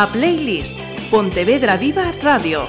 a 0.00 0.06
Playlist 0.06 0.78
Pontevedra 1.10 1.76
Viva 1.76 2.12
Radio. 2.22 2.68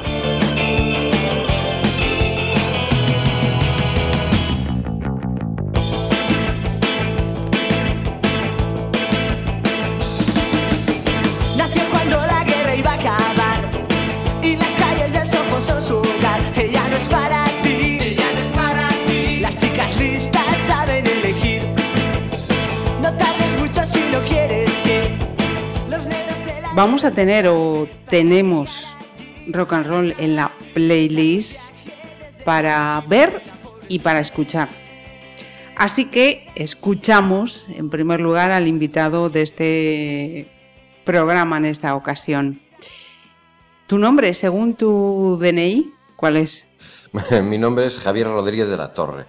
Nació 11.56 11.84
cuando 11.92 12.18
la 12.18 12.44
guerra 12.46 12.76
iba 12.76 12.90
a 12.90 12.96
acabar 12.96 13.60
y 14.42 14.56
las 14.56 14.70
calles 14.70 15.14
del 15.14 15.28
Soho 15.30 15.62
son 15.62 15.84
su 15.84 15.98
hogar. 15.98 16.42
Ella 16.56 16.82
no 16.90 16.98
es 16.98 17.08
para 17.10 17.46
ti, 17.62 18.00
ella 18.02 18.26
no 18.34 18.40
es 18.40 18.52
para 18.56 18.90
ti. 19.06 19.40
Las 19.42 19.56
chicas 19.56 19.96
listas 20.00 20.44
saben 20.66 21.06
elegir. 21.06 21.62
No 23.00 23.14
tardes 23.14 23.62
mucho 23.62 23.86
si 23.86 24.00
no 24.12 24.20
quieres 24.24 24.39
Vamos 26.80 27.04
a 27.04 27.12
tener 27.12 27.46
o 27.46 27.90
tenemos 28.10 28.96
rock 29.48 29.74
and 29.74 29.86
roll 29.86 30.16
en 30.18 30.38
la 30.38 30.50
playlist 30.74 31.90
para 32.46 33.04
ver 33.06 33.42
y 33.90 34.00
para 34.00 34.22
escuchar. 34.22 34.70
Así 35.76 36.06
que 36.06 36.48
escuchamos 36.56 37.68
en 37.68 37.90
primer 37.90 38.22
lugar 38.22 38.52
al 38.52 38.66
invitado 38.66 39.30
de 39.30 39.42
este 39.42 40.48
programa 41.04 41.58
en 41.58 41.66
esta 41.66 41.96
ocasión. 41.96 42.62
¿Tu 43.86 43.98
nombre, 43.98 44.34
según 44.34 44.74
tu 44.74 45.38
DNI, 45.38 45.92
cuál 46.16 46.38
es? 46.38 46.66
Mi 47.44 47.58
nombre 47.58 47.88
es 47.88 47.98
Javier 47.98 48.28
Rodríguez 48.28 48.70
de 48.70 48.78
la 48.78 48.94
Torre. 48.94 49.26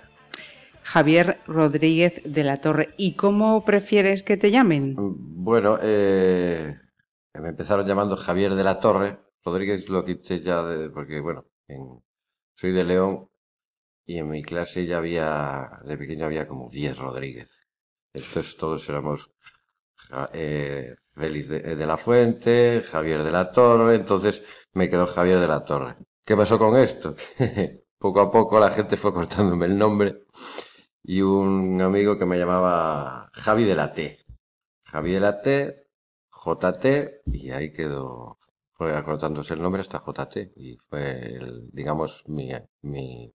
Javier 0.84 1.40
Rodríguez 1.48 2.22
de 2.24 2.44
la 2.44 2.60
Torre. 2.60 2.90
¿Y 2.96 3.14
cómo 3.14 3.64
prefieres 3.64 4.22
que 4.22 4.36
te 4.36 4.52
llamen? 4.52 4.94
Bueno, 4.96 5.80
eh, 5.82 6.76
me 7.34 7.48
empezaron 7.50 7.86
llamando 7.86 8.16
Javier 8.16 8.54
de 8.54 8.64
la 8.64 8.80
Torre. 8.80 9.20
Rodríguez 9.44 9.88
lo 9.88 10.04
quité 10.04 10.40
ya 10.40 10.62
de- 10.62 10.90
porque, 10.90 11.20
bueno, 11.20 11.46
en- 11.68 12.02
soy 12.56 12.72
de 12.72 12.84
León 12.84 13.28
y 14.06 14.18
en 14.18 14.30
mi 14.30 14.42
clase 14.42 14.86
ya 14.86 14.98
había, 14.98 15.80
de 15.84 15.98
pequeño 15.98 16.26
había 16.26 16.48
como 16.48 16.70
10 16.70 16.98
Rodríguez. 16.98 17.50
Entonces 18.14 18.56
todos 18.58 18.88
éramos 18.88 19.30
eh, 20.32 20.94
Félix 21.14 21.48
de, 21.48 21.60
de 21.76 21.86
la 21.86 21.96
Fuente, 21.96 22.82
Javier 22.90 23.22
de 23.24 23.30
la 23.30 23.52
Torre, 23.52 23.94
entonces 23.96 24.42
me 24.72 24.88
quedó 24.90 25.06
Javier 25.06 25.38
de 25.40 25.48
la 25.48 25.64
Torre. 25.64 25.96
¿Qué 26.24 26.36
pasó 26.36 26.58
con 26.58 26.76
esto? 26.76 27.14
poco 27.98 28.20
a 28.20 28.30
poco 28.30 28.58
la 28.58 28.70
gente 28.70 28.96
fue 28.96 29.12
cortándome 29.12 29.66
el 29.66 29.76
nombre 29.78 30.24
y 31.02 31.22
un 31.22 31.80
amigo 31.82 32.18
que 32.18 32.26
me 32.26 32.38
llamaba 32.38 33.30
Javi 33.34 33.64
de 33.64 33.74
la 33.74 33.92
T. 33.92 34.20
Javi 34.86 35.12
de 35.12 35.20
la 35.20 35.42
T, 35.42 35.86
JT, 36.44 37.20
y 37.32 37.50
ahí 37.50 37.72
quedó, 37.72 38.38
fue 38.72 38.96
acortándose 38.96 39.54
el 39.54 39.62
nombre 39.62 39.80
hasta 39.82 39.98
JT, 40.04 40.52
y 40.56 40.76
fue, 40.88 41.36
el, 41.36 41.68
digamos, 41.72 42.22
mi, 42.26 42.50
mi 42.82 43.32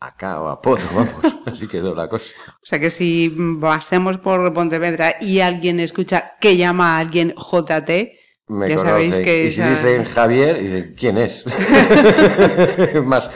acá 0.00 0.40
o 0.40 0.48
apodo, 0.48 0.78
vamos, 0.94 1.36
así 1.46 1.66
quedó 1.68 1.94
la 1.94 2.08
cosa. 2.08 2.32
O 2.48 2.64
sea 2.66 2.78
que 2.78 2.90
si 2.90 3.34
pasemos 3.60 4.18
por 4.18 4.52
Pontevedra 4.52 5.16
y 5.20 5.40
alguien 5.40 5.80
escucha 5.80 6.32
que 6.40 6.56
llama 6.56 6.96
a 6.96 7.00
alguien 7.00 7.34
JT, 7.36 8.16
Me 8.48 8.68
Ya 8.68 8.78
sabéis 8.78 9.14
conocen. 9.14 9.24
que 9.24 9.46
y 9.46 9.50
si 9.52 9.60
esa- 9.60 9.70
dicen 9.70 10.04
Javier, 10.04 10.58
dicen, 10.58 10.94
¿quién 10.98 11.18
es? 11.18 11.44
Más, 13.04 13.30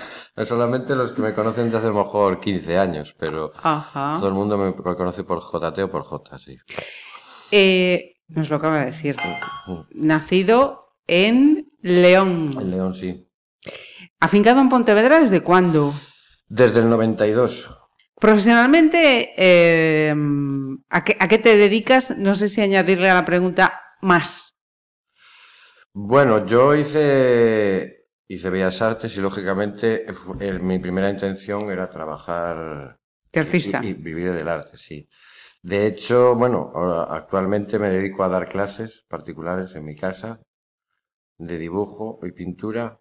solamente 0.45 0.97
los 0.97 1.13
que 1.13 1.23
me 1.23 1.33
conocen 1.35 1.71
de 1.71 1.77
hace 1.77 1.87
a 1.87 1.91
lo 1.91 2.05
mejor 2.05 2.41
15 2.41 2.77
años, 2.79 3.15
pero 3.19 3.53
ajá. 3.63 4.17
todo 4.19 4.29
el 4.29 4.35
mundo 4.35 4.59
me 4.59 4.75
conoce 4.75 5.23
por 5.25 5.41
JT 5.41 5.83
o 5.85 5.91
por 5.91 6.03
J, 6.03 6.39
sí. 6.39 6.57
Eh, 7.53 8.14
nos 8.29 8.51
lo 8.51 8.57
acaba 8.57 8.81
de 8.81 8.87
decir. 8.87 9.17
Nacido 9.91 10.97
en 11.07 11.71
León. 11.81 12.51
El 12.59 12.71
León, 12.71 12.95
sí. 12.95 13.29
Afincado 14.21 14.61
en 14.61 14.69
Pontevedra, 14.69 15.21
¿desde 15.21 15.43
cuándo? 15.43 15.95
Desde 16.49 16.81
el 16.81 16.89
92. 16.89 17.71
Profesionalmente, 18.21 19.35
eh, 19.37 20.15
¿a, 20.89 21.05
qué, 21.05 21.17
¿a 21.21 21.29
qué 21.29 21.39
te 21.39 21.57
dedicas? 21.57 22.17
No 22.17 22.35
sé 22.35 22.49
si 22.49 22.61
añadirle 22.63 23.11
a 23.11 23.15
la 23.15 23.25
pregunta 23.25 23.83
más. 24.01 24.55
Bueno, 25.93 26.47
yo 26.47 26.75
hice, 26.75 28.09
hice 28.27 28.51
Bellas 28.51 28.81
Artes 28.83 29.17
y 29.17 29.21
lógicamente 29.21 30.07
mi 30.61 30.79
primera 30.79 31.11
intención 31.11 31.71
era 31.71 31.91
trabajar 31.91 32.99
De 33.33 33.41
artista. 33.41 33.81
y, 33.83 33.89
y 33.89 33.93
vivir 33.95 34.33
del 34.33 34.49
arte, 34.49 34.77
sí. 34.79 35.09
De 35.65 35.89
hecho, 35.89 36.37
bueno, 36.37 36.71
actualmente 37.11 37.81
me 37.81 37.89
dedico 37.89 38.23
a 38.23 38.29
dar 38.29 38.49
clases 38.49 39.05
particulares 39.09 39.75
en 39.75 39.85
mi 39.85 39.97
casa 39.97 40.41
de 41.39 41.59
dibujo 41.59 42.21
y 42.25 42.33
pintura. 42.33 43.01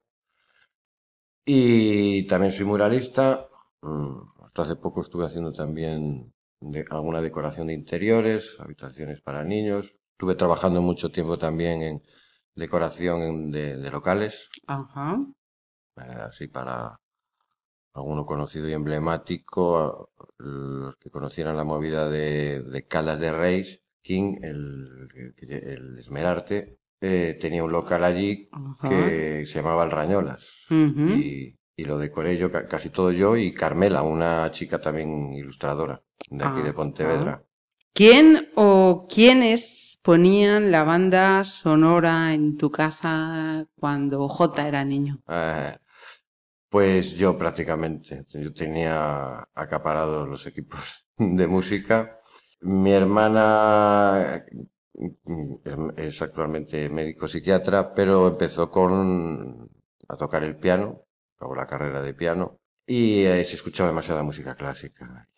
Y 1.46 2.26
también 2.28 2.54
soy 2.54 2.66
muralista. 2.66 3.48
Mm, 3.82 4.44
Hasta 4.46 4.62
hace 4.64 4.76
poco 4.76 5.02
estuve 5.02 5.26
haciendo 5.26 5.52
también 5.52 6.34
de- 6.60 6.86
alguna 6.92 7.22
decoración 7.22 7.68
de 7.68 7.74
interiores, 7.74 8.56
habitaciones 8.60 9.22
para 9.22 9.44
niños. 9.44 9.96
Estuve 10.12 10.36
trabajando 10.36 10.82
mucho 10.82 11.12
tiempo 11.12 11.38
también 11.38 11.82
en 11.82 12.04
decoración 12.56 13.52
de, 13.52 13.78
de 13.78 13.90
locales, 13.92 14.54
Ajá. 14.68 15.06
eh, 15.98 16.02
así 16.30 16.48
para 16.48 17.00
alguno 17.94 18.26
conocido 18.26 18.68
y 18.70 18.74
emblemático, 18.74 20.10
los 20.38 20.96
que 20.98 21.10
conocieran 21.12 21.58
la 21.58 21.64
movida 21.64 22.10
de, 22.10 22.62
de 22.64 22.88
Calas 22.88 23.20
de 23.20 23.32
Reis, 23.32 23.82
King, 24.02 24.38
el, 24.42 25.10
el, 25.38 26.00
Esmerarte, 26.00 26.80
eh, 27.02 27.38
tenía 27.40 27.64
un 27.64 27.72
local 27.72 28.04
allí 28.04 28.50
que 28.82 29.46
se 29.48 29.56
llamaba 29.56 29.84
El 29.84 29.92
Rañolas. 29.92 30.46
Y, 31.06 31.58
y 31.76 31.86
lo 31.86 31.98
decoré 31.98 32.38
yo, 32.38 32.52
ca- 32.52 32.68
casi 32.68 32.90
todo 32.90 33.12
yo, 33.12 33.36
y 33.38 33.54
Carmela, 33.54 34.04
una 34.04 34.50
chica 34.52 34.80
también 34.82 35.34
ilustradora 35.34 36.02
de 36.30 36.46
aquí 36.46 36.62
de. 36.62 36.74
Pontevedra. 36.74 37.44
¿Quién 37.94 38.50
o 38.56 39.08
quiénes 39.10 40.00
ponían 40.04 40.72
la 40.72 40.84
banda 40.84 41.44
sonora 41.44 42.34
en 42.34 42.58
tu 42.58 42.72
casa 42.72 43.68
cuando 43.80 44.28
J 44.28 44.68
era 44.68 44.84
niño? 44.84 45.22
Eh, 45.28 45.78
pues 46.74 47.12
yo 47.12 47.38
prácticamente, 47.38 48.26
yo 48.34 48.52
tenía 48.52 49.48
acaparados 49.54 50.28
los 50.28 50.44
equipos 50.48 51.06
de 51.18 51.46
música. 51.46 52.18
Mi 52.62 52.92
hermana 52.92 54.44
mm, 54.96 55.90
es 55.98 56.20
actualmente 56.24 56.90
médico 56.90 57.28
psiquiatra, 57.28 57.94
pero 57.94 58.28
empezó 58.28 58.72
con 58.72 59.70
a 60.10 60.18
tocar 60.18 60.44
el 60.44 60.58
piano, 60.58 61.06
acabó 61.38 61.54
la 61.54 61.68
carrera 61.68 62.02
de 62.02 62.16
piano 62.16 62.60
y 62.88 63.24
eh, 63.24 63.46
se 63.46 63.56
escuchaba 63.56 63.90
demasiada 63.90 64.24
música 64.24 64.56
clásica. 64.56 65.30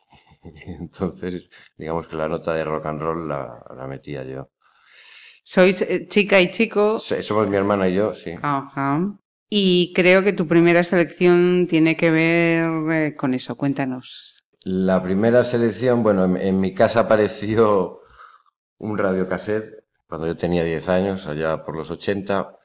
Entonces, 0.79 1.49
digamos 1.77 2.07
que 2.07 2.15
la 2.15 2.29
nota 2.29 2.53
de 2.53 2.63
rock 2.63 2.85
and 2.85 3.01
roll 3.01 3.27
la, 3.27 3.61
la 3.75 3.87
metía 3.87 4.23
yo. 4.23 4.51
Sois 5.43 5.81
eh, 5.81 6.07
chica 6.07 6.39
y 6.39 6.49
chico. 6.49 6.97
Somos 6.97 7.49
mi 7.49 7.57
hermana 7.57 7.89
y 7.89 7.95
yo, 7.95 8.13
sí. 8.13 8.31
Ajá. 8.41 9.19
Y 9.49 9.93
creo 9.93 10.23
que 10.23 10.33
tu 10.33 10.47
primera 10.47 10.83
selección 10.83 11.67
tiene 11.69 11.95
que 11.97 12.11
ver 12.11 12.91
eh, 12.91 13.15
con 13.15 13.33
eso. 13.33 13.55
Cuéntanos. 13.55 14.37
La 14.63 15.01
primera 15.03 15.43
selección, 15.43 16.01
bueno, 16.03 16.25
en, 16.25 16.37
en 16.37 16.59
mi 16.59 16.73
casa 16.73 17.01
apareció 17.01 17.99
un 18.79 18.97
radiocassette 18.97 19.85
cuando 20.07 20.27
yo 20.27 20.37
tenía 20.37 20.63
10 20.63 20.89
años, 20.89 21.27
allá 21.27 21.63
por 21.63 21.75
los 21.77 21.91
80, 21.91 22.57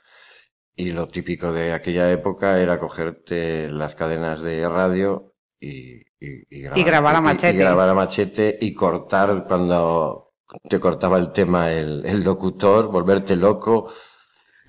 y 0.74 0.92
lo 0.92 1.08
típico 1.08 1.52
de 1.52 1.72
aquella 1.72 2.10
época 2.12 2.60
era 2.60 2.80
cogerte 2.80 3.68
las 3.70 3.94
cadenas 3.94 4.40
de 4.42 4.68
radio 4.68 5.34
y, 5.60 6.00
y, 6.20 6.44
y 6.50 6.62
grabar, 6.62 6.78
Y 6.78 6.84
grabar 6.84 7.16
a 7.16 7.20
machete. 7.20 7.52
y 7.54 7.56
grabar 7.56 7.88
a 7.90 7.94
machete 7.94 8.58
y 8.60 8.74
cortar 8.74 9.46
cuando 9.48 10.34
te 10.68 10.80
cortaba 10.80 11.18
el 11.18 11.32
tema 11.32 11.72
el, 11.72 12.04
el 12.06 12.22
locutor, 12.24 12.88
volverte 12.90 13.36
loco, 13.36 13.92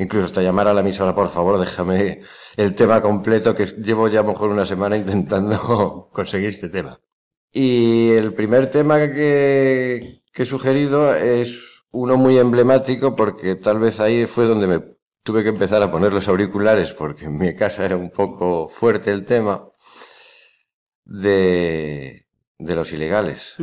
incluso 0.02 0.26
hasta 0.26 0.42
llamar 0.42 0.68
a 0.68 0.74
la 0.74 0.82
emisora, 0.82 1.16
por 1.16 1.30
favor, 1.30 1.60
déjame 1.60 2.22
el 2.58 2.76
tema 2.76 3.02
completo, 3.02 3.56
que 3.56 3.66
llevo 3.66 4.08
ya 4.08 4.20
a 4.20 4.24
lo 4.24 4.30
mejor 4.30 4.50
una 4.50 4.66
semana 4.66 4.98
intentando 4.98 6.10
conseguir 6.14 6.50
este 6.50 6.70
tema. 6.70 7.00
Y 7.52 8.12
el 8.12 8.34
primer 8.34 8.72
tema 8.72 8.98
que, 9.00 10.24
que 10.34 10.44
he 10.44 10.46
sugerido 10.46 11.14
es 11.16 11.84
uno 11.92 12.18
muy 12.18 12.38
emblemático 12.38 13.16
porque 13.16 13.56
tal 13.56 13.80
vez 13.80 14.00
ahí 14.00 14.26
fue 14.26 14.46
donde 14.46 14.68
me 14.68 14.80
tuve 15.24 15.44
que 15.44 15.50
empezar 15.50 15.82
a 15.84 15.92
poner 15.92 16.14
los 16.14 16.28
auriculares 16.28 16.94
porque 16.94 17.26
en 17.26 17.38
mi 17.38 17.56
casa 17.56 17.86
era 17.86 17.98
un 17.98 18.10
poco 18.10 18.70
fuerte 18.70 19.12
el 19.12 19.26
tema 19.26 19.68
de, 21.04 22.26
de 22.58 22.76
los 22.76 22.92
ilegales. 22.94 23.56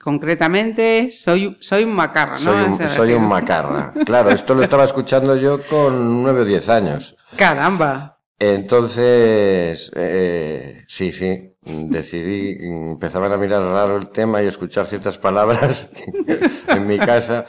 Concretamente, 0.00 1.10
soy, 1.10 1.56
soy 1.60 1.84
un 1.84 1.94
macarra, 1.94 2.38
¿no? 2.38 2.76
Soy 2.76 2.86
un, 2.86 2.88
soy 2.88 3.18
macarra. 3.18 3.92
Claro, 4.04 4.30
esto 4.30 4.54
lo 4.54 4.62
estaba 4.62 4.84
escuchando 4.84 5.36
yo 5.36 5.62
con 5.62 6.22
nueve 6.22 6.40
o 6.40 6.44
diez 6.44 6.68
años. 6.68 7.16
Caramba. 7.36 8.18
Entonces, 8.38 9.92
eh, 9.94 10.84
sí, 10.88 11.12
sí, 11.12 11.54
decidí, 11.62 12.56
empezaban 12.92 13.30
a 13.32 13.36
mirar 13.36 13.62
raro 13.62 13.96
el 13.96 14.08
tema 14.08 14.42
y 14.42 14.46
escuchar 14.46 14.86
ciertas 14.86 15.16
palabras 15.18 15.88
en 16.68 16.86
mi 16.86 16.98
casa 16.98 17.44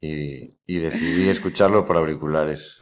y, 0.00 0.56
y 0.64 0.78
decidí 0.78 1.28
escucharlo 1.28 1.84
por 1.84 1.96
auriculares. 1.96 2.76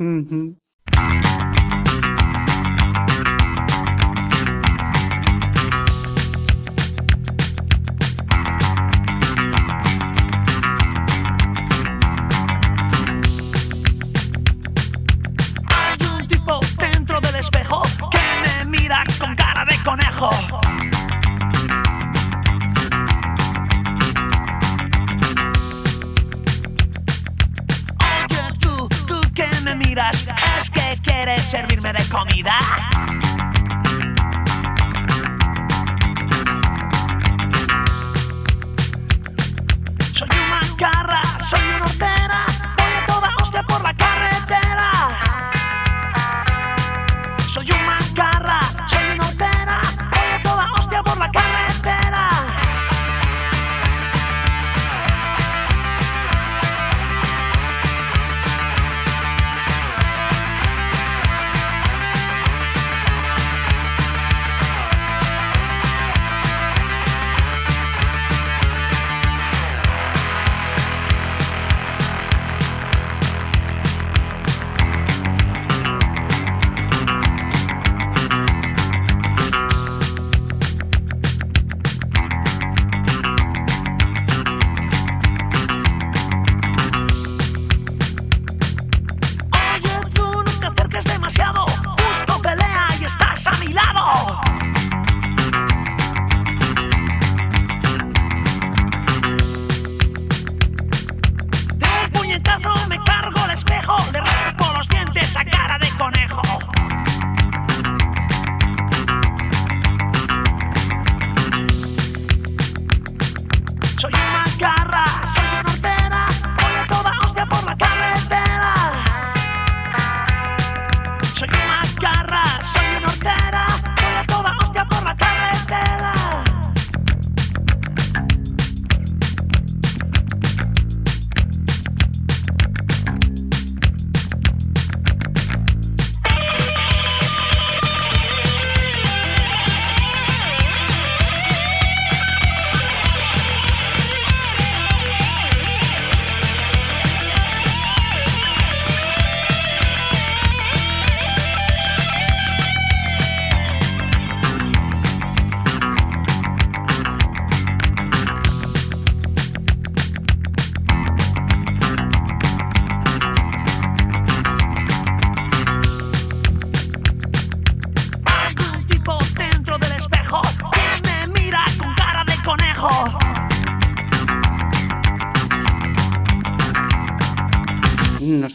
Servirme 32.35 32.94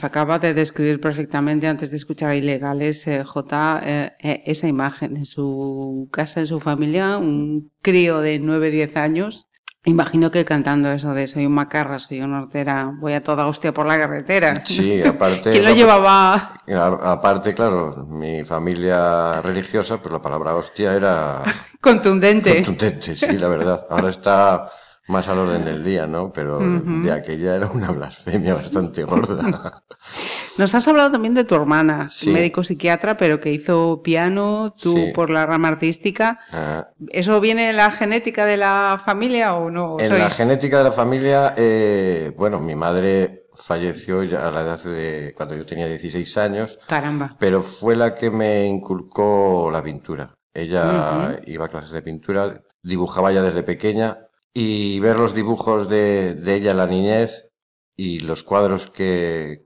acaba 0.10 0.40
de 0.40 0.54
describir 0.54 1.00
perfectamente 1.00 1.68
antes 1.68 1.92
de 1.92 1.98
escuchar 1.98 2.30
a 2.32 2.36
Ilegales, 2.36 3.08
eh, 3.08 3.24
J, 3.24 3.82
eh, 3.84 4.12
eh, 4.20 4.44
esa 4.46 4.68
imagen 4.68 5.16
en 5.16 5.26
su 5.26 6.10
casa, 6.12 6.40
en 6.40 6.48
su 6.48 6.60
familia, 6.60 7.18
un 7.18 7.72
crío 7.82 8.20
de 8.20 8.42
9-10 8.42 8.98
años. 8.98 9.46
Imagino 9.86 10.30
que 10.30 10.44
cantando 10.44 10.92
eso 10.92 11.14
de 11.14 11.28
soy 11.28 11.46
un 11.46 11.54
macarra, 11.54 12.00
soy 12.00 12.20
una 12.22 12.42
hortera, 12.42 12.92
voy 13.00 13.14
a 13.14 13.24
toda 13.24 13.48
hostia 13.48 13.72
por 13.74 13.86
la 13.86 13.98
carretera. 13.98 14.54
Sí, 14.66 15.02
aparte... 15.02 15.52
¿Quién 15.52 15.64
lo 15.64 15.74
llevaba? 15.74 16.56
Aparte, 17.04 17.54
claro, 17.54 18.06
mi 18.10 18.44
familia 18.44 19.42
religiosa, 19.42 20.02
pues 20.02 20.12
la 20.12 20.22
palabra 20.22 20.56
hostia 20.56 20.94
era 20.96 21.44
Contundente. 21.82 22.56
contundente, 22.56 23.16
sí, 23.16 23.38
la 23.38 23.48
verdad. 23.48 23.86
Ahora 23.90 24.10
está 24.10 24.70
más 25.10 25.28
al 25.28 25.39
orden 25.39 25.66
del 25.66 25.84
día, 25.84 26.06
¿no? 26.08 26.32
Pero 26.32 26.60
de 26.60 27.12
aquella 27.12 27.56
era 27.56 27.68
una 27.68 27.92
blasfemia 27.92 28.54
bastante 28.54 29.04
gorda. 29.04 29.84
Nos 30.58 30.75
has 30.75 30.88
hablado 30.88 31.12
también 31.12 31.34
de 31.34 31.44
tu 31.46 31.56
hermana, 31.56 32.10
Sí. 32.10 32.30
médico 32.30 32.63
psiquiatra, 32.63 33.18
pero 33.18 33.39
que 33.39 33.51
hizo 33.51 34.01
piano, 34.04 34.74
tú 34.80 34.96
Sí. 34.96 35.12
por 35.13 35.30
la 35.30 35.46
rama 35.46 35.70
artística. 35.70 36.39
Ah, 36.51 36.89
¿Eso 37.10 37.39
viene 37.42 37.72
en 37.72 37.78
la 37.78 37.92
genética 37.92 38.46
de 38.46 38.58
la 38.58 39.01
familia 39.04 39.56
o 39.56 39.72
no? 39.72 40.00
En 40.00 40.12
Sois- 40.12 40.20
la 40.20 40.30
genética 40.30 40.78
de 40.78 40.84
la 40.86 40.92
familia, 40.92 41.54
eh, 41.58 42.32
bueno, 42.38 42.60
mi 42.60 42.75
madre 42.75 43.46
falleció 43.56 44.24
ya 44.24 44.48
a 44.48 44.51
la 44.51 44.62
edad 44.62 44.84
de 44.84 45.34
cuando 45.36 45.56
yo 45.56 45.66
tenía 45.66 45.88
16 45.88 46.38
años, 46.38 46.78
Caramba. 46.88 47.36
pero 47.39 47.62
fue 47.63 47.96
la 47.96 48.16
que 48.16 48.30
me 48.30 48.66
inculcó 48.68 49.70
la 49.72 49.82
pintura. 49.84 50.36
Ella 50.54 51.39
iba 51.46 51.66
a 51.66 51.70
clases 51.70 51.92
de 51.92 52.01
pintura, 52.01 52.62
dibujaba 52.84 53.32
ya 53.32 53.42
desde 53.42 53.63
pequeña 53.63 54.18
y 54.53 55.00
ver 55.00 55.18
los 55.20 55.34
dibujos 55.34 55.89
de, 55.89 56.36
de 56.36 56.56
ella 56.56 56.74
la 56.74 56.88
niñez 56.88 57.48
y 57.96 58.20
los 58.20 58.44
cuadros 58.44 58.89
que, 58.89 59.65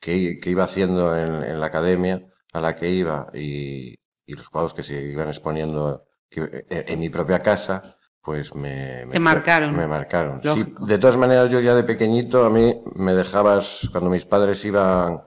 que, 0.00 0.38
que 0.40 0.50
iba 0.50 0.64
haciendo 0.64 1.16
en, 1.16 1.44
en 1.44 1.60
la 1.60 1.66
academia 1.66 2.26
a 2.52 2.60
la 2.60 2.76
que 2.76 2.90
iba 2.90 3.26
y, 3.34 3.94
y 4.26 4.32
los 4.34 4.48
cuadros 4.48 4.74
que 4.74 4.82
se 4.82 5.00
iban 5.02 5.28
exponiendo 5.28 6.04
que- 6.30 6.66
en, 6.70 6.84
en 6.88 7.00
mi 7.00 7.10
propia 7.10 7.40
casa, 7.40 7.82
pues 8.22 8.54
me, 8.54 9.04
me 9.06 9.12
Te 9.12 9.20
marcaron. 9.20 9.76
Me 9.76 9.86
marcaron. 9.86 10.40
Sí, 10.42 10.64
de 10.80 10.98
todas 10.98 11.16
maneras, 11.16 11.50
yo 11.50 11.60
ya 11.60 11.74
de 11.74 11.84
pequeñito, 11.84 12.44
a 12.44 12.50
mí 12.50 12.82
me 12.96 13.14
dejabas, 13.14 13.88
cuando 13.92 14.10
mis 14.10 14.24
padres 14.24 14.64
iban, 14.64 15.20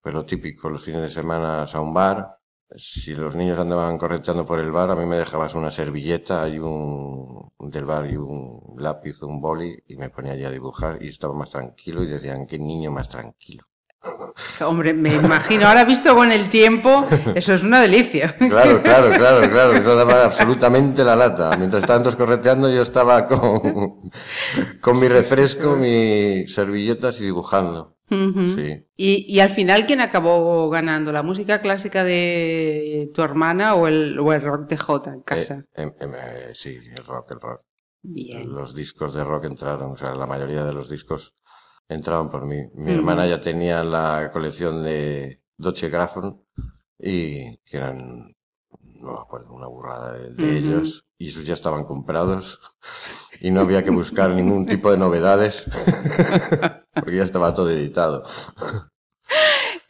pues 0.00 0.14
lo 0.14 0.24
típico, 0.24 0.70
los 0.70 0.84
fines 0.84 1.02
de 1.02 1.10
semana 1.10 1.64
a 1.64 1.80
un 1.80 1.94
bar, 1.94 2.35
si 2.74 3.14
los 3.14 3.34
niños 3.34 3.58
andaban 3.58 3.96
correteando 3.96 4.44
por 4.44 4.58
el 4.58 4.72
bar, 4.72 4.90
a 4.90 4.96
mí 4.96 5.06
me 5.06 5.16
dejabas 5.16 5.54
una 5.54 5.70
servilleta 5.70 6.48
y 6.48 6.58
un, 6.58 7.52
del 7.58 7.84
bar 7.84 8.10
y 8.10 8.16
un 8.16 8.74
lápiz, 8.78 9.22
un 9.22 9.40
boli, 9.40 9.76
y 9.86 9.96
me 9.96 10.10
ponía 10.10 10.32
allí 10.32 10.44
a 10.44 10.50
dibujar 10.50 10.98
y 11.00 11.08
estaba 11.08 11.32
más 11.34 11.50
tranquilo 11.50 12.02
y 12.02 12.06
decían, 12.06 12.46
qué 12.46 12.58
niño 12.58 12.90
más 12.90 13.08
tranquilo. 13.08 13.64
Hombre, 14.60 14.94
me 14.94 15.14
imagino, 15.14 15.66
ahora 15.66 15.84
visto 15.84 16.14
con 16.14 16.32
el 16.32 16.48
tiempo, 16.48 17.06
eso 17.34 17.54
es 17.54 17.62
una 17.62 17.80
delicia. 17.80 18.34
Claro, 18.48 18.82
claro, 18.82 19.10
claro, 19.10 19.50
claro, 19.50 19.72
eso 19.72 19.94
daba 19.94 20.24
absolutamente 20.26 21.04
la 21.04 21.16
lata. 21.16 21.56
Mientras 21.56 21.82
estaban 21.82 22.02
todos 22.02 22.16
correteando, 22.16 22.68
yo 22.68 22.82
estaba 22.82 23.26
con, 23.26 24.10
con 24.80 25.00
mi 25.00 25.08
refresco, 25.08 25.76
mis 25.76 26.52
servilletas 26.52 27.20
y 27.20 27.24
dibujando. 27.24 27.95
Sí. 28.08 28.86
y, 28.96 29.26
y 29.34 29.40
al 29.40 29.50
final, 29.50 29.86
¿quién 29.86 30.00
acabó 30.00 30.70
ganando? 30.70 31.12
¿La 31.12 31.22
música 31.22 31.60
clásica 31.60 32.04
de 32.04 33.10
tu 33.12 33.22
hermana 33.22 33.74
o 33.74 33.88
el, 33.88 34.18
o 34.18 34.32
el 34.32 34.42
rock 34.42 34.68
de 34.68 34.76
Jota 34.76 35.12
en 35.12 35.22
casa? 35.22 35.64
Eh, 35.74 35.82
em- 35.82 35.94
em, 36.00 36.14
eh, 36.14 36.50
sí, 36.54 36.76
el 36.96 37.04
rock, 37.04 37.32
el 37.32 37.40
rock. 37.40 37.60
Bien. 38.02 38.54
Los 38.54 38.74
discos 38.74 39.14
de 39.14 39.24
rock 39.24 39.44
entraron, 39.46 39.92
o 39.92 39.96
sea, 39.96 40.14
la 40.14 40.26
mayoría 40.26 40.64
de 40.64 40.72
los 40.72 40.88
discos 40.88 41.34
entraban 41.88 42.30
por 42.30 42.46
mí. 42.46 42.56
Mi 42.74 42.92
hermana 42.92 43.26
ya 43.26 43.40
tenía 43.40 43.82
la 43.82 44.30
colección 44.32 44.84
de 44.84 45.42
Deutsche 45.58 45.88
Grammophon 45.88 46.42
y 46.98 47.58
que 47.58 47.76
eran, 47.76 48.35
no 49.06 49.12
me 49.14 49.20
acuerdo, 49.20 49.54
una 49.54 49.66
burrada 49.66 50.12
de, 50.12 50.58
ellos 50.58 51.04
y 51.18 51.28
esos 51.28 51.46
ya 51.46 51.54
estaban 51.54 51.84
comprados 51.84 52.60
y 53.40 53.50
no 53.50 53.60
había 53.62 53.82
que 53.82 53.90
buscar 53.90 54.30
ningún 54.34 54.66
tipo 54.66 54.90
de 54.90 54.98
novedades 54.98 55.64
porque 56.94 57.16
ya 57.16 57.24
estaba 57.24 57.54
todo 57.54 57.70
editado. 57.70 58.24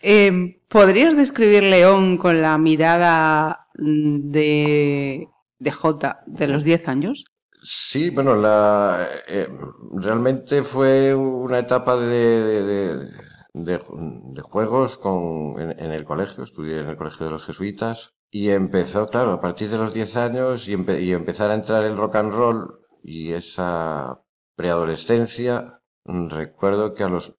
Eh, 0.00 0.61
¿Podrías 0.68 1.16
describir 1.16 1.62
León 1.64 2.18
con 2.18 2.42
la 2.42 2.58
mirada 2.58 3.68
mm, 3.78 4.30
de, 4.30 5.28
de 5.58 5.70
J 5.70 6.23
de 6.26 6.49
los 6.49 6.64
10 6.64 6.88
años? 6.88 7.25
Sí, 7.62 8.11
bueno, 8.11 8.37
la, 8.37 9.08
eh, 9.26 9.49
realmente 9.94 10.62
fue 10.62 11.14
una 11.14 11.58
etapa 11.58 11.96
de, 11.96 12.06
de, 12.06 12.62
de- 12.62 13.25
de- 13.65 14.43
juegos 14.43 14.99
con, 14.99 15.61
en, 15.61 15.93
el 15.93 16.05
colegio, 16.05 16.45
estudié 16.45 16.81
en 16.81 16.89
el 16.89 16.97
colegio 16.97 17.27
de 17.27 17.33
los 17.33 17.45
jesuitas 17.45 18.15
y 18.31 18.51
empezó, 18.51 19.07
claro, 19.07 19.33
a 19.33 19.41
partir 19.41 19.71
de 19.71 19.79
los 19.79 19.95
10 19.95 20.17
años 20.17 20.69
y, 20.69 20.75
y 20.75 21.13
empezar 21.13 21.51
a 21.51 21.55
entrar 21.55 21.85
el 21.85 21.97
rock 21.97 22.17
and 22.17 22.33
roll 22.33 22.81
y 23.03 23.33
esa 23.33 24.23
preadolescencia, 24.57 25.81
mm, 26.05 26.29
recuerdo 26.29 26.95
que 26.95 27.05
a 27.05 27.09
los, 27.09 27.35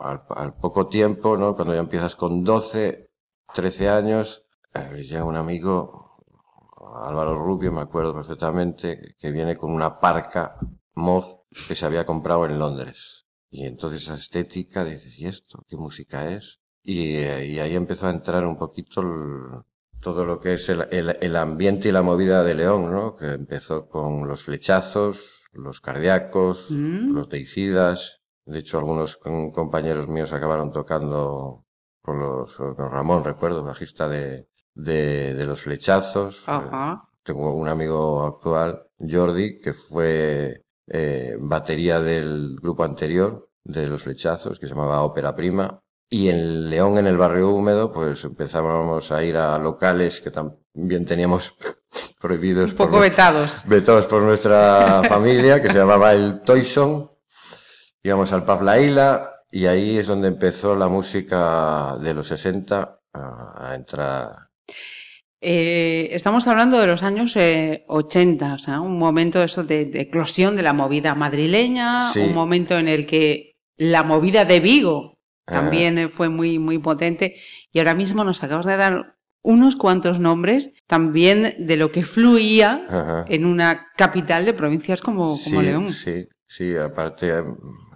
al, 0.00 0.54
poco 0.56 0.88
tiempo, 0.88 1.36
¿no? 1.36 1.54
Cuando 1.54 1.74
ya 1.74 1.80
empiezas 1.80 2.14
con 2.16 2.44
12, 2.44 3.10
13 3.54 3.88
años, 3.88 4.42
eh, 4.74 5.02
llega 5.04 5.24
un 5.24 5.36
amigo 5.36 6.16
Álvaro 7.06 7.38
Rubio, 7.38 7.72
me 7.72 7.80
acuerdo 7.80 8.14
perfectamente, 8.14 9.14
que 9.18 9.30
viene 9.30 9.56
con 9.56 9.72
una 9.72 10.00
parca 10.00 10.56
Moz 10.94 11.40
que 11.68 11.74
se 11.74 11.86
había 11.86 12.06
comprado 12.06 12.46
en 12.46 12.58
Londres. 12.58 13.13
Y 13.56 13.66
entonces 13.66 14.02
esa 14.02 14.14
estética, 14.14 14.84
dices, 14.84 15.16
¿y 15.16 15.26
esto? 15.26 15.64
¿Qué 15.68 15.76
música 15.76 16.28
es? 16.32 16.58
Y, 16.82 17.18
eh, 17.18 17.46
y 17.46 17.60
ahí 17.60 17.76
empezó 17.76 18.08
a 18.08 18.10
entrar 18.10 18.44
un 18.44 18.58
poquito 18.58 19.00
el- 19.00 19.62
todo 20.00 20.24
lo 20.24 20.40
que 20.40 20.54
es 20.54 20.68
el, 20.68 20.86
el- 20.90 21.16
el 21.20 21.36
ambiente 21.36 21.88
y 21.88 21.92
la 21.92 22.02
movida 22.02 22.42
de 22.42 22.54
León, 22.56 22.90
¿no? 22.90 23.14
Que 23.14 23.26
empezó 23.34 23.88
con 23.88 24.26
los 24.26 24.42
flechazos, 24.42 25.44
los 25.52 25.80
cardíacos, 25.80 26.66
Mm. 26.70 27.14
los 27.14 27.28
deicidas. 27.28 28.18
De 28.44 28.58
hecho, 28.58 28.78
algunos 28.78 29.16
compañeros 29.18 30.08
míos 30.08 30.32
acabaron 30.32 30.72
tocando 30.72 31.64
con 32.02 32.18
los, 32.18 32.52
con 32.56 32.90
Ramón, 32.90 33.22
recuerdo, 33.22 33.62
bajista 33.62 34.08
de, 34.08 34.48
de, 34.74 35.32
de 35.32 35.46
los 35.46 35.60
flechazos. 35.62 36.42
Ajá. 36.46 37.08
Tengo 37.22 37.54
un 37.54 37.68
amigo 37.68 38.24
actual, 38.26 38.82
Jordi, 38.98 39.60
que 39.60 39.72
fue 39.72 40.60
eh, 40.88 41.36
batería 41.38 42.00
del 42.00 42.56
grupo 42.60 42.84
anterior 42.84 43.48
de 43.64 43.86
los 43.86 44.02
flechazos, 44.02 44.58
que 44.58 44.66
se 44.66 44.74
llamaba 44.74 45.02
Ópera 45.02 45.34
Prima. 45.34 45.80
Y 46.10 46.28
en 46.28 46.68
León, 46.70 46.98
en 46.98 47.06
el 47.06 47.16
barrio 47.16 47.50
húmedo, 47.50 47.90
pues 47.92 48.22
empezábamos 48.24 49.10
a 49.10 49.24
ir 49.24 49.36
a 49.36 49.58
locales 49.58 50.20
que 50.20 50.30
también 50.30 51.04
teníamos 51.04 51.54
prohibidos 52.20 52.72
Un 52.72 52.76
poco 52.76 53.00
vetados. 53.00 53.62
vetados 53.66 54.06
por 54.06 54.22
nuestra 54.22 55.02
familia, 55.08 55.60
que 55.62 55.70
se 55.70 55.78
llamaba 55.78 56.12
el 56.12 56.42
Toyson. 56.42 57.10
Íbamos 58.02 58.32
al 58.32 58.44
Pub 58.44 58.62
La 58.62 58.78
Isla 58.78 59.30
y 59.50 59.66
ahí 59.66 59.98
es 59.98 60.06
donde 60.06 60.28
empezó 60.28 60.76
la 60.76 60.88
música 60.88 61.96
de 62.00 62.12
los 62.12 62.28
60 62.28 63.00
a, 63.14 63.70
a 63.70 63.74
entrar. 63.74 64.50
Eh, 65.46 66.08
estamos 66.14 66.48
hablando 66.48 66.78
de 66.80 66.86
los 66.86 67.02
años 67.02 67.36
eh, 67.36 67.84
80, 67.88 68.54
o 68.54 68.58
sea, 68.58 68.80
un 68.80 68.98
momento 68.98 69.42
eso 69.42 69.62
de, 69.62 69.84
de 69.84 70.00
eclosión 70.00 70.56
de 70.56 70.62
la 70.62 70.72
movida 70.72 71.14
madrileña, 71.14 72.10
Sí. 72.12 72.20
un 72.20 72.32
momento 72.34 72.78
en 72.78 72.88
el 72.88 73.04
que 73.06 73.52
la 73.76 74.02
movida 74.04 74.46
de 74.46 74.60
Vigo 74.60 75.18
Ajá. 75.46 75.60
también 75.60 75.98
eh, 75.98 76.08
fue 76.08 76.30
muy, 76.30 76.58
muy 76.58 76.78
potente. 76.78 77.36
Y 77.70 77.78
ahora 77.78 77.94
mismo 77.94 78.24
nos 78.24 78.42
acabas 78.42 78.64
de 78.64 78.76
dar 78.78 79.16
unos 79.42 79.76
cuantos 79.76 80.18
nombres 80.18 80.70
también 80.86 81.54
de 81.58 81.76
lo 81.76 81.90
que 81.92 82.04
fluía 82.04 82.86
Ajá. 82.88 83.24
en 83.28 83.44
una 83.44 83.88
capital 83.98 84.46
de 84.46 84.54
provincias 84.54 85.02
como, 85.02 85.38
como 85.44 85.60
sí, 85.60 85.66
León. 85.66 85.92
Sí, 85.92 86.26
sí, 86.48 86.74
aparte 86.74 87.32
hay, 87.32 87.42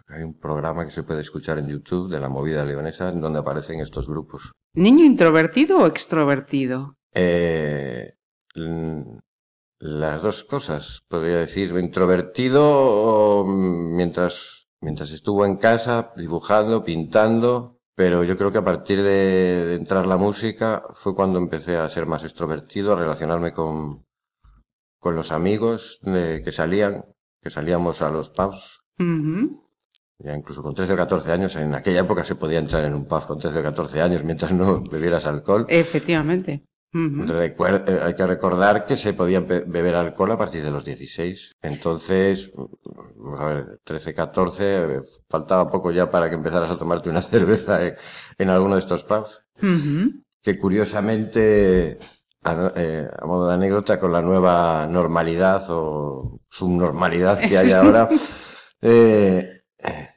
hay 0.09 0.23
un 0.23 0.39
programa 0.39 0.85
que 0.85 0.91
se 0.91 1.03
puede 1.03 1.23
escuchar 1.23 1.59
en 1.59 1.69
YouTube 1.69 2.11
de 2.11 2.21
la 2.21 2.29
movida 2.29 2.63
leonesa 2.67 3.09
en 3.09 3.23
donde 3.23 3.39
aparecen 3.39 3.81
estos 3.81 4.07
grupos. 4.07 4.53
¿Niño 4.75 5.07
introvertido 5.07 5.79
o 5.79 5.87
extrovertido? 5.87 6.93
Eh, 7.19 8.15
mm, 8.55 9.19
las 9.81 10.23
dos 10.23 10.45
cosas, 10.45 11.03
podría 11.09 11.39
decir, 11.39 11.71
introvertido 11.73 12.63
o, 12.65 13.45
mientras, 13.47 14.69
mientras 14.81 15.11
estuvo 15.11 15.45
en 15.45 15.57
casa 15.57 16.13
dibujando, 16.17 16.85
pintando, 16.85 17.81
pero 17.95 18.25
yo 18.25 18.37
creo 18.37 18.53
que 18.53 18.59
a 18.59 18.65
partir 18.65 19.03
de, 19.03 19.67
de 19.67 19.75
entrar 19.75 20.07
la 20.07 20.17
música 20.17 20.85
fue 20.95 21.15
cuando 21.15 21.39
empecé 21.39 21.77
a 21.77 21.89
ser 21.89 22.07
más 22.07 22.23
extrovertido, 22.23 22.93
a 22.93 22.97
relacionarme 22.97 23.53
con, 23.53 24.05
con 25.01 25.15
los 25.15 25.33
amigos 25.33 26.01
eh, 26.05 26.43
que 26.45 26.53
salían, 26.53 27.05
que 27.43 27.51
salíamos 27.51 28.03
a 28.03 28.11
los 28.11 28.31
pubs, 28.31 28.81
Ujú. 28.99 29.63
Ya 30.19 30.35
incluso 30.35 30.63
con 30.63 30.75
13 30.75 30.95
o 30.95 30.97
14 30.97 31.31
años, 31.31 31.55
en 31.55 31.75
aquella 31.75 32.01
época 32.01 32.25
se 32.25 32.35
podía 32.35 32.59
entrar 32.59 32.85
en 32.85 32.95
un 32.95 33.05
pub 33.05 33.25
con 33.27 33.39
13 33.39 33.61
o 33.61 33.63
14 33.63 34.03
años 34.03 34.25
mientras 34.25 34.53
no 34.53 34.81
bebieras 34.91 35.27
alcohol. 35.27 35.67
Efectivamente. 35.69 36.65
Eh, 36.95 38.01
hay 38.03 38.15
que 38.15 38.27
recordar 38.27 38.87
que 38.87 38.97
se 38.97 39.13
podía 39.13 39.41
empe- 39.41 39.65
beber 39.67 39.95
alcohol 39.95 40.31
a 40.33 40.39
partir 40.39 40.63
de 40.65 40.71
los 40.71 40.85
16. 40.85 41.57
Entonces, 41.61 42.51
mm, 42.55 43.35
a 43.35 43.45
ver, 43.47 43.81
13, 43.85 44.15
14, 44.15 44.65
eh, 44.97 45.01
faltaba 45.29 45.71
poco 45.71 45.91
ya 45.91 46.11
para 46.11 46.29
que 46.29 46.37
empezaras 46.37 46.71
a 46.71 46.79
tomarte 46.79 47.11
una 47.11 47.21
cerveza 47.23 47.85
en, 47.85 47.95
en 48.39 48.49
alguno 48.51 48.75
de 48.77 48.81
estos 48.81 49.05
pubs. 49.05 49.41
Que 50.43 50.59
curiosamente, 50.59 51.99
a, 52.45 52.73
eh, 52.77 53.09
a 53.21 53.27
modo 53.27 53.49
de 53.49 53.55
anécdota, 53.55 53.99
con 53.99 54.13
la 54.13 54.23
nueva 54.23 54.87
normalidad 54.87 55.67
o 55.69 56.41
subnormalidad 56.49 57.39
que 57.41 57.59
hay 57.59 57.71
ahora, 57.73 58.09
eh, 58.81 59.63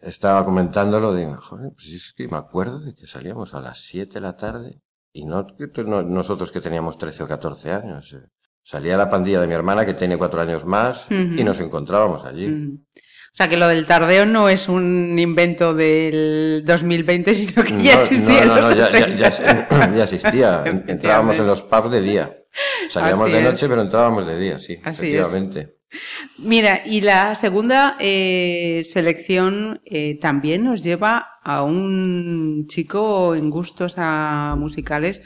estaba 0.04 0.46
comentándolo, 0.46 1.13
digo, 1.13 1.38
joder, 1.42 1.72
pues 1.74 1.88
es 1.90 2.13
que 2.16 2.28
me 2.28 2.38
acuerdo 2.38 2.80
de 2.80 2.94
que 2.96 3.08
salíamos 3.08 3.54
a 3.54 3.60
las 3.62 3.80
7 3.84 4.16
de 4.16 4.22
la 4.22 4.38
tarde 4.38 4.82
y 5.13 5.25
no, 5.25 5.46
no- 5.86 6.03
nosotros 6.03 6.51
que 6.51 6.62
teníamos 6.62 6.98
13 6.98 7.24
o 7.24 7.27
14 7.27 7.72
años. 7.72 8.13
eh. 8.13 8.27
Salía 8.63 8.96
la 8.96 9.10
pandilla 9.10 9.41
de 9.41 9.48
mi 9.48 9.53
hermana 9.53 9.86
que 9.86 9.94
tiene 9.96 10.18
cuatro 10.18 10.39
años 10.41 10.65
más 10.65 11.08
y 11.10 11.44
nos 11.44 11.60
encontrábamos 11.60 12.24
allí. 12.25 12.48
O 12.48 13.34
sea 13.34 13.48
que 13.48 13.58
lo 13.58 13.68
del 13.68 13.88
tardeo 13.88 14.25
no 14.25 14.50
es 14.50 14.68
un 14.70 15.18
invento 15.18 15.74
del 15.74 16.63
2020, 16.65 17.34
sino 17.34 17.63
que 17.63 17.82
ya 17.82 17.96
No, 17.96 18.01
existía 18.01 18.36
no, 18.36 18.41
en 18.41 18.48
no, 18.50 18.56
los 18.58 18.65
no, 18.65 18.72
ya, 18.75 18.89
ya- 18.89 18.98
80. 18.98 19.15
ya- 19.70 19.94
ya 19.96 20.03
existía. 20.03 20.63
En- 20.65 20.86
Entrábamos 20.88 21.39
en 21.39 21.48
los 21.48 21.63
pubs 21.63 21.91
de 21.91 22.01
día. 22.01 22.38
Salíamos 22.89 23.25
Así 23.25 23.34
de 23.34 23.39
es. 23.39 23.46
noche, 23.46 23.68
pero 23.70 23.82
entrábamos 23.82 24.27
de 24.27 24.38
día, 24.38 24.60
sí, 24.60 24.77
Así 24.84 25.15
es. 25.15 25.27
Mira, 26.38 26.82
y 26.86 27.02
la 27.02 27.36
segunda 27.36 27.98
eh, 28.00 28.84
selección 28.90 29.82
eh, 29.86 30.18
también 30.20 30.64
nos 30.64 30.84
lleva 30.84 31.40
a 31.44 31.64
un 31.64 32.66
chico 32.68 33.36
en 33.36 33.50
gustos 33.50 33.96
a 33.98 34.56
musicales 34.58 35.22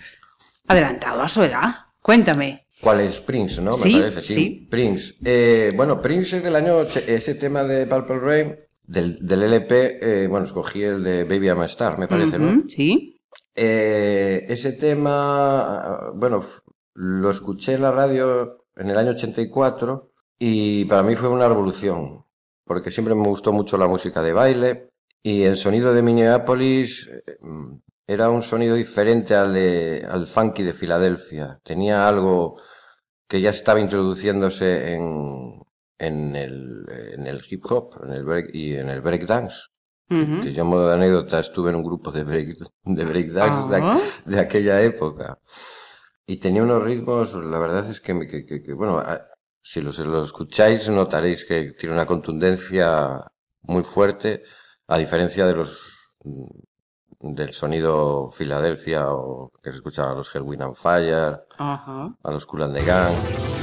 adelantado 0.67 1.21
a 1.21 1.29
su 1.29 1.43
edad. 1.43 1.75
Cuéntame. 2.01 2.67
¿Cuál 2.81 3.01
es 3.01 3.19
Prince, 3.19 3.61
no? 3.61 3.71
Me 3.71 3.77
Sí, 3.77 3.93
parece, 3.99 4.21
sí. 4.21 4.33
sí. 4.33 4.67
Prince. 4.69 5.13
Eh, 5.23 5.71
bueno, 5.75 6.01
Prince 6.01 6.37
es 6.37 6.43
del 6.43 6.55
año, 6.55 6.81
ese 6.81 7.35
tema 7.35 7.63
de 7.63 7.85
Purple 7.87 8.19
Rain, 8.19 8.55
del, 8.83 9.17
del 9.25 9.43
LP, 9.43 9.99
eh, 10.01 10.27
bueno, 10.27 10.45
escogí 10.45 10.83
el 10.83 11.03
de 11.03 11.23
Baby 11.23 11.47
I'm 11.47 11.61
a 11.61 11.65
Star, 11.65 11.97
me 11.97 12.07
parece, 12.07 12.37
¿no? 12.37 12.63
Sí. 12.67 13.21
Ese 13.55 14.73
tema, 14.73 16.11
bueno, 16.13 16.45
lo 16.95 17.29
escuché 17.29 17.73
en 17.73 17.81
la 17.83 17.91
radio 17.91 18.65
en 18.75 18.89
el 18.89 18.97
año 18.97 19.11
84 19.11 20.11
y 20.39 20.85
para 20.85 21.03
mí 21.03 21.15
fue 21.15 21.29
una 21.29 21.47
revolución, 21.47 22.25
porque 22.65 22.91
siempre 22.91 23.15
me 23.15 23.27
gustó 23.27 23.53
mucho 23.53 23.77
la 23.77 23.87
música 23.87 24.21
de 24.21 24.33
baile 24.33 24.89
y 25.23 25.43
el 25.43 25.57
sonido 25.57 25.93
de 25.93 26.01
Minneapolis 26.01 27.07
eh, 27.07 27.37
era 28.07 28.29
un 28.29 28.43
sonido 28.43 28.75
diferente 28.75 29.33
al, 29.35 29.53
de- 29.53 30.05
al 30.09 30.27
funky 30.27 30.63
de 30.63 30.73
Filadelfia. 30.73 31.59
Tenía 31.63 32.07
algo 32.07 32.57
que 33.27 33.41
ya 33.41 33.49
estaba 33.49 33.79
introduciéndose 33.79 34.93
en, 34.93 35.61
en, 35.97 36.35
el, 36.35 36.85
en 37.13 37.25
el 37.27 37.41
hip 37.49 37.63
hop 37.69 37.95
en 38.03 38.13
el 38.13 38.23
break, 38.23 38.49
y 38.53 38.75
en 38.75 38.89
el 38.89 39.01
breakdance. 39.01 39.55
Ujú. 40.09 40.41
Que 40.41 40.53
yo, 40.53 40.63
modo 40.65 40.87
de 40.89 40.93
anécdota, 40.93 41.39
estuve 41.39 41.71
en 41.71 41.77
un 41.77 41.83
grupo 41.83 42.11
de 42.11 42.23
break, 42.23 42.57
de 42.83 43.05
breakdance 43.05 43.67
de, 43.71 43.81
aqu- 43.81 44.23
de 44.25 44.39
aquella 44.39 44.81
época. 44.83 45.39
Y 46.27 46.37
tenía 46.37 46.61
unos 46.61 46.83
ritmos, 46.83 47.33
la 47.33 47.57
verdad 47.57 47.89
es 47.89 47.99
que, 48.01 48.13
me- 48.13 48.27
que, 48.27 48.45
que- 48.45 48.61
que, 48.61 48.73
bueno, 48.73 48.99
a- 48.99 49.27
si 49.65 49.81
los, 49.81 49.97
lo 49.97 50.23
escucháis 50.23 50.87
notaréis 50.89 51.43
que 51.43 51.71
tiene 51.71 51.95
una 51.95 52.05
contundencia 52.05 53.19
muy 53.63 53.83
fuerte, 53.83 54.43
a 54.87 54.97
diferencia 54.99 55.47
de 55.47 55.55
los 55.55 55.97
mm, 56.23 57.33
del 57.33 57.51
sonido 57.51 58.29
Filadelfia 58.29 59.09
o 59.09 59.51
que 59.63 59.71
se 59.71 59.77
escuchaba 59.77 60.11
a 60.11 60.13
los 60.13 60.33
Hellwind 60.33 60.61
and 60.61 60.75
Fire, 60.75 61.47
a 61.57 62.31
los 62.31 62.45
Cool 62.45 62.61
and 62.61 62.75
the 62.75 62.85
Gang. 62.85 63.54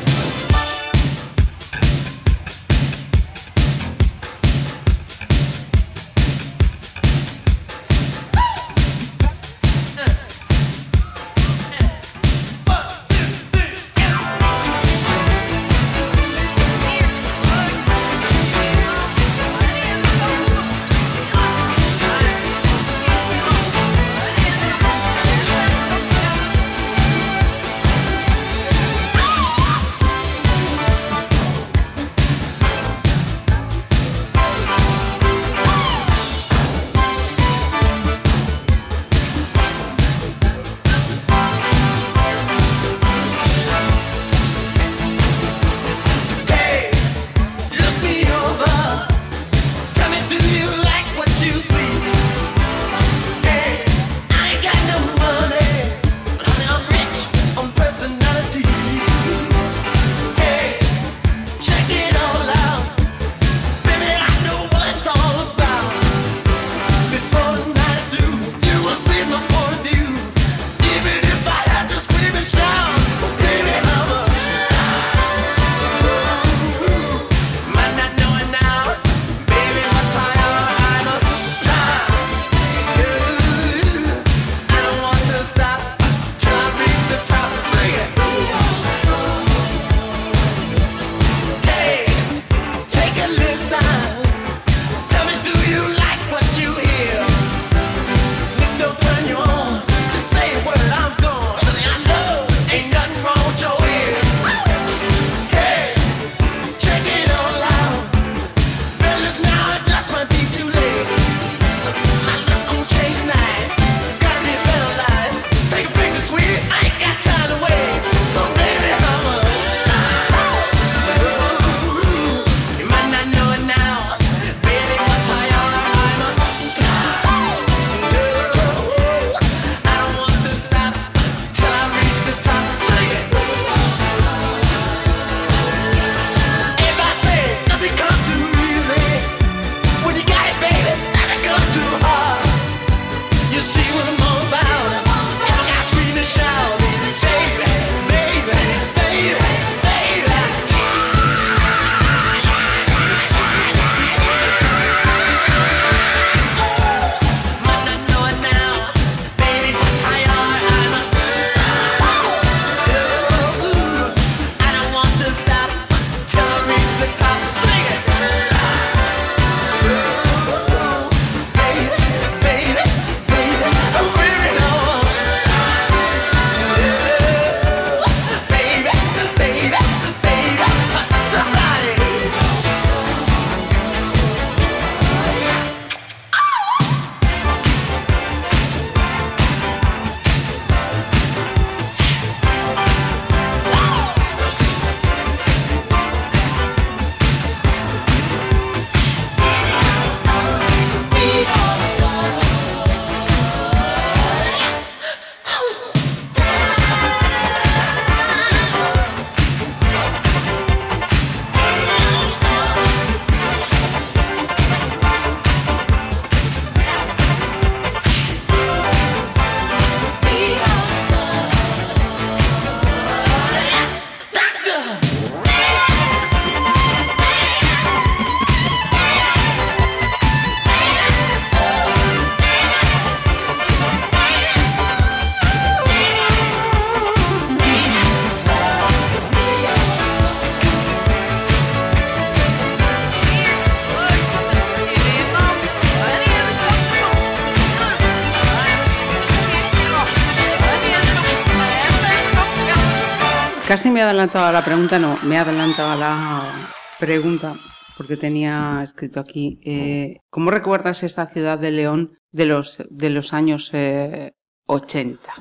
Casi 253.83 253.93
me 253.93 253.99
he 253.99 254.05
adelantado 254.05 254.47
a 254.47 254.53
la 254.53 254.65
pregunta, 254.65 254.97
no, 254.97 255.19
me 255.25 255.35
he 255.35 255.39
adelantado 255.39 255.91
a 255.91 255.97
la 255.97 256.69
pregunta, 257.01 257.57
porque 257.97 258.17
tenía 258.17 258.79
escrito 258.81 259.19
aquí, 259.19 259.59
eh, 259.65 260.21
¿cómo 260.31 260.53
recuerdas 260.53 261.03
esta 261.03 261.27
ciudad 261.27 261.59
de 261.59 261.73
León 261.73 262.17
de 262.31 262.47
los, 262.47 262.79
de 262.89 263.11
los 263.11 263.33
años 263.33 263.71
eh, 263.73 264.35
80? 264.67 265.33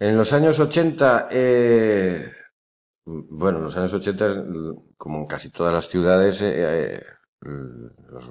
En 0.00 0.16
los 0.16 0.32
años 0.32 0.58
80, 0.58 1.28
eh, 1.30 2.32
bueno, 3.04 3.58
en 3.58 3.64
los 3.66 3.76
años 3.76 3.92
80, 3.92 4.42
como 4.96 5.18
en 5.20 5.26
casi 5.26 5.50
todas 5.50 5.72
las 5.72 5.86
ciudades, 5.86 6.40
eh, 6.40 6.96
eh, 6.96 7.00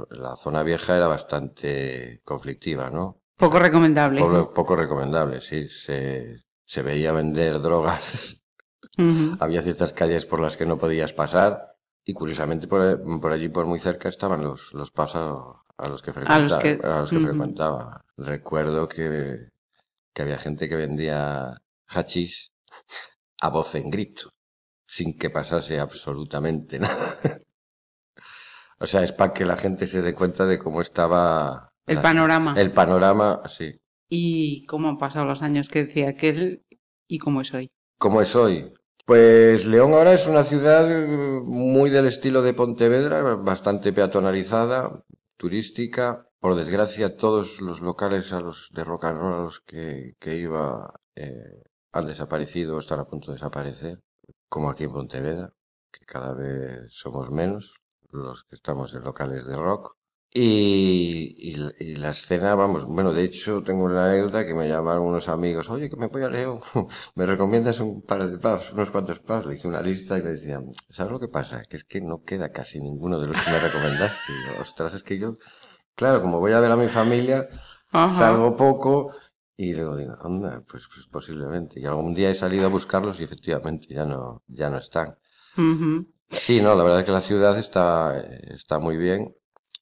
la 0.10 0.36
zona 0.36 0.64
vieja 0.64 0.98
era 0.98 1.08
bastante 1.08 2.20
conflictiva, 2.26 2.90
¿no? 2.90 3.22
Poco 3.38 3.60
recomendable. 3.60 4.20
Poco, 4.20 4.54
poco 4.54 4.76
recomendable, 4.76 5.40
sí. 5.40 5.70
Se, 5.70 6.44
se 6.66 6.82
veía 6.82 7.14
vender 7.14 7.62
drogas. 7.62 8.43
Había 9.40 9.62
ciertas 9.62 9.94
calles 9.94 10.26
por 10.26 10.40
las 10.40 10.58
que 10.58 10.66
no 10.66 10.78
podías 10.78 11.14
pasar. 11.14 11.76
Y 12.06 12.14
curiosamente 12.14 12.68
por, 12.68 13.02
por 13.22 13.32
allí, 13.32 13.48
por 13.50 13.66
muy 13.66 13.80
cerca, 13.80 14.10
estaban 14.10 14.44
los, 14.44 14.74
los 14.74 14.92
pubs 14.92 15.16
a, 15.16 15.90
los 15.90 16.02
que 16.02 16.12
frecuentaba. 16.14 16.40
los 16.42 16.58
que- 16.58 16.80
a 16.84 17.00
los 17.02 17.10
que 17.10 17.18
ujú. 17.18 17.28
frecuentaba. 17.28 18.06
Recuerdo 18.18 18.88
que, 18.88 19.48
que 20.14 20.22
había 20.22 20.38
gente 20.38 20.68
que 20.68 20.76
vendía 20.76 21.62
hachís 21.88 22.52
a 23.42 23.50
voz 23.50 23.76
en 23.76 23.90
grito, 23.90 24.30
sin 24.86 25.18
que 25.18 25.30
pasase 25.30 25.80
absolutamente 25.80 26.80
nada. 26.80 27.18
o 28.80 28.88
sea, 28.88 29.04
es 29.04 29.12
para 29.14 29.34
que 29.34 29.46
la 29.46 29.58
gente 29.58 29.88
se 29.88 30.02
dé 30.02 30.14
cuenta 30.14 30.46
de 30.46 30.60
cómo 30.60 30.82
estaba 30.82 31.70
El 31.86 31.96
la- 31.98 32.02
panorama. 32.02 32.54
el 32.58 32.74
panorama, 32.74 33.42
sí. 33.48 33.80
¿Y 34.10 34.66
cómo 34.66 34.90
han 34.90 34.98
pasado 34.98 35.26
los 35.26 35.42
años 35.42 35.70
que 35.70 35.86
decía 35.86 36.10
aquel 36.10 36.64
y 37.08 37.18
cómo 37.18 37.42
es 37.42 37.54
hoy? 37.54 37.72
¿Cómo 37.98 38.22
es 38.22 38.36
hoy? 38.36 38.74
Pues 39.06 39.66
León 39.66 39.94
ahora 39.94 40.14
es 40.14 40.28
una 40.28 40.44
ciudad 40.44 40.90
eh, 40.90 41.06
muy 41.44 41.90
del 41.90 42.06
estilo 42.06 42.42
de 42.42 42.54
Pontevedra, 42.54 43.22
bastante 43.36 43.92
peatonalizada, 43.92 45.04
turística. 45.36 46.30
Por 46.40 46.56
desgracia, 46.56 47.18
todos 47.18 47.60
los 47.60 47.82
locales 47.82 48.32
a 48.32 48.40
los 48.40 48.70
de 48.72 48.86
rock 48.86 49.06
and 49.06 49.20
roll 49.20 49.34
a 49.34 49.44
los 49.44 49.60
que, 49.60 50.16
que 50.20 50.38
iba 50.38 50.94
eh, 51.16 51.64
han 51.92 52.08
desaparecido 52.08 52.78
o 52.78 52.80
están 52.80 53.02
a 53.02 53.06
punto 53.06 53.32
de 53.32 53.38
desaparecer, 53.38 54.00
como 54.48 54.70
aquí 54.70 54.86
en 54.86 54.94
Pontevedra, 54.94 55.54
que 55.92 56.06
cada 56.06 56.34
vez 56.34 56.88
somos 56.94 57.30
menos 57.30 57.74
los 58.10 58.46
que 58.46 58.56
estamos 58.56 58.94
en 58.94 59.04
locales 59.04 59.46
de 59.46 59.58
rock. 59.58 59.98
Y, 60.36 61.36
y, 61.38 61.56
la- 61.56 61.72
y 61.80 61.96
la 61.96 62.10
escena, 62.10 62.56
vamos, 62.56 62.86
bueno, 62.88 63.14
de 63.14 63.24
hecho 63.24 63.62
tengo 63.62 63.84
una 63.84 64.06
anécdota 64.06 64.44
que 64.48 64.56
me 64.56 64.68
llamaron 64.68 65.04
unos 65.04 65.28
amigos, 65.30 65.70
oye, 65.70 65.92
que 65.92 65.96
me 65.96 66.08
voy 66.08 66.24
a 66.24 66.30
León, 66.30 66.60
me 67.16 67.28
recomiendas 67.28 67.80
un 67.80 68.02
par 68.02 68.28
de 68.28 68.40
pubs, 68.40 68.72
unos 68.74 68.90
cuantos 68.90 69.20
pubs, 69.20 69.46
le 69.46 69.56
hice 69.56 69.68
una 69.68 69.82
lista 69.82 70.18
y 70.18 70.24
me 70.24 70.32
decían, 70.32 70.72
¿sabes 70.90 71.12
lo 71.12 71.20
que 71.20 71.28
pasa? 71.28 71.66
Que 71.70 71.78
es 71.78 71.84
que 71.84 72.02
no 72.02 72.24
queda 72.24 72.52
casi 72.52 72.80
ninguno 72.80 73.20
de 73.20 73.28
los 73.28 73.40
que 73.40 73.52
me 73.52 73.60
recomendaste. 73.60 74.34
Y 74.34 74.62
ostras, 74.62 74.94
es 74.96 75.04
que 75.04 75.20
yo, 75.20 75.34
claro, 75.94 76.20
como 76.20 76.40
voy 76.40 76.54
a 76.54 76.60
ver 76.60 76.72
a 76.72 76.78
mi 76.78 76.88
familia, 76.88 77.48
Ajá. 77.92 78.10
salgo 78.16 78.58
poco 78.58 79.12
y 79.56 79.74
luego 79.74 79.96
digo, 79.98 80.16
anda, 80.20 80.64
pues, 80.68 80.88
pues 80.92 81.06
posiblemente. 81.12 81.80
Y 81.80 81.86
algún 81.86 82.16
día 82.16 82.32
he 82.32 82.36
salido 82.36 82.66
a 82.66 82.70
buscarlos 82.70 83.20
y 83.20 83.24
efectivamente 83.24 83.86
ya 83.88 84.04
no, 84.06 84.42
ya 84.48 84.72
no 84.72 84.80
están. 84.80 85.16
Sí, 86.32 86.60
no, 86.60 86.74
la 86.74 86.84
verdad 86.84 87.02
es 87.02 87.06
que 87.06 87.12
la 87.12 87.22
ciudad 87.22 87.56
está, 87.60 88.20
está 88.20 88.80
muy 88.80 88.98
bien. 88.98 89.36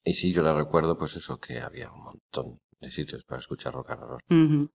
Y 0.03 0.13
sí, 0.13 0.33
yo 0.33 0.41
la 0.41 0.53
recuerdo, 0.53 0.97
pues 0.97 1.15
eso, 1.15 1.39
que 1.39 1.59
había 1.59 1.91
un 1.91 2.03
montón 2.03 2.59
de 2.79 2.89
sitios 2.89 3.23
para 3.23 3.39
escuchar 3.39 3.73
rock 3.73 3.91
and 3.91 4.01
roll. 4.01 4.71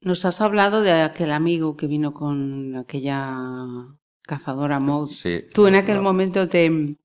Nos 0.00 0.24
has 0.24 0.40
hablado 0.40 0.82
de 0.82 0.92
aquel 0.92 1.32
amigo 1.32 1.76
que 1.76 1.88
vino 1.88 2.14
con 2.14 2.76
aquella 2.76 3.36
cazadora 4.22 4.78
Maud. 4.78 5.08
Sí. 5.08 5.44
¿Tú 5.52 5.66
en 5.66 5.74
aquel 5.74 5.96
no, 5.96 6.02
momento 6.02 6.48
te 6.48 6.96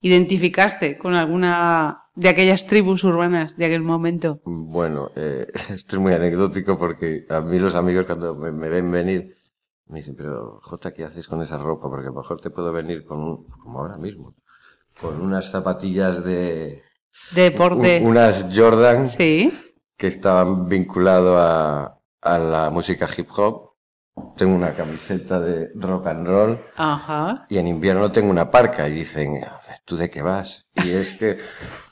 identificaste 0.00 0.96
con 0.96 1.14
alguna 1.14 2.04
de 2.14 2.30
aquellas 2.30 2.66
tribus 2.66 3.04
urbanas 3.04 3.56
de 3.58 3.66
aquel 3.66 3.82
momento? 3.82 4.40
Bueno, 4.46 5.10
eh, 5.14 5.46
esto 5.68 5.96
es 5.96 6.02
muy 6.02 6.14
anecdótico 6.14 6.78
porque 6.78 7.26
a 7.28 7.42
mí 7.42 7.58
los 7.58 7.74
amigos 7.74 8.06
cuando 8.06 8.34
me, 8.34 8.50
me 8.50 8.70
ven 8.70 8.90
venir 8.90 9.38
me 9.88 10.00
dicen, 10.00 10.14
pero 10.16 10.60
Jota, 10.62 10.92
¿qué 10.92 11.04
haces 11.04 11.26
con 11.26 11.42
esa 11.42 11.58
ropa? 11.58 11.88
Porque 11.88 12.08
a 12.08 12.10
lo 12.10 12.16
mejor 12.16 12.40
te 12.40 12.50
puedo 12.50 12.72
venir 12.72 13.04
con 13.04 13.20
un, 13.20 13.44
como 13.44 13.80
ahora 13.80 13.96
mismo, 13.96 14.34
con 15.00 15.20
unas 15.20 15.50
zapatillas 15.50 16.24
de, 16.24 16.82
De 17.32 17.42
deporte. 17.42 18.00
un- 18.02 18.08
unas 18.08 18.46
Jordan 18.54 19.08
Sí. 19.08 19.52
que 19.96 20.06
estaban 20.06 20.66
vinculado 20.66 21.38
a, 21.38 21.98
a 22.22 22.38
la 22.38 22.70
música 22.70 23.08
hip 23.16 23.28
hop. 23.36 23.68
Tengo 24.36 24.54
una 24.56 24.74
camiseta 24.74 25.38
de 25.38 25.70
rock 25.76 26.08
and 26.08 26.26
roll 26.26 26.60
Ajá. 26.76 27.46
y 27.48 27.58
en 27.58 27.68
invierno 27.68 28.10
tengo 28.10 28.30
una 28.30 28.50
parca 28.50 28.88
y 28.88 28.92
dicen, 28.92 29.34
¿tú 29.84 29.96
de 29.96 30.10
qué 30.10 30.22
vas? 30.22 30.64
Y 30.74 30.90
es 30.90 31.12
que 31.12 31.38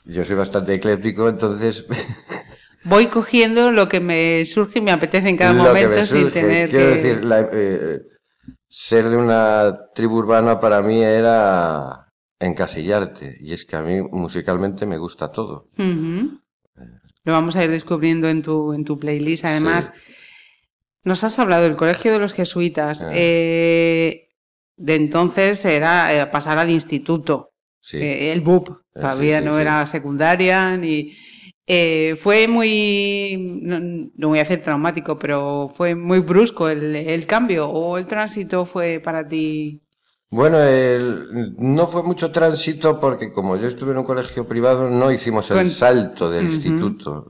yo 0.03 0.25
soy 0.25 0.35
bastante 0.35 0.73
ecléctico, 0.73 1.29
entonces 1.29 1.85
Voy 2.83 3.07
cogiendo 3.07 3.71
lo 3.71 3.87
que 3.89 3.99
me 3.99 4.45
surge 4.45 4.79
y 4.79 4.81
me 4.81 4.91
apetece 4.91 5.27
en 5.29 5.35
cada 5.37 5.51
lo 5.53 5.63
que 5.63 5.67
momento 5.85 5.99
me 5.99 6.05
sin 6.05 6.29
tener 6.31 6.69
Quiero 6.69 6.85
que... 6.89 6.95
decir, 6.95 7.23
la- 7.25 7.49
eh, 7.51 8.01
ser 8.69 9.09
de 9.09 9.17
una 9.17 9.77
tribu 9.93 10.17
urbana 10.17 10.59
para 10.59 10.81
mí 10.81 11.01
era 11.03 12.06
encasillarte. 12.39 13.37
Y 13.39 13.53
es 13.53 13.65
que 13.65 13.75
a 13.75 13.81
mí 13.81 14.01
musicalmente 14.01 14.85
me 14.85 14.97
gusta 14.97 15.31
todo. 15.31 15.67
Lo 17.23 17.33
vamos 17.33 17.55
a 17.55 17.63
ir 17.63 17.71
descubriendo 17.71 18.29
en 18.29 18.41
tu, 18.41 18.73
en 18.73 18.85
tu 18.85 18.97
playlist. 18.99 19.45
Además, 19.45 19.91
nos 21.03 21.23
has 21.23 21.37
hablado 21.39 21.63
del 21.63 21.75
Colegio 21.75 22.11
de 22.11 22.19
los 22.19 22.33
Jesuitas. 22.33 23.03
Ah. 23.03 23.11
Eh, 23.13 24.29
de 24.77 24.95
entonces 24.95 25.63
era 25.65 26.13
eh, 26.13 26.25
pasar 26.27 26.57
al 26.57 26.69
instituto, 26.69 27.51
Sí. 27.81 27.97
eh, 27.97 28.31
el 28.31 28.41
BUP. 28.41 28.69
Eh, 28.69 28.73
Todavía 28.93 29.39
sí, 29.39 29.45
no 29.45 29.59
era 29.59 29.85
secundaria 29.87 30.75
ni. 30.77 31.13
eh, 31.65 32.15
fue 32.17 32.47
muy, 32.47 33.59
no, 33.61 33.79
no 34.15 34.27
voy 34.29 34.39
a 34.39 34.43
decir 34.43 34.61
traumático, 34.61 35.17
pero 35.19 35.67
fue 35.69 35.95
muy 35.95 36.19
brusco 36.19 36.69
el, 36.69 36.95
el 36.95 37.25
cambio 37.25 37.69
o 37.69 37.97
el 37.97 38.05
tránsito 38.05 38.65
fue 38.65 38.99
para 39.03 39.27
ti. 39.27 39.81
Bueno, 40.29 40.59
el- 40.59 41.55
no 41.57 41.87
fue 41.87 42.03
mucho 42.03 42.31
tránsito 42.31 42.99
porque 42.99 43.31
como 43.31 43.55
yo 43.55 43.67
estuve 43.67 43.91
en 43.91 43.99
un 43.99 44.03
colegio 44.03 44.45
privado 44.47 44.89
no 44.89 45.09
hicimos 45.11 45.49
el 45.51 45.57
Con- 45.57 45.69
salto 45.69 46.29
del 46.29 46.47
instituto. 46.47 47.25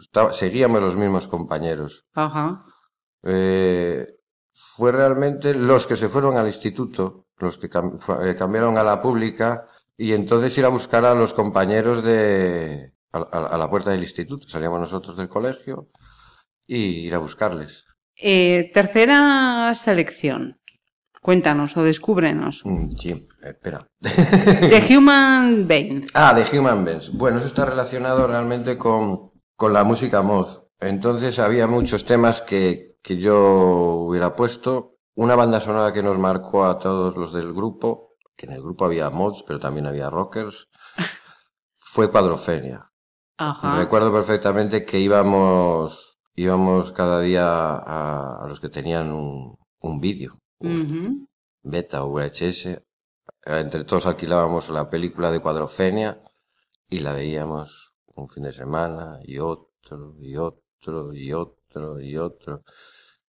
Estaba- 0.00 0.32
seguíamos 0.32 0.80
los 0.82 0.96
mismos 0.96 1.28
compañeros. 1.28 2.06
Ajá. 2.14 2.64
Eh, 3.22 4.06
fue 4.52 4.90
realmente 4.92 5.54
los 5.54 5.86
que 5.86 5.94
se 5.96 6.08
fueron 6.08 6.36
al 6.36 6.46
instituto, 6.46 7.26
los 7.38 7.56
que 7.56 7.70
cam- 7.70 7.98
eh, 8.26 8.34
cambiaron 8.34 8.76
a 8.78 8.82
la 8.82 9.00
pública 9.00 9.68
y 9.96 10.12
entonces 10.12 10.56
ir 10.58 10.64
a 10.64 10.68
buscar 10.68 11.04
a 11.04 11.14
los 11.14 11.32
compañeros 11.32 12.02
de 12.02 12.92
a, 13.12 13.18
a- 13.18 13.46
a 13.54 13.58
la 13.58 13.70
puerta 13.70 13.90
del 13.90 14.02
instituto. 14.02 14.48
Salíamos 14.48 14.80
nosotros 14.80 15.16
del 15.16 15.28
colegio 15.28 15.88
y 16.66 17.06
ir 17.06 17.14
a 17.14 17.18
buscarles. 17.18 17.84
Eh, 18.22 18.70
tercera 18.74 19.72
selección. 19.74 20.59
Cuéntanos 21.20 21.76
o 21.76 21.82
descúbrenos. 21.82 22.62
Mm, 22.64 22.90
sí, 22.96 23.28
espera. 23.42 23.86
The 24.00 24.96
Human 24.96 25.66
Vein. 25.68 26.06
Ah, 26.14 26.32
de 26.32 26.58
Human 26.58 26.84
Beings. 26.84 27.12
Bueno, 27.12 27.38
eso 27.38 27.46
está 27.46 27.66
relacionado 27.66 28.26
realmente 28.26 28.78
con, 28.78 29.30
con 29.54 29.72
la 29.72 29.84
música 29.84 30.22
mod. 30.22 30.48
Entonces 30.80 31.38
había 31.38 31.66
muchos 31.66 32.06
temas 32.06 32.40
que, 32.40 32.96
que 33.02 33.18
yo 33.18 33.38
hubiera 34.06 34.34
puesto. 34.34 34.96
Una 35.14 35.36
banda 35.36 35.60
sonora 35.60 35.92
que 35.92 36.02
nos 36.02 36.18
marcó 36.18 36.64
a 36.64 36.78
todos 36.78 37.16
los 37.16 37.34
del 37.34 37.52
grupo, 37.52 38.16
que 38.34 38.46
en 38.46 38.52
el 38.52 38.62
grupo 38.62 38.86
había 38.86 39.10
mods, 39.10 39.44
pero 39.46 39.58
también 39.58 39.86
había 39.86 40.08
rockers, 40.08 40.68
fue 41.76 42.10
Cuadrofenia. 42.10 42.90
Ajá. 43.36 43.76
Recuerdo 43.76 44.12
perfectamente 44.12 44.86
que 44.86 44.98
íbamos, 44.98 46.18
íbamos 46.34 46.92
cada 46.92 47.20
día 47.20 47.46
a, 47.46 48.42
a 48.42 48.48
los 48.48 48.60
que 48.60 48.70
tenían 48.70 49.12
un, 49.12 49.58
un 49.80 50.00
vídeo, 50.00 50.38
Beta 51.62 52.04
o 52.04 52.10
VHS. 52.10 52.82
Entre 53.46 53.84
todos 53.84 54.06
alquilábamos 54.06 54.68
la 54.68 54.90
película 54.90 55.30
de 55.30 55.40
Cuadrofenia 55.40 56.22
y 56.88 57.00
la 57.00 57.14
veíamos 57.14 57.92
un 58.14 58.28
fin 58.28 58.42
de 58.42 58.52
semana 58.52 59.20
y 59.24 59.38
otro 59.38 60.14
y 60.18 60.36
otro 60.36 61.14
y 61.14 61.32
otro 61.32 62.00
y 62.00 62.16
otro. 62.16 62.62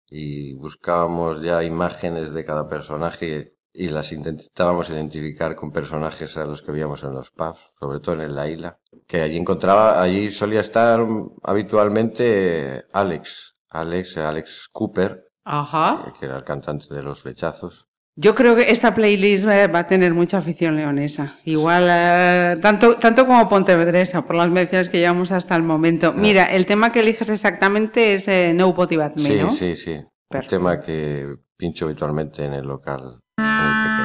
Y 0.09 0.55
buscábamos 0.55 1.41
ya 1.41 1.63
imágenes 1.63 2.33
de 2.33 2.45
cada 2.45 2.69
personaje 2.69 3.55
y 3.73 3.89
las 3.91 4.11
intentábamos 4.11 4.91
identificar 4.91 5.55
con 5.55 5.71
personajes 5.71 6.37
a 6.37 6.45
los 6.45 6.63
que 6.63 6.73
veíamos 6.73 7.05
en 7.05 7.15
los 7.15 7.31
pubs, 7.31 7.61
sobre 7.79 8.01
todo 8.01 8.21
en 8.21 8.35
La 8.35 8.49
Isla. 8.49 8.81
Que 9.07 9.23
allí 9.23 9.37
encontraba, 9.37 10.03
allí 10.03 10.33
solía 10.33 10.61
estar 10.61 11.07
habitualmente 11.45 12.85
Alex, 12.93 13.55
Alex, 13.69 14.17
Alex 14.17 14.69
Cooper, 14.73 15.30
Ajá. 15.45 16.13
que 16.19 16.27
era 16.27 16.37
el 16.37 16.45
cantante 16.45 16.93
de 16.95 17.03
los 17.03 17.21
flechazos. 17.23 17.87
Yo 18.17 18.35
creo 18.35 18.55
que 18.55 18.71
esta 18.71 18.95
playlist 18.95 19.47
va 19.47 19.79
a 19.79 19.87
tener 19.87 20.13
mucha 20.13 20.39
afición 20.39 20.77
leonesa. 20.77 21.37
Igual, 21.45 21.87
eh, 21.89 22.59
tanto, 22.61 22.97
tanto 22.97 23.27
como 23.27 23.49
pontevedresa, 23.49 24.23
por 24.27 24.37
las 24.37 24.51
menciones 24.51 24.89
que 24.91 24.99
llevamos 24.99 25.33
hasta 25.33 25.57
el 25.57 25.63
momento. 25.63 26.13
Mira, 26.13 26.45
el 26.45 26.67
tema 26.67 26.93
que 26.93 27.01
eliges 27.01 27.31
exactamente 27.31 28.15
es 28.15 28.29
eh, 28.29 28.53
No 28.55 28.73
Body 28.75 28.97
But 28.97 29.17
Me, 29.17 29.23
Sí, 29.23 29.37
¿no? 29.41 29.53
sí, 29.55 29.77
sí. 29.77 29.93
Un 29.93 30.09
Perfecto. 30.29 30.57
tema 30.57 30.81
que 30.81 31.35
pincho 31.57 31.87
habitualmente 31.87 32.45
en 32.45 32.53
el 32.55 32.67
local 32.67 33.21
muy 33.39 33.47
pequeño. 33.47 34.00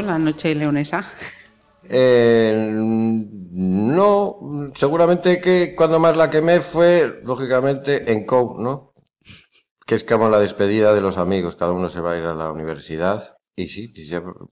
La 0.00 0.18
noche 0.18 0.54
leonesa? 0.54 1.04
Eh, 1.88 2.70
no, 2.74 4.38
seguramente 4.74 5.40
que 5.40 5.74
cuando 5.76 5.98
más 5.98 6.16
la 6.16 6.30
quemé 6.30 6.60
fue, 6.60 7.20
lógicamente, 7.24 8.12
en 8.12 8.24
COU, 8.24 8.58
¿no? 8.58 8.94
Que 9.84 9.96
es 9.96 10.04
como 10.04 10.30
la 10.30 10.38
despedida 10.38 10.94
de 10.94 11.00
los 11.00 11.18
amigos, 11.18 11.56
cada 11.56 11.72
uno 11.72 11.90
se 11.90 12.00
va 12.00 12.12
a 12.12 12.16
ir 12.16 12.24
a 12.24 12.34
la 12.34 12.50
universidad. 12.52 13.36
Y 13.54 13.68
sí, 13.68 13.92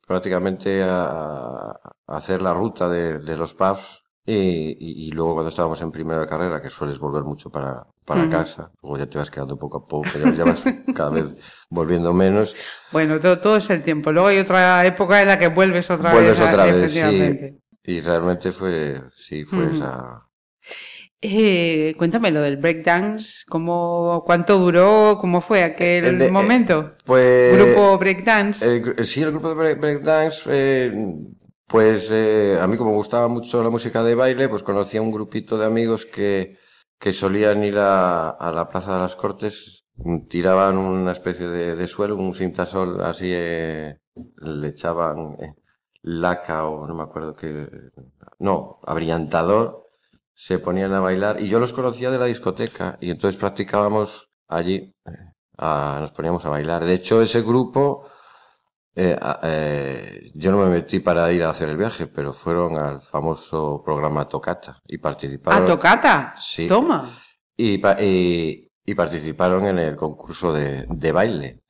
prácticamente 0.06 0.82
a, 0.82 1.70
a 1.70 1.94
hacer 2.06 2.42
la 2.42 2.52
ruta 2.52 2.88
de, 2.88 3.18
de 3.18 3.36
los 3.36 3.54
pubs. 3.54 3.99
Y, 4.26 4.34
y, 4.78 5.08
y 5.08 5.10
luego 5.12 5.34
cuando 5.34 5.50
estábamos 5.50 5.80
en 5.82 5.90
primera 5.90 6.26
carrera, 6.26 6.60
que 6.60 6.70
sueles 6.70 6.98
volver 6.98 7.24
mucho 7.24 7.50
para, 7.50 7.84
para 8.04 8.28
casa, 8.28 8.70
luego 8.82 8.98
ya 8.98 9.06
te 9.08 9.18
vas 9.18 9.30
quedando 9.30 9.58
poco 9.58 9.78
a 9.78 9.86
poco, 9.88 10.18
ya, 10.18 10.30
ya 10.30 10.44
vas 10.44 10.62
cada 10.94 11.10
vez 11.10 11.34
volviendo 11.70 12.12
menos. 12.12 12.54
Bueno, 12.92 13.20
todo, 13.20 13.38
todo 13.40 13.56
es 13.56 13.70
el 13.70 13.82
tiempo. 13.82 14.12
Luego 14.12 14.28
hay 14.28 14.38
otra 14.38 14.84
época 14.84 15.22
en 15.22 15.28
la 15.28 15.38
que 15.38 15.48
vuelves 15.48 15.90
otra 15.90 16.12
Vuelves 16.12 16.38
vez. 16.38 16.40
otra 16.40 16.64
vez, 16.66 16.92
sí. 16.92 17.58
Y 17.84 18.00
realmente 18.00 18.52
fue, 18.52 19.00
sí, 19.16 19.44
fue 19.44 19.64
esa, 19.70 20.26
Eh, 21.22 21.94
cuéntame 21.98 22.30
lo 22.30 22.40
del 22.40 22.56
breakdance, 22.56 23.44
¿cómo, 23.46 24.22
¿cuánto 24.24 24.58
duró? 24.58 25.18
¿Cómo 25.20 25.40
fue 25.42 25.62
aquel 25.62 26.04
El 26.04 26.18
de- 26.18 26.26
eh, 26.26 26.30
momento? 26.32 26.92
Pues 27.04 27.56
Grupo 27.56 27.98
breakdance. 27.98 28.64
sí, 29.04 29.22
el 29.22 29.30
grupo 29.32 29.48
de 29.50 29.54
break, 29.54 29.80
breakdance, 29.80 30.42
eh, 30.46 30.92
pues 31.70 32.10
eh, 32.10 32.58
a 32.60 32.66
mí 32.66 32.76
como 32.76 32.92
gustaba 32.92 33.28
mucho 33.28 33.62
la 33.62 33.70
música 33.70 34.02
de 34.02 34.14
baile, 34.16 34.48
pues 34.48 34.62
conocí 34.64 34.96
a 34.96 35.02
un 35.02 35.12
grupito 35.12 35.56
de 35.58 35.66
amigos 35.66 36.04
que, 36.06 36.58
que 36.98 37.12
solían 37.12 37.62
ir 37.64 37.78
a, 37.78 38.30
a 38.30 38.52
la 38.52 38.68
Plaza 38.68 38.94
de 38.94 39.00
las 39.00 39.16
Cortes, 39.16 39.84
mm, 39.96 40.26
tiraban 40.28 40.78
una 40.78 41.12
especie 41.12 41.46
de, 41.48 41.76
de 41.76 41.86
suelo, 41.86 42.16
un 42.16 42.34
cintasol 42.34 43.00
así, 43.02 43.26
eh, 43.32 43.98
le 44.42 44.68
echaban 44.68 45.36
eh, 45.40 45.54
laca 46.02 46.66
o 46.66 46.86
no 46.88 46.94
me 46.94 47.02
acuerdo 47.04 47.36
qué, 47.36 47.68
no, 48.38 48.80
abrillantador, 48.86 49.86
se 50.34 50.58
ponían 50.58 50.92
a 50.94 51.00
bailar 51.00 51.40
y 51.40 51.48
yo 51.48 51.58
los 51.60 51.72
conocía 51.72 52.10
de 52.10 52.18
la 52.18 52.24
discoteca 52.26 52.96
y 53.00 53.10
entonces 53.10 53.38
practicábamos 53.38 54.28
allí, 54.48 54.94
eh, 55.06 55.12
a- 55.58 55.98
nos 56.00 56.12
poníamos 56.12 56.44
a 56.46 56.48
bailar. 56.50 56.84
De 56.84 56.94
hecho, 56.94 57.20
ese 57.22 57.42
grupo, 57.42 58.06
eh, 58.96 59.18
eh, 59.42 60.30
yo 60.34 60.50
no 60.50 60.58
me 60.58 60.68
metí 60.70 61.00
para 61.00 61.30
ir 61.32 61.42
a 61.44 61.50
hacer 61.50 61.68
el 61.68 61.76
viaje, 61.76 62.06
pero 62.06 62.32
fueron 62.32 62.76
al 62.76 63.00
famoso 63.00 63.82
programa 63.84 64.28
Tocata 64.28 64.80
y 64.86 64.98
participaron. 64.98 65.62
¿A 65.62 65.66
tocata? 65.66 66.34
Sí. 66.38 66.66
Toma. 66.66 67.08
Y, 67.56 67.78
pa- 67.78 67.96
y, 68.00 68.70
y 68.84 68.94
participaron 68.94 69.64
en 69.66 69.78
el 69.78 69.96
concurso 69.96 70.52
de, 70.52 70.86
de 70.88 71.12
baile. 71.12 71.62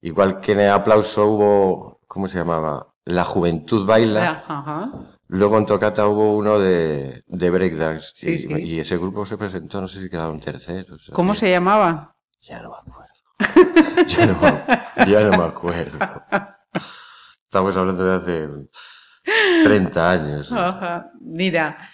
Igual 0.00 0.40
que 0.40 0.52
en 0.52 0.60
el 0.60 0.70
aplauso 0.70 1.26
hubo, 1.26 2.00
¿cómo 2.06 2.28
se 2.28 2.38
llamaba? 2.38 2.86
La 3.06 3.24
Juventud 3.24 3.86
Baila. 3.86 4.44
Ajá. 4.46 4.90
Luego 5.28 5.58
en 5.58 5.66
Tocata 5.66 6.06
hubo 6.06 6.36
uno 6.36 6.58
de, 6.58 7.22
de 7.26 7.50
breakdance. 7.50 8.10
Sí, 8.14 8.30
y, 8.34 8.38
sí. 8.38 8.52
y 8.62 8.80
ese 8.80 8.96
grupo 8.98 9.24
se 9.26 9.36
presentó, 9.38 9.80
no 9.80 9.88
sé 9.88 10.02
si 10.02 10.08
quedaron 10.10 10.40
terceros. 10.40 11.10
¿Cómo 11.12 11.34
se 11.34 11.50
llamaba? 11.50 12.16
Ya 12.42 12.60
no 12.62 12.70
me 12.70 12.76
acuerdo. 12.76 13.14
ya, 14.06 14.26
no, 14.26 14.34
me- 14.40 15.10
ya 15.12 15.20
no 15.24 15.38
me 15.38 15.44
acuerdo. 15.44 15.98
Estamos 17.54 17.76
hablando 17.76 18.04
de 18.04 18.14
hace 18.16 18.48
30 19.62 20.10
años. 20.10 20.52
Mira, 21.20 21.88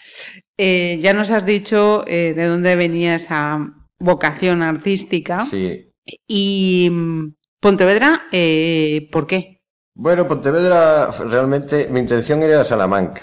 eh, 0.57 0.99
ya 1.03 1.12
nos 1.12 1.31
has 1.31 1.44
dicho 1.44 2.03
eh, 2.07 2.33
de 2.35 2.46
dónde 2.46 2.77
venía 2.77 3.14
esa 3.16 3.59
vocación 3.99 4.62
artística. 4.62 5.44
Sí. 5.44 5.92
Y 6.27 6.88
mm, 6.90 7.35
Pontevedra, 7.61 8.23
eh, 8.33 9.07
¿por 9.12 9.27
qué? 9.27 9.61
Bueno, 9.94 10.27
Pontevedra, 10.27 11.11
realmente 11.11 11.88
mi 11.90 12.01
intención 12.01 12.40
era 12.42 12.64
Salamanca. 12.64 13.20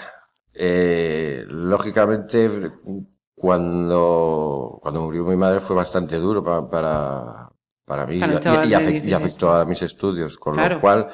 Lógicamente, 1.48 2.70
cuando, 3.34 4.78
cuando 4.80 5.02
murió 5.02 5.24
mi 5.24 5.34
madre 5.36 5.58
fue 5.58 5.74
bastante 5.74 6.14
duro 6.18 6.44
pa- 6.44 6.70
para, 6.70 7.48
para 7.84 8.06
mí 8.06 8.20
Para 8.20 8.32
un 8.34 8.38
y- 8.38 8.42
chaval 8.42 8.66
y, 8.66 8.70
de 8.70 8.76
afec- 8.76 8.88
y 8.96 9.00
16, 9.00 9.14
afectó 9.14 9.52
a 9.52 9.64
mis 9.64 9.82
estudios, 9.82 10.38
con 10.38 10.54
Claro. 10.54 10.76
lo 10.76 10.80
cual, 10.80 11.08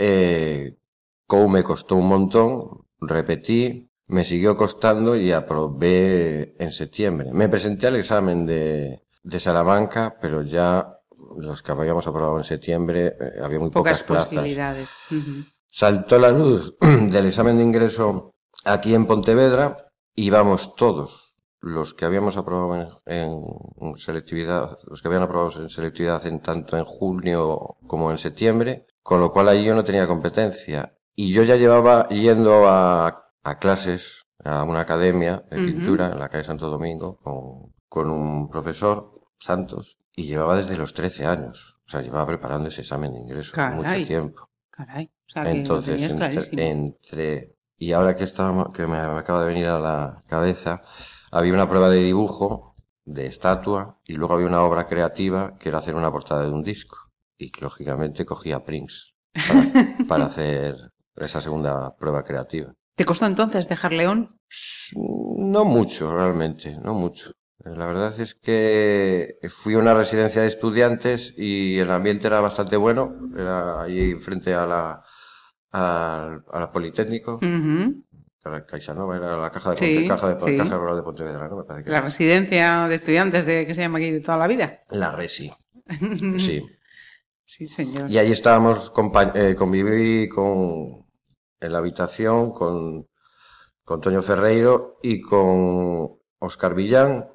eh, 0.00 0.78
como 1.26 1.48
me 1.48 1.64
costó 1.64 1.96
un 1.96 2.08
montón, 2.08 2.86
repetí, 3.00 3.90
me 4.06 4.24
siguió 4.24 4.54
costando 4.56 5.16
y 5.16 5.32
aprobé 5.32 6.54
en 6.58 6.72
septiembre. 6.72 7.30
Me 7.32 7.48
presenté 7.48 7.88
al 7.88 7.96
examen 7.96 8.46
de, 8.46 9.02
de 9.22 9.40
Salamanca, 9.40 10.16
pero 10.22 10.42
ya 10.42 10.94
los 11.38 11.62
que 11.62 11.72
habíamos 11.72 12.06
aprobado 12.06 12.38
en 12.38 12.44
septiembre, 12.44 13.16
eh, 13.20 13.42
había 13.42 13.58
muy 13.58 13.70
Pocas 13.70 14.02
pocas, 14.02 14.26
plazas. 14.28 14.28
posibilidades. 14.28 14.88
Saltó 15.70 16.18
la 16.18 16.30
luz 16.30 16.76
del 16.80 17.26
examen 17.26 17.56
de 17.58 17.64
ingreso 17.64 18.34
aquí 18.64 18.94
en 18.94 19.06
Pontevedra 19.06 19.88
y 20.14 20.30
vamos 20.30 20.74
todos 20.76 21.34
los 21.60 21.92
que 21.92 22.04
habíamos 22.04 22.36
aprobado 22.36 23.00
en, 23.06 23.42
en 23.80 23.96
selectividad, 23.98 24.78
los 24.86 25.02
que 25.02 25.08
habían 25.08 25.24
aprobado 25.24 25.60
en 25.60 25.68
selectividad 25.68 26.24
en 26.26 26.40
tanto 26.40 26.76
en 26.78 26.84
junio 26.84 27.76
como 27.88 28.12
en 28.12 28.18
septiembre, 28.18 28.86
con 29.02 29.20
lo 29.20 29.30
cual 29.32 29.48
ahí 29.48 29.64
yo 29.64 29.74
no 29.74 29.84
tenía 29.84 30.06
competencia. 30.06 30.94
Y 31.14 31.32
yo 31.32 31.42
ya 31.42 31.56
llevaba 31.56 32.08
yendo 32.08 32.68
a, 32.68 33.32
a 33.42 33.58
clases, 33.58 34.26
a 34.44 34.62
una 34.62 34.80
academia 34.80 35.44
de 35.50 35.56
pintura 35.58 36.12
en 36.12 36.18
la 36.18 36.28
calle 36.28 36.44
Santo 36.44 36.68
Domingo 36.70 37.18
con, 37.22 37.74
con 37.88 38.10
un 38.10 38.48
profesor, 38.48 39.12
Santos, 39.38 39.98
y 40.14 40.26
llevaba 40.26 40.56
desde 40.56 40.76
los 40.76 40.94
13 40.94 41.26
años. 41.26 41.76
O 41.86 41.90
sea, 41.90 42.02
llevaba 42.02 42.26
preparando 42.26 42.68
ese 42.68 42.82
examen 42.82 43.12
de 43.14 43.20
ingreso 43.20 43.52
Caray. 43.54 43.76
mucho 43.76 44.06
tiempo. 44.06 44.48
Caray. 44.70 45.06
O 45.06 45.30
sea, 45.30 45.42
que 45.42 45.50
Entonces, 45.50 46.02
entre, 46.02 46.70
entre- 46.70 47.54
y 47.76 47.92
ahora 47.92 48.14
que 48.16 48.24
estábamos, 48.24 48.70
que 48.72 48.86
me 48.86 48.96
acaba 48.98 49.40
de 49.42 49.46
venir 49.48 49.66
a 49.66 49.78
la 49.78 50.22
cabeza, 50.28 50.82
había 51.30 51.52
una 51.52 51.68
prueba 51.68 51.88
de 51.88 51.98
dibujo, 52.02 52.76
de 53.04 53.26
estatua, 53.26 53.98
y 54.04 54.14
luego 54.14 54.34
había 54.34 54.46
una 54.46 54.62
obra 54.62 54.86
creativa 54.86 55.56
que 55.58 55.68
era 55.68 55.78
hacer 55.78 55.94
una 55.94 56.10
portada 56.12 56.42
de 56.44 56.50
un 56.52 56.62
disco. 56.62 57.07
Y 57.38 57.50
que, 57.50 57.60
lógicamente 57.62 58.24
cogía 58.24 58.64
Prince 58.64 58.96
para, 59.32 59.62
para 60.08 60.24
hacer 60.26 60.74
esa 61.16 61.40
segunda 61.40 61.94
prueba 61.96 62.22
creativa. 62.24 62.72
¿Te 62.96 63.04
costó 63.04 63.26
entonces 63.26 63.68
dejar 63.68 63.92
León? 63.92 64.36
No 64.94 65.64
mucho, 65.64 66.12
realmente, 66.14 66.76
no 66.82 66.94
mucho. 66.94 67.30
Eh, 67.64 67.70
La 67.76 67.86
verdad 67.86 68.18
es 68.20 68.34
que 68.34 69.36
fui 69.50 69.74
a 69.74 69.78
una 69.78 69.94
residencia 69.94 70.42
de 70.42 70.48
estudiantes 70.48 71.32
y 71.36 71.78
el 71.78 71.90
ambiente 71.90 72.26
era 72.26 72.40
bastante 72.40 72.76
bueno. 72.76 73.14
Era 73.36 73.82
allí 73.82 74.14
frente 74.16 74.52
a 74.54 74.66
la, 74.66 75.02
al, 75.70 76.44
a 76.52 76.60
la 76.60 76.72
Politécnico, 76.72 77.38
a 78.44 78.64
Caixanova, 78.64 79.16
era 79.16 79.36
la 79.36 79.50
caja 79.50 79.70
de, 79.70 79.76
Sí, 79.76 80.08
caja 80.08 80.34
de, 80.34 80.40
sí. 80.52 80.56
caja 80.56 80.76
rural 80.76 80.96
de 80.96 81.02
Pontevedra, 81.02 81.48
¿no? 81.48 81.56
Me 81.58 81.64
parece 81.64 81.84
que 81.84 81.90
La 81.90 81.98
era. 81.98 82.04
residencia 82.06 82.88
de 82.88 82.94
estudiantes 82.94 83.46
de 83.46 83.66
que 83.66 83.74
se 83.74 83.82
llama 83.82 83.98
aquí 83.98 84.10
de 84.10 84.20
toda 84.20 84.38
la 84.38 84.46
vida. 84.46 84.80
La 84.90 85.12
Resi, 85.12 85.52
sí. 86.38 86.62
Sí, 87.48 87.64
señor. 87.64 88.10
Y 88.10 88.18
allí 88.18 88.32
estábamos, 88.32 88.92
eh, 89.34 89.54
conviví 89.56 90.28
con, 90.28 91.06
en 91.60 91.72
la 91.72 91.78
habitación 91.78 92.50
con, 92.52 93.08
con 93.82 94.02
Toño 94.02 94.20
Ferreiro 94.20 94.98
y 95.02 95.22
con 95.22 96.18
Oscar 96.40 96.74
Villán, 96.74 97.26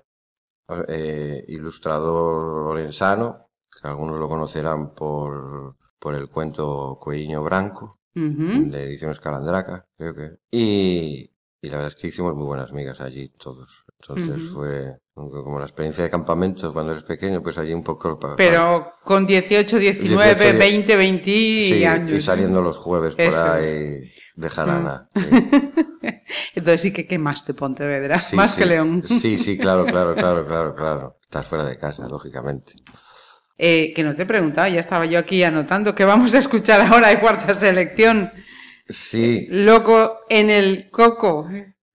eh, 0.87 1.43
ilustrador 1.47 2.67
orensano, 2.67 3.49
que 3.81 3.87
algunos 3.87 4.19
lo 4.19 4.29
conocerán 4.29 4.93
por, 4.93 5.77
por 5.97 6.13
el 6.13 6.29
cuento 6.29 6.99
Cuelliño 7.01 7.43
Branco, 7.43 7.99
de 8.13 8.83
Ediciones 8.83 9.19
Calandraca, 9.19 9.87
creo 9.97 10.13
que. 10.13 10.37
Y, 10.51 11.27
y 11.59 11.69
la 11.69 11.77
verdad 11.77 11.93
es 11.93 11.99
que 11.99 12.09
hicimos 12.09 12.35
muy 12.35 12.45
buenas 12.45 12.71
migas 12.71 13.01
allí 13.01 13.29
todos. 13.29 13.82
Entonces 14.07 14.49
fue 14.53 14.97
como 15.13 15.59
la 15.59 15.65
experiencia 15.65 16.03
de 16.03 16.09
campamento 16.09 16.73
cuando 16.73 16.91
eres 16.93 17.03
pequeño, 17.03 17.41
pues 17.43 17.57
allí 17.57 17.73
un 17.73 17.83
poco... 17.83 18.19
pa- 18.19 18.29
pa- 18.29 18.35
Pero 18.35 18.91
con 19.03 19.25
18, 19.25 19.77
19, 19.77 20.35
18, 20.35 20.57
20, 20.57 20.95
20 20.97 21.23
Sí, 21.23 21.85
años. 21.85 22.17
y 22.17 22.21
saliendo 22.21 22.61
los 22.61 22.77
jueves 22.77 23.13
por 23.15 23.33
ahí 23.35 24.11
de 24.35 24.49
jarana. 24.49 25.09
sí. 25.15 25.29
Entonces 26.55 26.81
sí 26.81 26.91
que 26.91 27.05
quemaste 27.07 27.53
Pontevedra, 27.53 28.17
Sí, 28.19 28.35
más 28.35 28.53
que 28.53 28.65
León. 28.65 29.03
Sí, 29.07 29.37
sí, 29.37 29.57
claro, 29.57 29.85
claro, 29.85 30.15
claro, 30.15 30.45
claro, 30.47 30.75
claro. 30.75 31.17
Estás 31.23 31.47
fuera 31.47 31.63
de 31.63 31.77
casa, 31.77 32.07
lógicamente. 32.07 32.73
Eh, 33.57 33.93
que 33.95 34.03
no 34.03 34.15
te 34.15 34.23
he 34.23 34.25
preguntado, 34.25 34.67
ya 34.67 34.79
estaba 34.79 35.05
yo 35.05 35.19
aquí 35.19 35.43
anotando 35.43 35.93
que 35.95 36.05
vamos 36.05 36.33
a 36.33 36.39
escuchar 36.39 36.81
ahora 36.81 37.09
de 37.09 37.19
cuarta 37.19 37.53
selección. 37.53 38.31
Sí, 38.89 39.45
Loco 39.49 40.19
en 40.29 40.49
el 40.49 40.89
coco. 40.89 41.47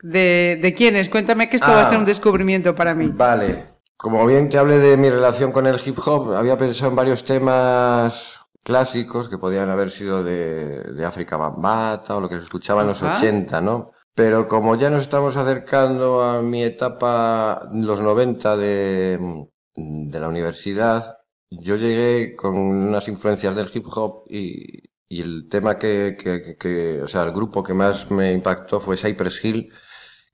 ¿De, 0.03 0.59
de 0.61 0.75
quién 0.75 0.97
es? 0.97 1.09
Cuéntame 1.09 1.49
que 1.49 1.57
esto 1.57 1.69
va 1.71 1.81
a 1.83 1.87
Ah. 1.87 1.89
ser 1.89 1.99
un 1.99 2.05
descubrimiento 2.05 2.75
para 2.75 2.95
mí. 2.95 3.09
vale. 3.09 3.77
Como 3.97 4.25
bien 4.27 4.49
te 4.49 4.57
hablé 4.59 4.79
de 4.79 4.97
mi 4.97 5.11
relación 5.11 5.51
con 5.51 5.67
el 5.67 5.81
hip 5.85 5.99
hop, 6.07 6.33
había 6.35 6.57
pensado 6.57 6.89
en 6.91 6.95
varios 6.97 7.25
temas 7.25 8.39
clásicos 8.63 9.29
que 9.29 9.39
podían 9.39 9.71
haber 9.71 9.91
sido 9.91 10.23
de, 10.23 10.85
de 10.93 11.05
África 11.05 11.37
Bambata 11.37 12.15
o 12.15 12.21
lo 12.21 12.29
que 12.29 12.37
se 12.37 12.45
escuchaba 12.45 12.83
en 12.83 12.89
los 12.89 13.03
Ajá. 13.03 13.19
80, 13.19 13.61
¿no? 13.61 13.91
Pero 14.15 14.47
como 14.47 14.77
ya 14.77 14.89
nos 14.89 15.03
estamos 15.03 15.37
acercando 15.37 16.23
a 16.23 16.43
mi 16.43 16.63
etapa, 16.63 17.69
los 17.73 17.99
90 18.01 18.57
de, 18.57 19.47
de 19.75 20.21
la 20.21 20.29
universidad, 20.29 21.17
yo 21.51 21.75
llegué 21.75 22.37
con 22.37 22.57
unas 22.57 23.09
influencias 23.09 23.57
del 23.57 23.69
hip 23.75 23.87
hop 23.93 24.25
y, 24.29 24.83
y 25.09 25.23
el 25.23 25.49
tema 25.49 25.77
que, 25.77 26.17
que, 26.17 26.41
que- 26.43 26.57
que- 26.57 27.03
o 27.03 27.09
sea, 27.09 27.23
el 27.25 27.33
grupo 27.33 27.65
que 27.65 27.75
más 27.75 28.11
me 28.13 28.31
impactó 28.33 28.79
fue 28.81 28.97
Cypress 28.97 29.45
Hill, 29.45 29.73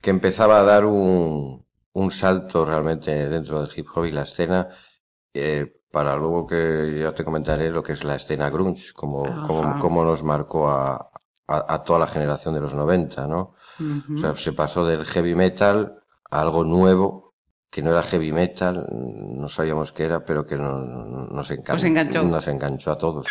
que 0.05 0.11
empezaba 0.11 0.61
a 0.61 0.65
dar 0.65 0.85
un, 0.85 1.65
un 1.95 2.11
salto 2.11 2.67
realmente 2.67 3.27
dentro 3.31 3.63
del 3.63 3.71
hip 3.75 3.87
hop 3.95 4.05
y 4.05 4.11
la 4.13 4.23
escena, 4.25 4.69
eh, 5.33 5.81
para 5.91 6.15
luego 6.15 6.47
que 6.47 6.99
ya 7.01 7.15
te 7.15 7.25
comentaré 7.25 7.71
lo 7.71 7.83
que 7.83 7.93
es 7.93 8.05
la 8.05 8.17
escena 8.17 8.51
grunge, 8.51 8.93
como, 8.93 9.23
como, 9.47 9.79
como 9.79 10.05
nos 10.05 10.23
marcó 10.23 10.69
a, 10.69 11.11
a, 11.49 11.75
a 11.75 11.83
toda 11.85 12.01
la 12.01 12.07
generación 12.07 12.53
de 12.53 12.61
los 12.61 12.75
90, 12.75 13.27
¿no? 13.27 13.55
O 14.15 14.19
sea, 14.19 14.35
se 14.37 14.53
pasó 14.53 14.85
del 14.87 15.07
heavy 15.07 15.35
metal 15.35 16.03
a 16.31 16.41
algo 16.43 16.65
nuevo, 16.65 17.33
que 17.71 17.81
no 17.81 17.91
era 17.91 18.03
heavy 18.03 18.31
metal, 18.31 18.87
no 18.93 19.49
sabíamos 19.49 19.91
qué 19.93 20.05
era, 20.05 20.23
pero 20.27 20.45
que 20.45 20.57
no- 20.57 20.81
no- 20.81 21.27
nos, 21.29 21.51
engan- 21.51 21.77
Os 21.77 21.85
enganchó. 21.85 22.23
nos 22.25 22.47
enganchó 22.47 22.91
a 22.93 22.99
todos. 22.99 23.27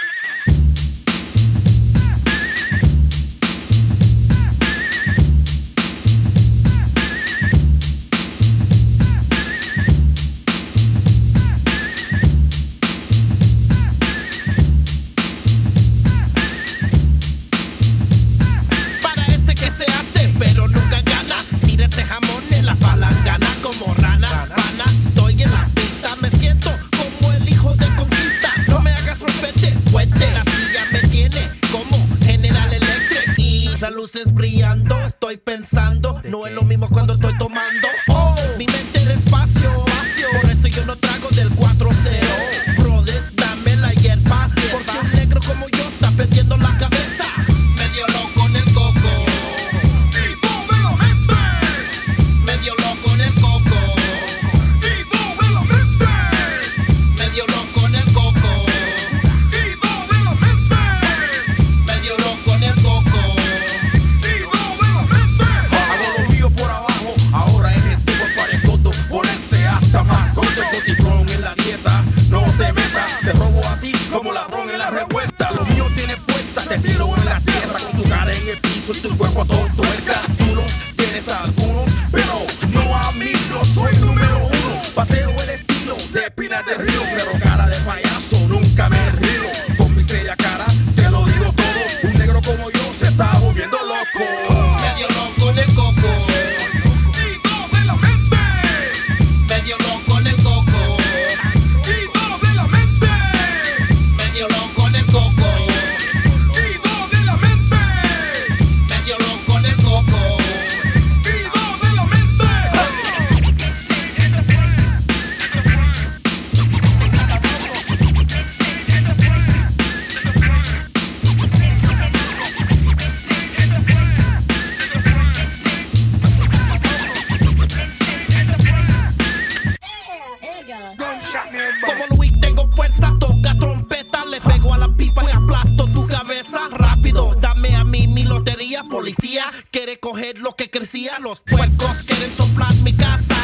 Lo 140.37 140.55
que 140.55 140.69
crecía. 140.69 141.19
Los 141.19 141.41
puercos 141.41 142.03
quieren 142.03 142.31
soplar 142.31 142.73
mi 142.75 142.93
casa, 142.93 143.35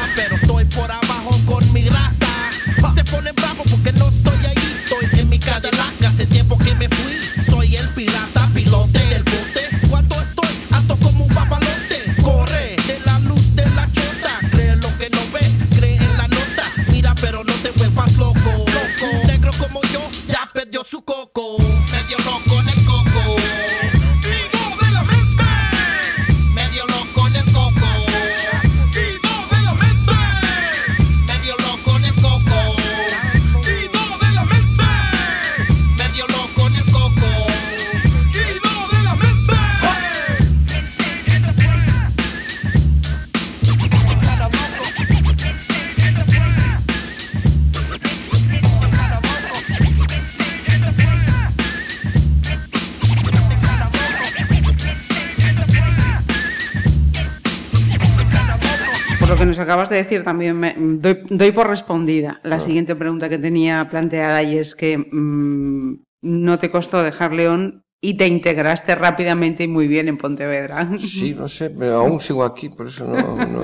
acabas 59.89 60.07
de 60.09 60.09
decir, 60.09 60.23
también 60.23 60.57
me- 60.59 60.75
doy, 60.77 61.19
doy 61.29 61.51
por 61.51 61.67
respondida 61.67 62.39
la 62.43 62.59
siguiente 62.59 62.95
pregunta 62.95 63.29
que 63.29 63.37
tenía 63.37 63.87
planteada 63.89 64.41
y 64.43 64.57
es 64.57 64.75
que 64.75 64.97
mm, 64.97 65.95
no 66.21 66.59
te 66.59 66.69
costó 66.69 67.01
dejar 67.03 67.33
León 67.33 67.83
y 68.01 68.15
te 68.15 68.27
integraste 68.27 68.95
rápidamente 68.95 69.63
y 69.63 69.67
muy 69.67 69.87
bien 69.87 70.07
en 70.07 70.17
Pontevedra. 70.17 70.87
Sí, 70.99 71.33
no 71.33 71.47
sé, 71.47 71.69
pero 71.69 71.97
aún 71.97 72.19
sigo 72.19 72.43
aquí, 72.43 72.69
por 72.69 72.87
eso 72.87 73.05
no. 73.05 73.35
No, 73.45 73.61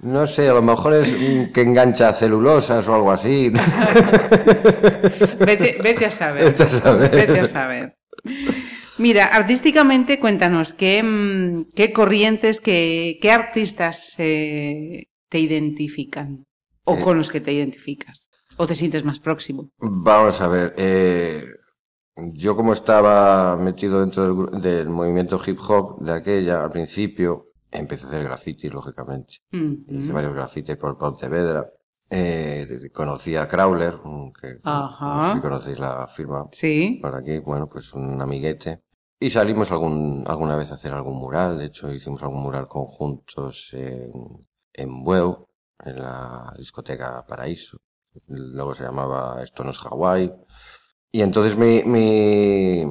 no 0.00 0.26
sé, 0.26 0.48
a 0.48 0.52
lo 0.54 0.62
mejor 0.62 0.94
es 0.94 1.12
mm, 1.12 1.52
que 1.52 1.62
engancha 1.62 2.12
celulosas 2.12 2.88
o 2.88 2.94
algo 2.94 3.12
así. 3.12 3.52
Vete, 5.38 5.78
vete 5.82 6.06
a 6.06 6.10
saber. 6.10 6.44
Vete 6.46 6.62
a 6.64 6.68
saber. 6.68 7.10
Vete 7.10 7.40
a 7.40 7.44
saber. 7.44 7.96
Mira, 9.02 9.24
artísticamente 9.26 10.20
cuéntanos 10.20 10.72
qué, 10.74 11.02
mm, 11.02 11.72
qué 11.74 11.92
corrientes, 11.92 12.60
qué, 12.60 13.18
qué 13.20 13.30
artistas 13.32 14.14
eh, 14.18 15.06
te 15.28 15.38
identifican 15.40 16.44
o 16.84 16.94
Eh. 16.96 17.00
con 17.02 17.16
los 17.18 17.28
que 17.32 17.40
te 17.40 17.52
identificas 17.52 18.28
o 18.56 18.66
te 18.68 18.76
sientes 18.76 19.02
más 19.04 19.18
próximo. 19.18 19.70
Vamos 19.78 20.40
a 20.40 20.46
ver, 20.46 20.74
eh, 20.76 21.42
yo 22.34 22.54
como 22.54 22.72
estaba 22.74 23.56
metido 23.56 24.00
dentro 24.00 24.20
del, 24.50 24.60
del 24.62 24.88
movimiento 24.88 25.40
hip 25.44 25.58
hop 25.68 26.00
de 26.00 26.12
aquella 26.12 26.62
al 26.62 26.70
principio, 26.70 27.46
empecé 27.72 28.04
a 28.04 28.08
hacer 28.08 28.22
graffiti, 28.22 28.68
lógicamente. 28.70 29.38
Mm, 29.50 29.72
Hice 30.02 30.12
varios 30.12 30.34
grafitis 30.34 30.76
por 30.76 30.96
Pontevedra. 30.96 31.66
Eh, 32.08 32.90
conocí 32.92 33.34
a 33.34 33.48
Crawler, 33.48 33.94
mm, 34.04 34.32
que 34.38 34.58
Ajá. 34.62 35.06
no 35.16 35.28
sé 35.28 35.34
si 35.34 35.40
conocéis 35.40 35.78
la 35.80 36.06
firma 36.06 36.46
Sí. 36.52 37.00
por 37.02 37.16
aquí, 37.16 37.38
bueno, 37.40 37.66
pues 37.68 37.92
un 37.94 38.20
amiguete. 38.22 38.80
Y 39.22 39.30
salimos 39.30 39.70
algún, 39.70 40.24
alguna 40.26 40.56
vez 40.56 40.72
a 40.72 40.74
hacer 40.74 40.92
algún 40.92 41.16
mural, 41.18 41.56
de 41.58 41.66
hecho 41.66 41.92
hicimos 41.92 42.20
algún 42.24 42.42
mural 42.42 42.66
conjuntos 42.66 43.68
en, 43.72 44.10
en 44.72 45.04
Bueu, 45.04 45.46
en 45.84 46.02
la 46.02 46.52
discoteca 46.58 47.24
Paraíso. 47.24 47.78
Luego 48.26 48.74
se 48.74 48.82
llamaba 48.82 49.40
Esto 49.44 49.62
no 49.62 49.70
es 49.70 49.78
Hawái. 49.78 50.32
Y 51.12 51.20
entonces 51.20 51.56
mi, 51.56 51.84
mi, 51.84 52.84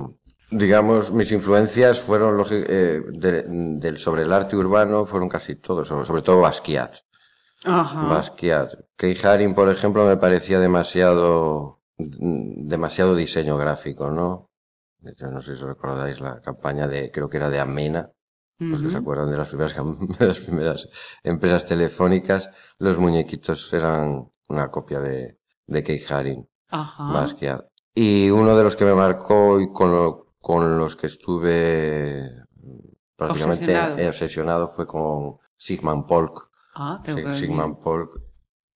digamos, 0.52 1.12
mis 1.12 1.32
influencias 1.34 2.00
fueron 2.00 2.46
eh, 2.50 3.02
de- 3.12 3.98
sobre 3.98 4.24
el 4.24 4.32
arte 4.32 4.56
urbano, 4.56 5.06
fueron 5.06 5.28
casi 5.28 5.56
todos, 5.58 5.86
sobre, 5.90 6.06
sobre 6.06 6.22
todo 6.22 6.40
Basquiat. 6.40 6.96
Ajá. 7.66 8.08
Basquiat. 8.08 8.72
Kei 8.96 9.18
Haring, 9.22 9.54
por 9.54 9.68
ejemplo, 9.70 10.06
me 10.06 10.16
parecía 10.16 10.60
demasiado, 10.60 11.82
demasiado 11.98 13.16
diseño 13.16 13.58
gráfico, 13.58 14.10
¿no? 14.12 14.51
De 15.02 15.12
hecho, 15.12 15.30
no 15.32 15.42
sé 15.42 15.56
si 15.56 15.64
recordáis 15.64 16.20
la 16.22 16.42
campaña 16.42 16.88
de, 16.88 17.12
creo 17.12 17.30
que 17.30 17.38
era 17.38 17.50
de 17.50 17.60
Amena, 17.60 18.12
los 18.60 18.82
que 18.84 18.92
se 18.92 18.98
acuerdan 18.98 19.32
de 19.32 19.38
las 19.38 19.48
primeras, 19.50 19.76
de 20.20 20.28
las 20.28 20.40
primeras 20.40 20.88
empresas 21.24 21.66
telefónicas, 21.66 22.50
los 22.78 23.00
muñequitos 23.00 23.74
eran 23.74 24.30
una 24.50 24.70
copia 24.70 25.00
de, 25.00 25.40
de 25.66 25.84
Kei 25.84 26.04
Haring, 26.08 26.48
Ajá. 26.70 27.12
Basquiat. 27.12 27.66
Y 27.96 28.30
uno 28.30 28.56
de 28.56 28.64
los 28.64 28.76
que 28.76 28.86
me 28.86 28.94
marcó 28.94 29.60
y 29.60 29.72
con, 29.72 29.92
lo- 29.92 30.36
con 30.40 30.78
los 30.78 30.96
que 30.96 31.08
estuve 31.08 32.30
prácticamente 33.16 33.76
Obsesionado. 33.76 34.08
obsesionado 34.10 34.68
fue 34.68 34.86
con 34.88 35.38
Sigmund 35.58 36.06
Polk. 36.08 36.50
Ah, 36.76 37.02
tengo 37.04 37.18
que 37.18 37.24
ver 37.26 37.36
Sigmund 37.36 37.80
Polk. 37.82 38.22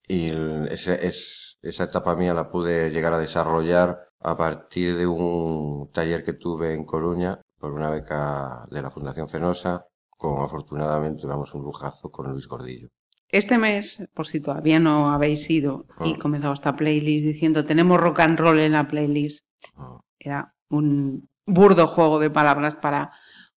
Y 0.07 0.29
ese- 0.69 1.05
es, 1.07 1.54
esa 1.69 1.85
etapa 1.85 2.15
mía 2.15 2.33
la 2.33 2.49
pude 2.49 2.89
llegar 2.91 3.13
a 3.13 3.19
desarrollar 3.19 4.07
a 4.21 4.37
partir 4.37 4.95
de 4.97 5.07
un 5.07 5.89
taller 5.91 6.23
que 6.23 6.33
tuve 6.33 6.73
en 6.73 6.85
Coruña 6.85 7.41
por 7.59 7.71
una 7.73 7.89
beca 7.89 8.65
de 8.69 8.81
la 8.81 8.91
Fundación 8.91 9.27
Fenosa, 9.27 9.85
con 10.17 10.43
afortunadamente, 10.43 11.25
vamos, 11.27 11.53
un 11.53 11.63
lujazo 11.63 12.09
con 12.11 12.31
Luis 12.31 12.47
Gordillo. 12.47 12.89
Este 13.27 13.57
mes, 13.57 14.07
por 14.13 14.27
si 14.27 14.39
todavía 14.39 14.79
no 14.79 15.11
habéis 15.11 15.49
ido 15.49 15.85
y 16.05 16.13
Ah. 16.13 16.17
comenzado 16.21 16.53
esta 16.53 16.75
playlist 16.75 17.25
diciendo 17.25 17.65
tenemos 17.65 17.99
rock 17.99 18.19
and 18.21 18.39
roll 18.39 18.59
en 18.59 18.73
la 18.73 18.87
playlist, 18.87 19.45
Ah. 19.75 19.99
era 20.19 20.53
un 20.69 21.27
burdo 21.45 21.87
juego 21.87 22.19
de 22.19 22.29
palabras 22.29 22.77
para 22.77 23.11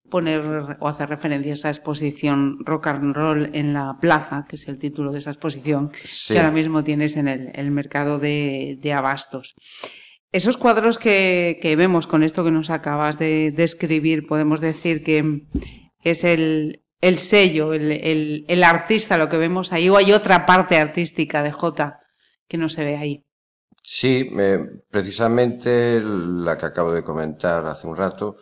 poner 0.09 0.41
o 0.81 0.89
hacer 0.89 1.09
referencia 1.09 1.53
a 1.53 1.55
esa 1.55 1.69
exposición 1.71 2.59
rock 2.65 2.89
and 2.89 3.15
roll 3.15 3.51
en 3.55 3.73
la 3.75 3.97
plaza, 4.01 4.47
que 4.49 4.57
es 4.57 4.69
el 4.69 4.79
título 4.79 5.13
de 5.13 5.19
esa 5.19 5.31
exposición, 5.31 5.91
Sí. 6.05 6.35
que 6.35 6.41
ahora 6.41 6.51
mismo 6.53 6.85
tienes 6.85 7.17
en 7.17 7.29
el, 7.29 7.51
el 7.55 7.71
mercado 7.71 8.19
de, 8.19 8.79
de 8.81 8.93
abastos. 8.93 9.55
Esos 10.33 10.57
cuadros 10.59 10.99
que, 10.99 11.59
que 11.63 11.75
vemos 11.77 12.07
con 12.07 12.23
esto 12.23 12.45
que 12.45 12.51
nos 12.51 12.69
acabas 12.71 13.19
de 13.19 13.51
describir, 13.51 14.27
podemos 14.27 14.61
decir 14.61 15.03
que 15.03 15.43
es 16.03 16.23
el, 16.25 16.83
el 17.01 17.19
sello, 17.19 17.73
el, 17.73 17.93
el- 17.93 18.45
el 18.49 18.65
artista, 18.65 19.17
lo 19.17 19.29
que 19.29 19.39
vemos 19.39 19.73
ahí, 19.73 19.89
o 19.89 19.97
hay 19.97 20.13
otra 20.13 20.45
parte 20.45 20.77
artística 20.77 21.43
de 21.43 21.53
Jota 21.53 22.01
que 22.47 22.59
no 22.59 22.69
se 22.69 22.85
ve 22.85 22.97
ahí. 22.97 23.25
Sí, 23.83 24.29
eh, 24.39 24.59
precisamente 24.91 26.03
la 26.05 26.59
que 26.59 26.67
acabo 26.67 26.93
de 26.93 27.03
comentar 27.03 27.65
hace 27.67 27.87
un 27.87 27.97
rato, 27.97 28.37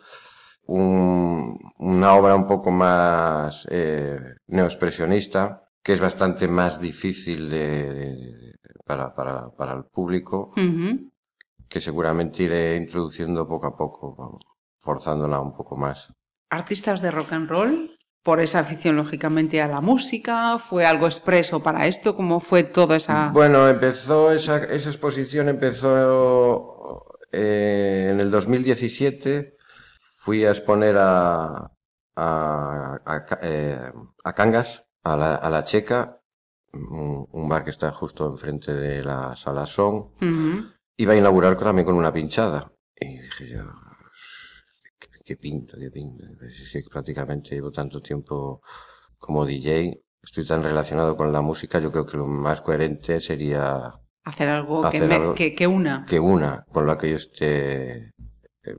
un- 0.67 1.57
una 1.79 2.13
obra 2.15 2.35
un 2.35 2.47
poco 2.47 2.71
más 2.71 3.67
eh, 3.69 4.19
neoexpresionista, 4.47 5.63
que 5.83 5.93
es 5.93 5.99
bastante 6.01 6.47
más 6.47 6.79
difícil 6.79 7.49
de, 7.49 7.93
de- 7.93 8.53
para, 8.85 9.13
para, 9.15 9.49
para 9.55 9.73
el 9.73 9.83
público, 9.85 10.53
que 11.67 11.81
seguramente 11.81 12.43
iré 12.43 12.75
introduciendo 12.77 13.47
poco 13.47 13.67
a 13.67 13.75
poco, 13.75 14.39
forzándola 14.79 15.39
un 15.41 15.53
poco 15.55 15.75
más. 15.75 16.07
Artistas 16.49 17.01
de 17.01 17.11
rock 17.11 17.33
and 17.33 17.49
roll, 17.49 17.97
por 18.23 18.39
esa 18.39 18.59
afición 18.59 18.95
lógicamente 18.95 19.61
a 19.61 19.67
la 19.67 19.81
música, 19.81 20.57
fue 20.59 20.85
algo 20.85 21.05
expreso 21.05 21.61
para 21.61 21.87
esto, 21.87 22.15
¿cómo 22.15 22.39
fue 22.39 22.63
toda 22.63 22.95
esa... 22.95 23.29
Bueno, 23.33 23.67
empezó 23.67 24.31
esa, 24.31 24.63
esa 24.63 24.89
exposición 24.89 25.49
empezó 25.49 27.03
eh, 27.33 28.09
en 28.13 28.19
el 28.21 28.31
2017. 28.31 29.56
Fui 30.27 30.43
a 30.43 30.49
exponer 30.51 30.97
a, 30.97 31.71
a, 32.17 32.99
a, 33.05 33.39
eh, 33.41 33.91
a 34.25 34.33
Cangas, 34.33 34.83
a 35.05 35.15
la, 35.15 35.35
a 35.35 35.49
la 35.49 35.63
Checa, 35.63 36.17
un, 36.73 37.25
un 37.31 37.47
bar 37.47 37.63
que 37.63 37.69
está 37.69 37.93
justo 37.93 38.29
enfrente 38.29 38.73
de 38.73 39.05
la 39.05 39.37
Sala 39.37 39.65
Son. 39.65 40.11
Iba 40.97 41.13
a 41.13 41.15
inaugurar 41.15 41.55
también 41.55 41.85
con 41.85 41.95
una 41.95 42.11
pinchada. 42.11 42.69
Y 42.99 43.19
dije 43.19 43.47
yo, 43.51 43.63
¿qué, 44.99 45.07
qué 45.23 45.37
pinto, 45.37 45.77
qué 45.79 45.89
pinto? 45.91 46.25
Pues 46.37 46.59
es 46.59 46.71
que 46.73 46.89
prácticamente 46.91 47.55
llevo 47.55 47.71
tanto 47.71 48.01
tiempo 48.01 48.61
como 49.17 49.45
DJ, 49.45 49.93
estoy 50.21 50.45
tan 50.45 50.61
relacionado 50.61 51.15
con 51.15 51.31
la 51.31 51.39
música, 51.39 51.79
yo 51.79 51.89
creo 51.89 52.05
que 52.05 52.17
lo 52.17 52.27
más 52.27 52.59
coherente 52.59 53.21
sería 53.21 53.93
Hacer 54.25 54.49
algo, 54.49 54.89
que, 54.91 55.01
me- 55.07 55.15
algo- 55.15 55.35
que, 55.35 55.55
que 55.55 55.67
una. 55.67 56.05
que 56.05 56.19
una 56.19 56.65
con 56.65 56.85
la 56.85 56.97
que 56.97 57.11
yo 57.11 57.15
esté 57.15 58.11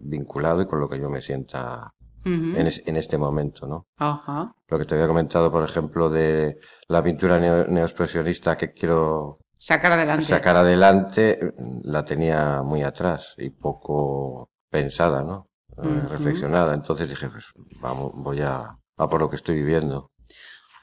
vinculado 0.01 0.63
y 0.63 0.67
con 0.67 0.81
lo 0.81 0.89
que 0.89 0.99
yo 1.01 1.09
me 1.11 1.23
sienta 1.23 1.91
en, 2.25 2.67
es- 2.67 2.83
en 2.87 2.97
este 2.97 3.17
momento, 3.17 3.67
¿no? 3.67 3.87
Ajá. 3.97 4.53
Lo 4.69 4.79
que 4.79 4.85
te 4.85 4.95
había 4.95 5.07
comentado, 5.07 5.51
por 5.51 5.65
ejemplo, 5.65 6.11
de 6.11 6.59
la 6.89 7.03
pintura 7.03 7.39
neo- 7.39 7.67
neoexpresionista 7.67 8.57
que 8.57 8.73
quiero 8.73 9.39
Sacar 9.59 9.93
adelante. 9.93 10.25
sacar 10.25 10.57
adelante, 10.57 11.39
la 11.85 12.05
tenía 12.05 12.63
muy 12.63 12.83
atrás 12.83 13.35
y 13.39 13.51
poco 13.51 14.51
pensada, 14.71 15.23
¿no? 15.23 15.47
eh, 15.83 16.03
reflexionada. 16.09 16.75
Entonces 16.75 17.09
dije, 17.09 17.29
pues 17.29 17.45
vamos, 17.81 18.13
voy 18.15 18.41
a, 18.43 18.77
a 18.97 19.09
por 19.09 19.21
lo 19.21 19.31
que 19.31 19.37
estoy 19.37 19.55
viviendo. 19.57 20.11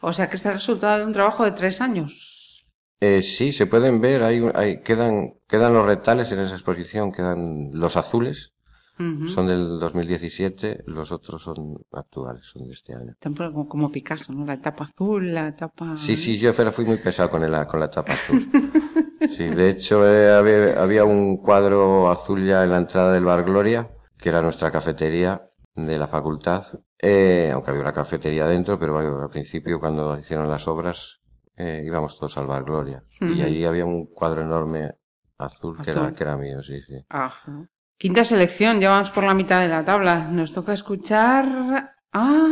O 0.01 0.13
sea 0.13 0.29
que 0.29 0.35
es 0.37 0.45
el 0.45 0.53
resultado 0.53 0.97
de 0.99 1.05
un 1.05 1.13
trabajo 1.13 1.43
de 1.43 1.51
tres 1.51 1.79
años. 1.81 2.65
Eh, 3.01 3.21
sí, 3.21 3.51
se 3.53 3.65
pueden 3.67 3.99
ver, 4.01 4.23
hay, 4.23 4.41
hay, 4.55 4.81
quedan, 4.81 5.33
quedan 5.47 5.73
los 5.73 5.85
retales 5.85 6.31
en 6.31 6.39
esa 6.39 6.55
exposición, 6.55 7.11
quedan 7.11 7.69
los 7.73 7.97
azules, 7.97 8.53
Ujú. 8.97 9.27
son 9.27 9.47
del 9.47 9.79
2017, 9.79 10.83
los 10.87 11.11
otros 11.11 11.43
son 11.43 11.75
actuales, 11.91 12.45
son 12.45 12.67
de 12.67 12.73
este 12.73 12.93
año. 12.93 13.13
Tampoco 13.19 13.67
como, 13.67 13.91
Picasso, 13.91 14.31
¿no? 14.33 14.45
La 14.45 14.53
etapa 14.53 14.85
azul, 14.85 15.33
la 15.33 15.49
etapa... 15.49 15.97
Sí, 15.97 16.15
sí, 16.15 16.37
yo 16.37 16.53
fui 16.53 16.85
muy 16.85 16.97
pesado 16.97 17.29
con, 17.29 17.43
el, 17.43 17.65
con 17.67 17.79
la 17.79 17.89
tapa 17.89 18.13
azul. 18.13 18.39
Sí, 19.37 19.47
de 19.47 19.69
hecho 19.69 20.05
eh, 20.07 20.31
había, 20.31 20.81
había 20.81 21.05
un 21.05 21.37
cuadro 21.37 22.11
azul 22.11 22.45
ya 22.45 22.63
en 22.63 22.69
la 22.71 22.77
entrada 22.77 23.13
del 23.13 23.23
Bar 23.23 23.43
Gloria, 23.43 23.89
que 24.17 24.29
era 24.29 24.41
nuestra 24.41 24.71
cafetería 24.71 25.49
de 25.73 25.97
la 25.97 26.07
facultad, 26.07 26.63
eh, 26.99 27.49
aunque 27.53 27.71
había 27.71 27.81
una 27.81 27.93
cafetería 27.93 28.45
dentro, 28.45 28.77
pero 28.77 28.93
bueno, 28.93 29.21
al 29.21 29.29
principio 29.29 29.79
cuando 29.79 30.17
hicieron 30.19 30.49
las 30.49 30.67
obras 30.67 31.19
eh, 31.57 31.83
íbamos 31.85 32.17
todos 32.17 32.37
al 32.37 32.47
Bar 32.47 32.63
Gloria. 32.63 33.03
Y 33.21 33.41
allí 33.41 33.65
había 33.65 33.85
un 33.85 34.07
cuadro 34.07 34.41
enorme 34.41 34.91
azul, 35.37 35.77
Que, 35.81 35.91
era, 35.91 36.13
que 36.13 36.23
era 36.23 36.37
mío, 36.37 36.61
sí, 36.61 36.81
sí. 36.81 37.05
Ajá. 37.09 37.69
Quinta 37.97 38.25
selección, 38.25 38.79
ya 38.81 38.89
vamos 38.89 39.09
por 39.09 39.23
la 39.23 39.33
mitad 39.33 39.61
de 39.61 39.69
la 39.69 39.85
tabla. 39.85 40.27
Nos 40.29 40.51
toca 40.51 40.73
escuchar 40.73 41.95
a 42.11 42.47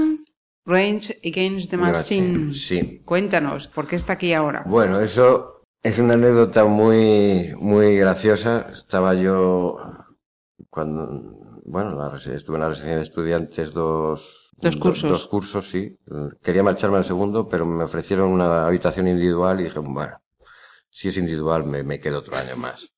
Range 0.66 1.20
Against 1.24 1.70
the 1.70 1.78
Machine. 1.78 2.54
Sí. 2.54 3.02
Cuéntanos, 3.04 3.68
¿por 3.68 3.86
qué 3.86 3.98
está 3.98 4.14
aquí 4.14 4.34
ahora? 4.34 4.64
Bueno, 4.66 5.02
eso 5.02 5.62
es 5.82 6.00
una 6.00 6.14
anécdota 6.14 6.64
muy, 6.64 7.54
muy 7.58 7.98
graciosa. 7.98 8.68
Estaba 8.72 9.14
yo 9.16 9.78
cuando, 10.70 11.10
bueno, 11.66 11.92
la 11.98 12.16
estuve 12.36 12.56
en 12.56 12.62
la 12.62 12.70
residencia 12.70 12.96
de 12.98 13.04
estudiantes 13.04 13.74
dos, 13.74 14.50
Dos 14.56 14.76
do- 14.76 14.80
cursos. 14.80 15.10
dos 15.12 15.28
cursos, 15.28 15.70
sí. 15.70 15.98
Quería 16.42 16.64
marcharme 16.64 16.98
al 16.98 17.06
segundo, 17.06 17.50
pero 17.50 17.66
me 17.66 17.84
ofrecieron 17.84 18.30
una 18.30 18.66
habitación 18.66 19.10
individual 19.10 19.60
y 19.60 19.66
dije, 19.66 19.80
bueno, 19.80 20.22
si 20.90 21.10
es 21.10 21.18
individual 21.18 21.66
me, 21.66 21.84
me 21.84 22.00
quedo 22.00 22.20
otro 22.20 22.38
año 22.38 22.56
más. 22.56 22.93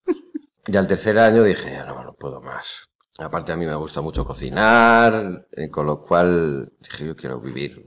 Y 0.67 0.75
al 0.75 0.87
tercer 0.87 1.19
año 1.19 1.43
dije, 1.43 1.71
ya 1.71 1.85
no, 1.85 2.03
no 2.03 2.13
puedo 2.13 2.41
más. 2.41 2.89
Aparte 3.19 3.51
a 3.51 3.55
mí 3.55 3.65
me 3.65 3.75
gusta 3.75 4.01
mucho 4.01 4.25
cocinar, 4.25 5.47
eh, 5.51 5.69
con 5.69 5.85
lo 5.85 6.01
cual 6.01 6.73
dije, 6.79 7.05
yo 7.05 7.15
quiero 7.15 7.39
vivir 7.39 7.85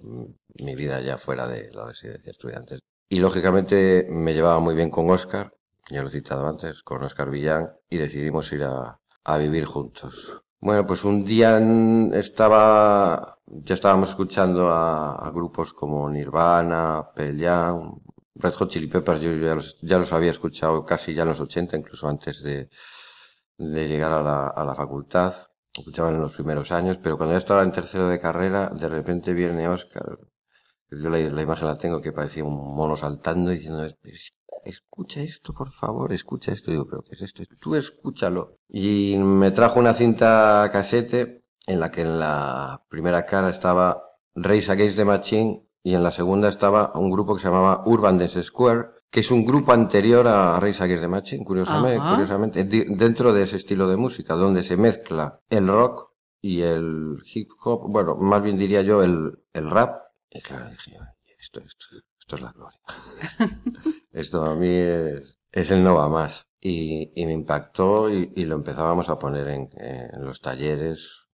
mi 0.62 0.74
vida 0.74 1.00
ya 1.00 1.18
fuera 1.18 1.46
de 1.46 1.70
la 1.72 1.86
residencia 1.86 2.24
de 2.24 2.30
estudiantes. 2.30 2.80
Y 3.10 3.20
lógicamente 3.20 4.06
me 4.08 4.32
llevaba 4.32 4.60
muy 4.60 4.74
bien 4.74 4.90
con 4.90 5.10
Oscar, 5.10 5.52
ya 5.90 6.02
lo 6.02 6.08
he 6.08 6.12
citado 6.12 6.46
antes, 6.46 6.82
con 6.82 7.02
Oscar 7.02 7.30
Villán, 7.30 7.72
y 7.90 7.98
decidimos 7.98 8.52
ir 8.52 8.64
a, 8.64 9.00
a 9.24 9.36
vivir 9.38 9.64
juntos. 9.64 10.42
Bueno, 10.60 10.86
pues 10.86 11.04
un 11.04 11.24
día 11.24 11.58
estaba, 12.14 13.38
ya 13.46 13.74
estábamos 13.74 14.10
escuchando 14.10 14.70
a, 14.70 15.14
a 15.14 15.30
grupos 15.30 15.72
como 15.72 16.08
Nirvana, 16.10 17.10
Pearl 17.14 17.38
Jam, 17.38 18.00
Red 18.38 18.54
Hot 18.54 18.70
Chili 18.70 18.86
Peppers, 18.88 19.20
yo 19.20 19.32
ya 19.36 19.54
los, 19.54 19.78
ya 19.82 19.98
los 19.98 20.12
había 20.12 20.30
escuchado 20.30 20.84
casi 20.84 21.14
ya 21.14 21.22
en 21.22 21.28
los 21.28 21.40
80, 21.40 21.76
incluso 21.76 22.08
antes 22.08 22.42
de, 22.42 22.68
llegar 23.58 24.12
a 24.12 24.22
la, 24.22 24.46
a 24.48 24.64
la 24.64 24.74
facultad. 24.74 25.34
Escuchaban 25.76 26.14
en 26.14 26.22
los 26.22 26.32
primeros 26.32 26.72
años, 26.72 26.98
pero 27.02 27.16
cuando 27.16 27.34
ya 27.34 27.38
estaba 27.38 27.62
en 27.62 27.72
tercero 27.72 28.08
de 28.08 28.18
carrera, 28.20 28.70
de 28.70 28.88
repente 28.88 29.32
viene 29.32 29.68
Oscar. 29.68 30.18
Yo 30.90 31.10
la, 31.10 31.20
imagen 31.20 31.68
la 31.68 31.76
tengo 31.78 32.00
que 32.00 32.12
parecía 32.12 32.44
un 32.44 32.74
mono 32.74 32.96
saltando 32.96 33.52
y 33.52 33.56
diciendo, 33.56 33.84
"Es- 33.84 34.32
escucha 34.64 35.20
esto, 35.20 35.52
por 35.54 35.70
favor, 35.70 36.12
escucha 36.12 36.52
esto. 36.52 36.70
Digo, 36.70 36.86
pero 36.88 37.02
¿qué 37.02 37.14
es 37.14 37.22
esto? 37.22 37.42
Tú 37.60 37.74
escúchalo. 37.76 38.56
Y 38.68 39.16
me 39.18 39.50
trajo 39.50 39.78
una 39.80 39.94
cinta 39.94 40.68
casete 40.72 41.44
en 41.66 41.80
la 41.80 41.90
que 41.90 42.00
en 42.02 42.18
la 42.18 42.84
primera 42.88 43.24
cara 43.26 43.50
estaba 43.50 44.02
Race 44.34 44.70
Against 44.72 44.96
the 44.96 45.04
Machine 45.04 45.67
y 45.88 45.94
en 45.94 46.02
la 46.02 46.10
segunda 46.10 46.48
estaba 46.48 46.92
un 46.94 47.10
grupo 47.10 47.34
que 47.34 47.40
se 47.40 47.48
llamaba 47.48 47.82
Urban 47.86 48.18
Dance 48.18 48.42
Square, 48.42 48.90
que 49.10 49.20
es 49.20 49.30
un 49.30 49.44
grupo 49.46 49.72
anterior 49.72 50.26
a 50.28 50.60
Race 50.60 50.82
Against 50.82 51.02
the 51.02 51.08
Machine, 51.08 51.44
curiosamente, 51.44 51.98
Ajá. 52.00 52.10
curiosamente, 52.10 52.64
di- 52.64 52.84
dentro 52.88 53.32
de 53.32 53.44
ese 53.44 53.56
estilo 53.56 53.88
de 53.88 53.96
música, 53.96 54.34
donde 54.34 54.62
se 54.62 54.76
mezcla 54.76 55.40
el 55.48 55.66
rock 55.66 56.10
y 56.42 56.60
el 56.60 57.16
hip 57.34 57.50
hop, 57.64 57.90
bueno, 57.90 58.16
más 58.16 58.42
bien 58.42 58.58
diría 58.58 58.82
yo 58.82 59.02
el, 59.02 59.38
el 59.54 59.70
rap. 59.70 60.02
Y 60.30 60.40
claro, 60.42 60.68
dije, 60.68 60.96
"Ay, 61.00 61.14
esto, 61.40 61.60
esto, 61.60 61.86
esto 62.20 62.36
es 62.36 62.42
la 62.42 62.52
gloria. 62.52 62.80
esto 64.12 64.44
a 64.44 64.54
mí 64.54 64.68
es, 64.70 65.38
es 65.52 65.70
el 65.70 65.82
no 65.82 65.94
va 65.94 66.08
más. 66.08 66.46
Y, 66.60 67.10
y 67.14 67.24
me 67.24 67.32
impactó 67.32 68.10
y, 68.12 68.32
y 68.34 68.44
lo 68.44 68.56
empezábamos 68.56 69.08
a 69.08 69.18
poner 69.18 69.48
en, 69.48 69.70
en 69.78 70.24
los 70.24 70.40
talleres, 70.40 71.27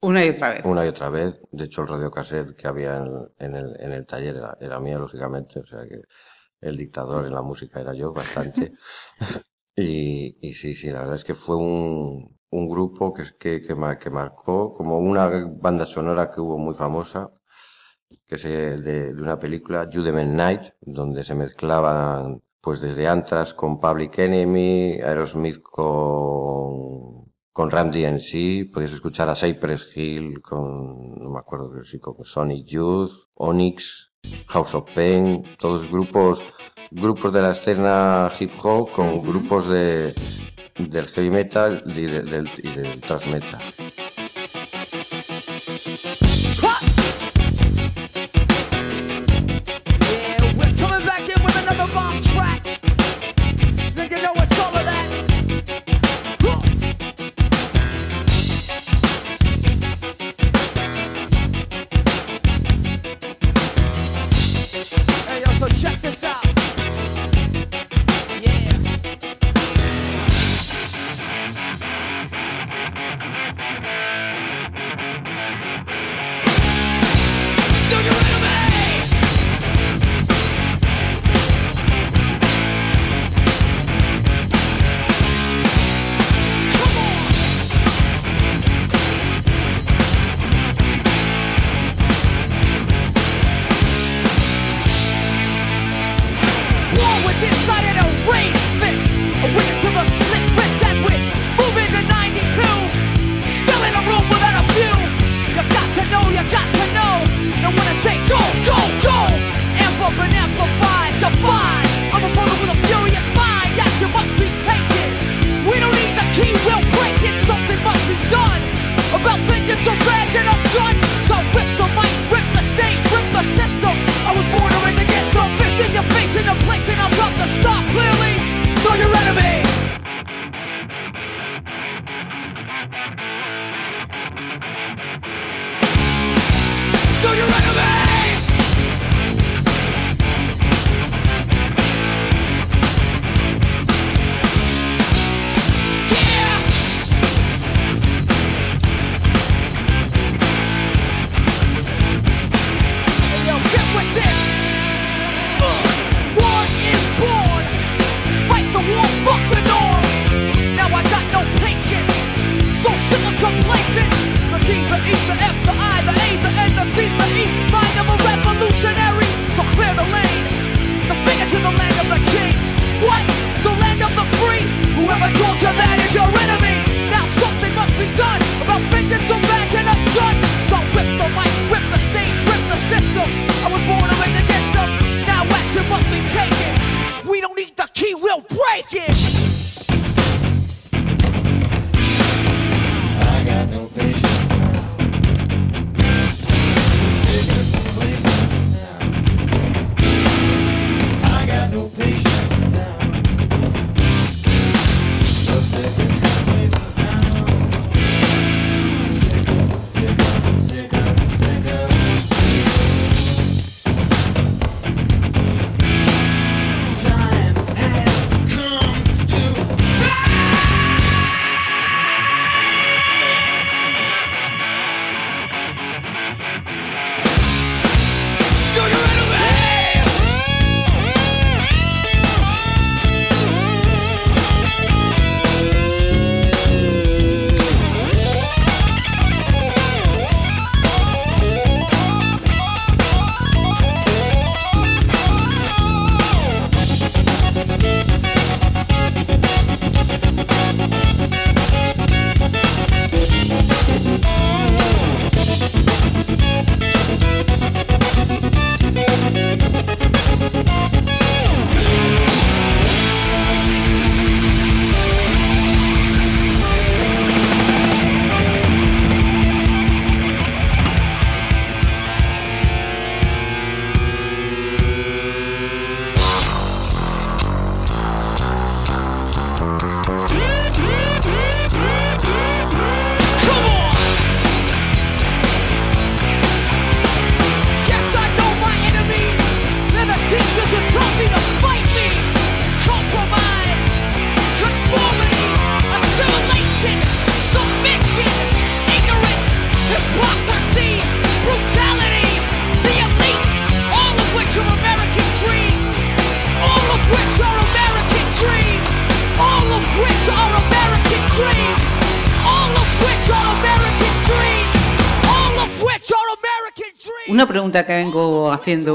Una 0.00 0.24
y 0.24 0.30
otra 0.30 0.54
vez. 0.54 0.64
una 0.64 0.84
y 0.84 0.88
otra 0.88 1.10
vez. 1.10 1.40
De 1.50 1.64
hecho, 1.64 1.82
el 1.82 1.88
radiocassette 1.88 2.54
que 2.56 2.68
había 2.68 2.96
en, 2.98 3.28
en 3.38 3.54
el, 3.56 3.76
en 3.80 3.92
el 3.92 4.06
taller 4.06 4.36
era, 4.36 4.56
era 4.60 4.80
mío, 4.80 4.98
lógicamente. 4.98 5.60
O 5.60 5.66
sea 5.66 5.86
que 5.86 6.02
el 6.60 6.76
dictador 6.76 7.26
en 7.26 7.34
la 7.34 7.42
música 7.42 7.80
era 7.80 7.94
yo, 7.94 8.12
bastante. 8.12 8.72
y, 9.76 10.36
y 10.48 10.54
sí, 10.54 10.74
sí, 10.74 10.90
la 10.90 11.00
verdad 11.00 11.16
es 11.16 11.24
que 11.24 11.34
fue 11.34 11.56
un, 11.56 12.38
un 12.50 12.68
grupo 12.68 13.12
que, 13.12 13.24
que, 13.38 13.60
que, 13.62 13.76
que 14.00 14.10
marcó 14.10 14.72
como 14.74 14.98
una 14.98 15.28
banda 15.60 15.86
sonora 15.86 16.30
que 16.30 16.40
hubo 16.40 16.58
muy 16.58 16.74
famosa, 16.74 17.32
que 18.26 18.34
es 18.36 18.42
de, 18.44 18.78
de 19.14 19.22
una 19.22 19.38
película, 19.38 19.88
Judgment 19.92 20.34
Night, 20.34 20.62
donde 20.80 21.24
se 21.24 21.34
mezclaban 21.34 22.42
pues 22.60 22.80
desde 22.80 23.08
Anthrax 23.08 23.54
con 23.54 23.80
Public 23.80 24.18
Enemy, 24.18 25.00
Aerosmith 25.02 25.60
con 25.62 27.21
con 27.52 27.70
Ram 27.70 27.90
DNC, 27.90 28.70
podías 28.72 28.92
escuchar 28.92 29.28
a 29.28 29.34
Cypress 29.36 29.94
Hill 29.96 30.40
con, 30.40 31.14
no 31.16 31.30
me 31.30 31.38
acuerdo, 31.38 31.70
pero 31.70 31.84
sí, 31.84 31.98
con 31.98 32.16
Sonic 32.24 32.66
Youth, 32.66 33.12
Onyx, 33.36 34.10
House 34.46 34.74
of 34.74 34.90
Pain, 34.94 35.42
todos 35.58 35.90
grupos, 35.90 36.42
grupos 36.90 37.32
de 37.32 37.42
la 37.42 37.52
escena 37.52 38.30
hip 38.40 38.52
hop 38.62 38.90
con 38.92 39.22
grupos 39.22 39.68
de, 39.68 40.14
del 40.78 41.08
heavy 41.08 41.30
metal 41.30 41.82
y, 41.86 42.02
de- 42.02 42.22
del, 42.22 42.48
y 42.62 42.70
del 42.70 43.00
thrash 43.02 43.26
metal. 43.26 43.60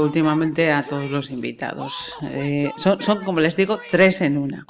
Últimamente 0.08 0.72
a 0.72 0.82
todos 0.82 1.10
los 1.10 1.30
invitados. 1.30 2.14
Eh, 2.32 2.70
son, 2.76 3.00
son, 3.02 3.24
como 3.24 3.40
les 3.40 3.56
digo, 3.56 3.78
tres 3.90 4.20
en 4.20 4.36
una. 4.38 4.64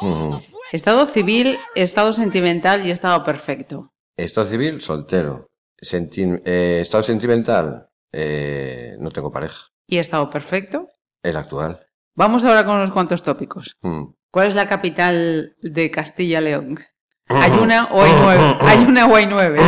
Estado 0.72 1.07
civil, 1.07 1.59
estado 1.74 2.12
sentimental 2.12 2.86
y 2.86 2.91
estado 2.91 3.24
perfecto. 3.24 3.91
Estado 4.16 4.47
civil, 4.47 4.80
soltero. 4.80 5.47
Senti- 5.80 6.41
eh, 6.45 6.80
estado 6.82 7.03
sentimental, 7.05 7.89
eh, 8.12 8.97
no 8.99 9.11
tengo 9.11 9.30
pareja. 9.30 9.68
¿Y 9.86 9.99
estado 9.99 10.28
perfecto? 10.28 10.89
El 11.22 11.36
actual. 11.36 11.80
Vamos 12.16 12.45
ahora 12.45 12.64
con 12.64 12.76
unos 12.76 12.91
cuantos 12.91 13.22
tópicos. 13.22 13.76
Mm. 13.82 14.05
¿Cuál 14.30 14.49
es 14.49 14.55
la 14.55 14.66
capital 14.68 15.55
de 15.62 15.91
Castilla-León? 15.91 16.80
¿Hay 17.28 17.53
una 17.53 17.84
o 17.93 18.03
hay 18.03 18.12
nueve? 18.20 18.57
¿Hay 18.61 18.78
una 18.84 19.07
o 19.07 19.14
hay 19.14 19.26
nueve? 19.26 19.61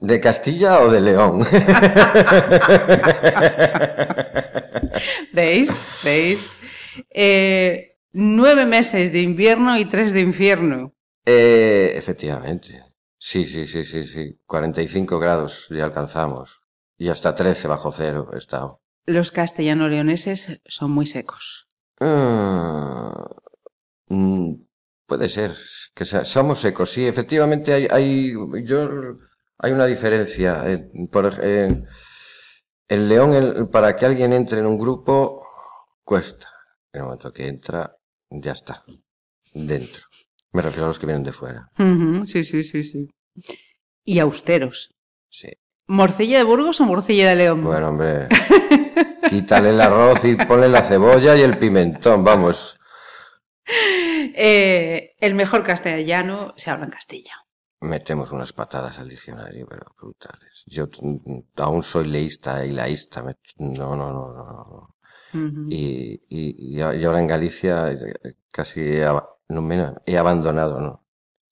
¿De 0.00 0.20
Castilla 0.20 0.80
o 0.80 0.90
de 0.90 1.00
León? 1.00 1.40
¿Veis? 5.32 5.70
¿Veis? 6.04 6.38
Eh, 7.10 7.96
nueve 8.12 8.66
meses 8.66 9.12
de 9.12 9.22
invierno 9.22 9.78
y 9.78 9.84
tres 9.84 10.12
de 10.12 10.20
infierno. 10.20 10.94
Eh, 11.24 11.92
efectivamente. 11.94 12.84
Sí, 13.18 13.44
sí, 13.44 13.66
sí, 13.66 13.84
sí, 13.84 14.06
sí. 14.06 14.40
45 14.46 15.18
grados 15.18 15.66
ya 15.70 15.84
alcanzamos. 15.84 16.60
Y 16.96 17.08
hasta 17.08 17.34
13 17.34 17.68
bajo 17.68 17.92
cero 17.92 18.30
he 18.32 18.38
estado. 18.38 18.82
Los 19.06 19.32
castellano-leoneses 19.32 20.60
son 20.66 20.90
muy 20.90 21.06
secos. 21.06 21.66
Ah, 22.00 23.28
mm, 24.08 24.52
puede 25.06 25.28
ser 25.28 25.54
que 25.94 26.04
somos 26.04 26.60
secos. 26.60 26.90
Sí, 26.92 27.06
efectivamente 27.06 27.72
hay, 27.72 27.88
hay, 27.90 28.32
yo, 28.64 28.88
hay 29.58 29.72
una 29.72 29.86
diferencia. 29.86 30.62
eh, 30.66 30.90
por 31.10 31.32
eh, 31.42 31.82
el 32.88 33.08
león, 33.08 33.34
el- 33.34 33.68
para 33.68 33.94
que 33.96 34.06
alguien 34.06 34.32
entre 34.32 34.60
en 34.60 34.66
un 34.66 34.78
grupo, 34.78 35.44
cuesta. 36.04 36.48
En 36.92 37.00
el 37.00 37.04
momento 37.04 37.32
que 37.32 37.46
entra, 37.46 37.96
ya 38.30 38.52
está. 38.52 38.84
Dentro. 39.54 40.02
Me 40.52 40.62
refiero 40.62 40.84
a 40.86 40.88
los 40.88 40.98
que 40.98 41.06
vienen 41.06 41.24
de 41.24 41.32
fuera. 41.32 41.68
Sí, 42.26 42.44
sí, 42.44 42.62
sí, 42.62 42.82
sí. 42.84 43.08
Y 44.04 44.18
austeros. 44.18 44.94
Sí. 45.30 45.48
¿Morcilla 45.86 46.38
de 46.38 46.44
Burgos 46.44 46.80
o 46.80 46.84
morcilla 46.84 47.28
de 47.30 47.36
León? 47.36 47.62
Bueno, 47.64 47.88
hombre. 47.90 48.28
Quítale 49.28 49.70
el 49.70 49.80
arroz 49.80 50.24
y 50.24 50.36
ponle 50.36 50.68
la 50.68 50.82
cebolla 50.82 51.36
y 51.36 51.42
el 51.42 51.58
pimentón, 51.58 52.24
vamos. 52.24 52.78
Eh, 54.34 55.14
el 55.20 55.34
mejor 55.34 55.62
castellano 55.64 56.54
se 56.56 56.70
habla 56.70 56.86
en 56.86 56.90
Castilla. 56.90 57.34
Metemos 57.80 58.32
unas 58.32 58.52
patadas 58.52 58.98
al 58.98 59.08
diccionario, 59.08 59.66
pero 59.68 59.86
brutales. 59.96 60.64
Yo 60.66 60.88
mm, 61.00 61.38
aún 61.58 61.82
soy 61.82 62.06
leísta 62.08 62.64
y 62.66 62.72
laísta. 62.72 63.22
me- 63.22 63.36
No, 63.58 63.94
no, 63.94 64.10
no, 64.12 64.32
no. 64.32 64.96
Y, 65.68 66.20
y, 66.28 66.76
y 66.76 66.80
a- 66.82 66.94
y 66.94 67.04
ahora 67.04 67.20
en 67.20 67.26
Galicia 67.28 67.92
eh, 67.92 68.34
casi 68.50 68.80
he, 68.80 69.06
no, 69.48 69.62
mira, 69.62 70.02
he 70.06 70.18
abandonado, 70.18 70.80
¿no? 70.80 71.04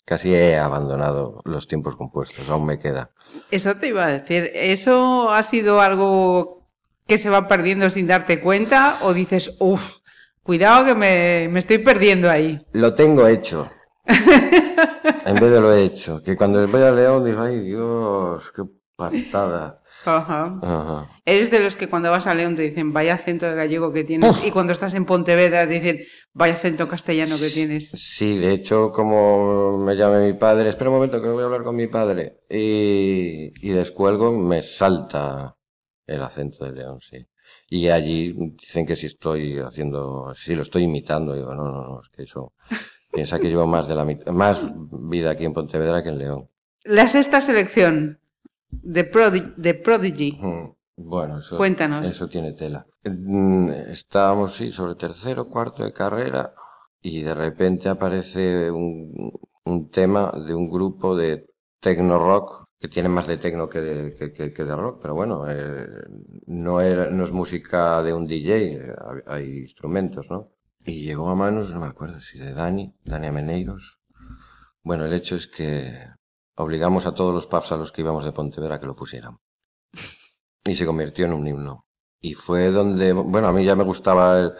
Casi 0.04 0.34
he 0.34 0.56
abandonado 0.58 1.40
los 1.44 1.66
tiempos 1.68 1.96
compuestos, 1.96 2.48
aún 2.48 2.66
me 2.66 2.78
queda. 2.78 3.10
Eso 3.50 3.76
te 3.76 3.88
iba 3.88 4.04
a 4.06 4.12
decir. 4.18 4.50
¿Eso 4.54 5.30
ha 5.30 5.42
sido 5.42 5.80
algo 5.80 6.66
que 7.06 7.18
se 7.18 7.30
va 7.30 7.46
perdiendo 7.48 7.88
sin 7.90 8.06
darte 8.06 8.40
cuenta? 8.40 8.98
¿O 9.02 9.14
dices, 9.14 9.54
uff, 9.60 9.98
cuidado 10.42 10.84
que 10.84 10.94
me, 10.94 11.48
me 11.50 11.58
estoy 11.60 11.78
perdiendo 11.78 12.30
ahí? 12.30 12.58
Lo 12.72 12.94
tengo 12.94 13.26
hecho. 13.28 13.70
En 14.06 15.34
vez 15.34 15.50
de 15.50 15.60
lo 15.60 15.72
he 15.72 15.84
hecho. 15.84 16.22
Que 16.22 16.36
cuando 16.36 16.66
voy 16.68 16.82
a 16.82 16.90
León 16.90 17.24
digo, 17.24 17.40
ay 17.40 17.60
Dios, 17.60 18.52
qué 18.54 18.62
patada. 18.96 19.82
Ajá. 20.04 20.58
Ajá. 20.62 21.10
Eres 21.24 21.50
de 21.50 21.60
los 21.60 21.76
que 21.76 21.88
cuando 21.88 22.10
vas 22.10 22.26
a 22.26 22.34
León 22.34 22.56
te 22.56 22.62
dicen, 22.62 22.92
vaya 22.92 23.14
acento 23.14 23.46
de 23.46 23.54
gallego 23.54 23.92
que 23.92 24.04
tienes. 24.04 24.44
Y 24.44 24.50
cuando 24.50 24.72
estás 24.72 24.94
en 24.94 25.04
Pontevedra 25.04 25.66
te 25.66 25.80
dicen, 25.80 26.04
vaya 26.32 26.54
acento 26.54 26.88
castellano 26.88 27.36
que 27.38 27.50
tienes. 27.50 27.90
Sí, 27.90 28.36
de 28.38 28.52
hecho, 28.52 28.92
como 28.92 29.78
me 29.78 29.96
llame 29.96 30.26
mi 30.26 30.38
padre, 30.38 30.68
espera 30.68 30.90
un 30.90 30.96
momento 30.96 31.20
que 31.20 31.28
voy 31.28 31.42
a 31.42 31.46
hablar 31.46 31.64
con 31.64 31.76
mi 31.76 31.88
padre, 31.88 32.40
y, 32.48 33.52
y 33.66 33.70
descuelgo, 33.70 34.32
me 34.32 34.62
salta 34.62 35.56
el 36.06 36.22
acento 36.22 36.64
de 36.64 36.72
León, 36.72 37.00
sí. 37.00 37.26
Y 37.68 37.88
allí 37.88 38.32
dicen 38.56 38.86
que 38.86 38.96
si 38.96 39.06
estoy 39.06 39.58
haciendo, 39.58 40.32
si 40.34 40.54
lo 40.54 40.62
estoy 40.62 40.84
imitando, 40.84 41.34
digo, 41.34 41.52
no, 41.54 41.64
no, 41.64 41.82
no, 41.82 42.00
es 42.00 42.08
que 42.10 42.22
eso, 42.22 42.54
piensa 43.16 43.38
que 43.40 43.48
llevo 43.48 43.66
más 43.66 43.88
de 43.88 43.94
la 43.94 44.04
mit- 44.04 44.30
más 44.30 44.62
vida 45.10 45.30
aquí 45.30 45.44
en 45.44 45.52
Pontevedra 45.52 46.02
que 46.02 46.10
en 46.10 46.18
León. 46.18 46.46
La 46.84 47.08
sexta 47.08 47.40
selección 47.40 48.20
de, 48.70 49.10
Prodi- 49.10 49.54
de 49.56 49.74
Prodigy. 49.74 50.38
Bueno, 50.96 51.38
eso, 51.40 51.56
Cuéntanos. 51.56 52.06
eso 52.06 52.28
tiene 52.28 52.52
tela. 52.52 52.86
Mm, 53.04 53.70
Estábamos, 53.90 54.54
sí, 54.54 54.72
sobre 54.72 54.94
tercero, 54.94 55.48
cuarto 55.48 55.84
de 55.84 55.92
carrera 55.92 56.52
y 57.02 57.22
de 57.22 57.34
repente 57.34 57.88
aparece 57.88 58.70
un, 58.70 59.32
un 59.64 59.90
tema 59.90 60.32
de 60.46 60.54
un 60.54 60.68
grupo 60.68 61.16
de 61.16 61.46
techno 61.80 62.18
rock 62.18 62.64
que 62.78 62.88
tiene 62.88 63.08
más 63.08 63.26
de 63.26 63.38
techno 63.38 63.68
que 63.68 63.80
de, 63.80 64.14
que, 64.14 64.32
que- 64.32 64.52
que 64.52 64.64
de 64.64 64.76
rock, 64.76 64.98
pero 65.02 65.14
bueno, 65.14 65.44
eh, 65.48 65.86
no, 66.46 66.80
era, 66.80 67.10
no 67.10 67.24
es 67.24 67.32
música 67.32 68.02
de 68.02 68.12
un 68.12 68.26
DJ, 68.26 68.56
eh, 68.56 68.94
hay 69.26 69.58
instrumentos, 69.60 70.26
¿no? 70.30 70.50
Y 70.86 71.02
llegó 71.04 71.28
a 71.30 71.34
manos, 71.34 71.70
no 71.70 71.80
me 71.80 71.86
acuerdo 71.86 72.20
si 72.20 72.38
de 72.38 72.52
Dani, 72.52 72.94
Dani 73.04 73.26
Ameneiros. 73.26 73.98
Bueno, 74.82 75.04
el 75.04 75.12
hecho 75.12 75.34
es 75.34 75.48
que 75.48 75.92
obligamos 76.56 77.06
a 77.06 77.14
todos 77.14 77.34
los 77.34 77.46
pubs 77.48 77.72
a 77.72 77.76
los 77.76 77.90
que 77.90 78.02
íbamos 78.02 78.24
de 78.24 78.32
Pontevedra 78.32 78.78
que 78.78 78.86
lo 78.86 78.94
pusieran 78.94 79.36
y 80.64 80.76
se 80.76 80.86
convirtió 80.86 81.26
en 81.26 81.32
un 81.32 81.46
himno. 81.46 81.86
Y 82.20 82.34
fue 82.34 82.70
donde, 82.70 83.12
bueno, 83.12 83.48
a 83.48 83.52
mí 83.52 83.64
ya 83.64 83.76
me 83.76 83.84
gustaba 83.84 84.38
el- 84.38 84.52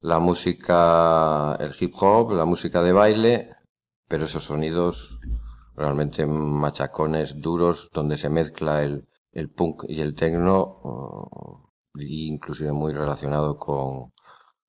la 0.00 0.18
música, 0.18 1.56
el 1.60 1.74
hip 1.78 1.94
hop, 2.00 2.32
la 2.32 2.44
música 2.44 2.82
de 2.82 2.92
baile, 2.92 3.50
pero 4.08 4.24
esos 4.24 4.44
sonidos 4.44 5.18
realmente 5.74 6.26
machacones, 6.26 7.40
duros, 7.40 7.90
donde 7.92 8.16
se 8.16 8.28
mezcla 8.30 8.82
el, 8.82 9.08
el 9.32 9.50
punk 9.50 9.84
y 9.88 10.00
el 10.00 10.14
techno, 10.14 10.80
inclusive 11.98 12.72
muy 12.72 12.92
relacionado 12.92 13.56
con, 13.58 14.12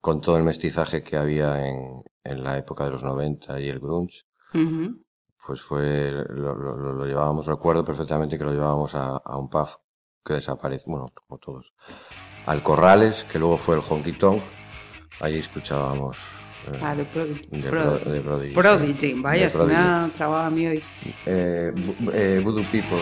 con 0.01 0.19
todo 0.19 0.37
el 0.37 0.43
mestizaje 0.43 1.03
que 1.03 1.15
había 1.17 1.67
en, 1.67 2.03
en 2.23 2.43
la 2.43 2.57
época 2.57 2.83
de 2.85 2.91
los 2.91 3.03
90 3.03 3.59
y 3.59 3.69
el 3.69 3.79
grunge 3.79 4.23
Ujú. 4.53 4.97
pues 5.45 5.61
fue, 5.61 6.11
lo, 6.11 6.55
lo, 6.55 6.75
lo- 6.93 7.05
llevábamos, 7.05 7.45
recuerdo 7.45 7.85
perfectamente 7.85 8.37
que 8.37 8.43
lo 8.43 8.51
llevábamos 8.51 8.95
a, 8.95 9.17
a 9.17 9.37
un 9.37 9.49
pub 9.49 9.67
que 10.25 10.33
desapareció, 10.33 10.91
bueno, 10.91 11.07
como 11.13 11.39
todos, 11.39 11.71
al 12.45 12.61
Corrales, 12.63 13.23
que 13.25 13.39
luego 13.39 13.57
fue 13.57 13.75
el 13.75 13.81
Honky 13.87 14.13
Tonk, 14.13 14.41
allí 15.19 15.37
escuchábamos 15.37 16.17
eh, 16.71 16.79
Ah, 16.81 16.93
de 16.95 17.05
Prodigy. 17.05 17.47
de, 17.49 17.69
Prodigy. 17.69 17.99
Pro- 18.03 18.11
de 18.11 18.21
Prodigy. 18.21 19.21
Vaya, 19.21 19.43
de 19.45 19.49
se 19.49 19.57
Prodigy. 19.57 19.77
me 19.77 19.83
ha 19.83 20.11
trabado 20.15 20.43
a 20.45 20.49
mí 20.51 20.67
hoy. 20.67 20.83
Eh, 21.25 21.73
eh, 22.13 22.41
Voodoo 22.43 22.63
People. 22.71 22.99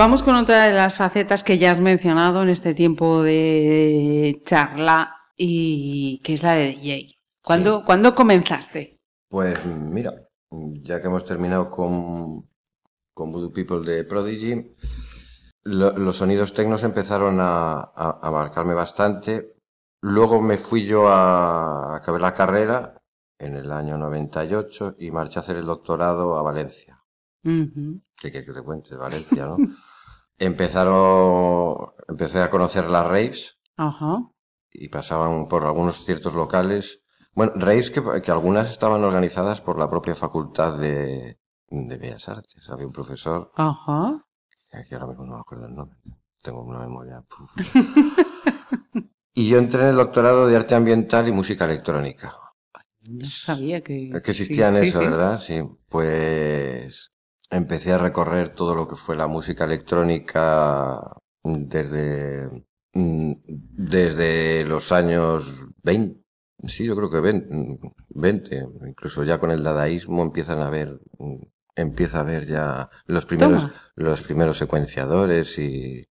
Vamos 0.00 0.22
con 0.22 0.34
otra 0.34 0.64
de 0.64 0.72
las 0.72 0.96
facetas 0.96 1.44
que 1.44 1.58
ya 1.58 1.72
has 1.72 1.78
mencionado 1.80 2.42
en 2.42 2.48
este 2.48 2.72
tiempo 2.72 3.22
de 3.22 4.40
charla 4.46 5.14
y 5.36 6.20
que 6.24 6.32
es 6.32 6.42
la 6.42 6.54
de 6.54 6.68
DJ. 6.68 7.14
¿Cuándo, 7.44 7.84
¿cuándo 7.84 8.14
comenzaste? 8.14 8.96
Pues 9.28 9.62
mira, 9.66 10.14
ya 10.80 11.02
que 11.02 11.06
hemos 11.08 11.26
terminado 11.26 11.68
con, 11.68 12.48
con 13.12 13.30
Voodoo 13.30 13.52
People 13.52 13.80
de 13.84 14.04
Prodigy, 14.04 14.74
lo- 15.64 15.92
los 15.98 16.16
sonidos 16.16 16.54
tecnos 16.54 16.82
empezaron 16.82 17.38
a, 17.38 17.80
a- 17.94 18.20
a 18.22 18.30
marcarme 18.30 18.72
bastante. 18.72 19.54
Luego 20.00 20.40
me 20.40 20.56
fui 20.56 20.86
yo 20.86 21.08
a 21.08 21.96
acabar 21.96 22.22
la 22.22 22.32
carrera 22.32 22.94
en 23.38 23.54
el 23.54 23.70
año 23.70 23.98
98 23.98 24.96
y 24.98 25.10
marché 25.10 25.40
a 25.40 25.42
hacer 25.42 25.56
el 25.56 25.66
doctorado 25.66 26.38
a 26.38 26.42
Valencia. 26.42 27.02
Ujú. 27.44 28.00
¿Qué 28.18 28.30
quieres 28.30 28.48
que 28.48 28.54
te 28.54 28.62
cuente? 28.62 28.96
Valencia, 28.96 29.44
¿no? 29.44 29.58
Empezaron, 30.40 31.92
empecé 32.08 32.40
a 32.40 32.50
conocer 32.50 32.86
las 32.88 33.06
raves 33.06 33.58
Ajá. 33.76 34.18
y 34.72 34.88
pasaban 34.88 35.48
por 35.48 35.64
algunos 35.64 36.04
ciertos 36.04 36.34
locales. 36.34 37.02
Bueno, 37.34 37.52
raves 37.56 37.90
que, 37.90 38.02
que 38.22 38.30
algunas 38.30 38.70
estaban 38.70 39.04
organizadas 39.04 39.60
por 39.60 39.78
la 39.78 39.88
propia 39.90 40.14
facultad 40.16 40.78
de, 40.78 41.38
de 41.68 41.96
Bellas 41.98 42.28
Artes. 42.28 42.68
Había 42.70 42.86
un 42.86 42.92
profesor, 42.92 43.52
Ajá. 43.54 44.24
que 44.88 44.94
ahora 44.94 45.08
mismo 45.08 45.26
no 45.26 45.34
me 45.34 45.40
acuerdo 45.40 45.66
el 45.66 45.74
nombre, 45.74 45.98
tengo 46.42 46.62
una 46.62 46.80
memoria. 46.80 47.22
y 49.34 49.48
yo 49.48 49.58
entré 49.58 49.82
en 49.82 49.88
el 49.88 49.96
doctorado 49.96 50.46
de 50.46 50.56
arte 50.56 50.74
ambiental 50.74 51.28
y 51.28 51.32
música 51.32 51.66
electrónica. 51.66 52.34
No 53.02 53.24
sabía 53.26 53.82
que, 53.82 54.10
Que 54.10 54.30
existían 54.30 54.74
sí, 54.76 54.82
sí, 54.82 54.88
eso, 54.88 55.00
sí. 55.00 55.04
¿verdad? 55.06 55.40
Sí. 55.40 55.62
Pues 55.88 57.10
empecé 57.50 57.92
a 57.92 57.98
recorrer 57.98 58.54
todo 58.54 58.74
lo 58.74 58.86
que 58.86 58.96
fue 58.96 59.16
la 59.16 59.26
música 59.26 59.64
electrónica 59.64 61.00
desde, 61.42 62.48
mm, 62.94 63.32
desde 63.46 64.64
los 64.64 64.92
años 64.92 65.54
20. 65.82 66.20
Sí, 66.66 66.84
yo 66.84 66.94
creo 66.94 67.10
que 67.10 67.20
20, 67.20 67.48
20. 68.10 68.66
Incluso 68.86 69.24
ya 69.24 69.38
con 69.38 69.50
el 69.50 69.62
dadaísmo 69.62 70.22
empiezan 70.22 70.60
a 70.60 70.70
ver, 70.70 71.00
empieza 71.74 72.20
a 72.20 72.24
ver 72.24 72.46
ya 72.46 72.90
los 73.06 73.26
primeros, 73.26 73.62
Toma. 73.62 73.74
los 73.96 74.22
primeros 74.22 74.58
secuenciadores 74.58 75.58
y 75.58 76.06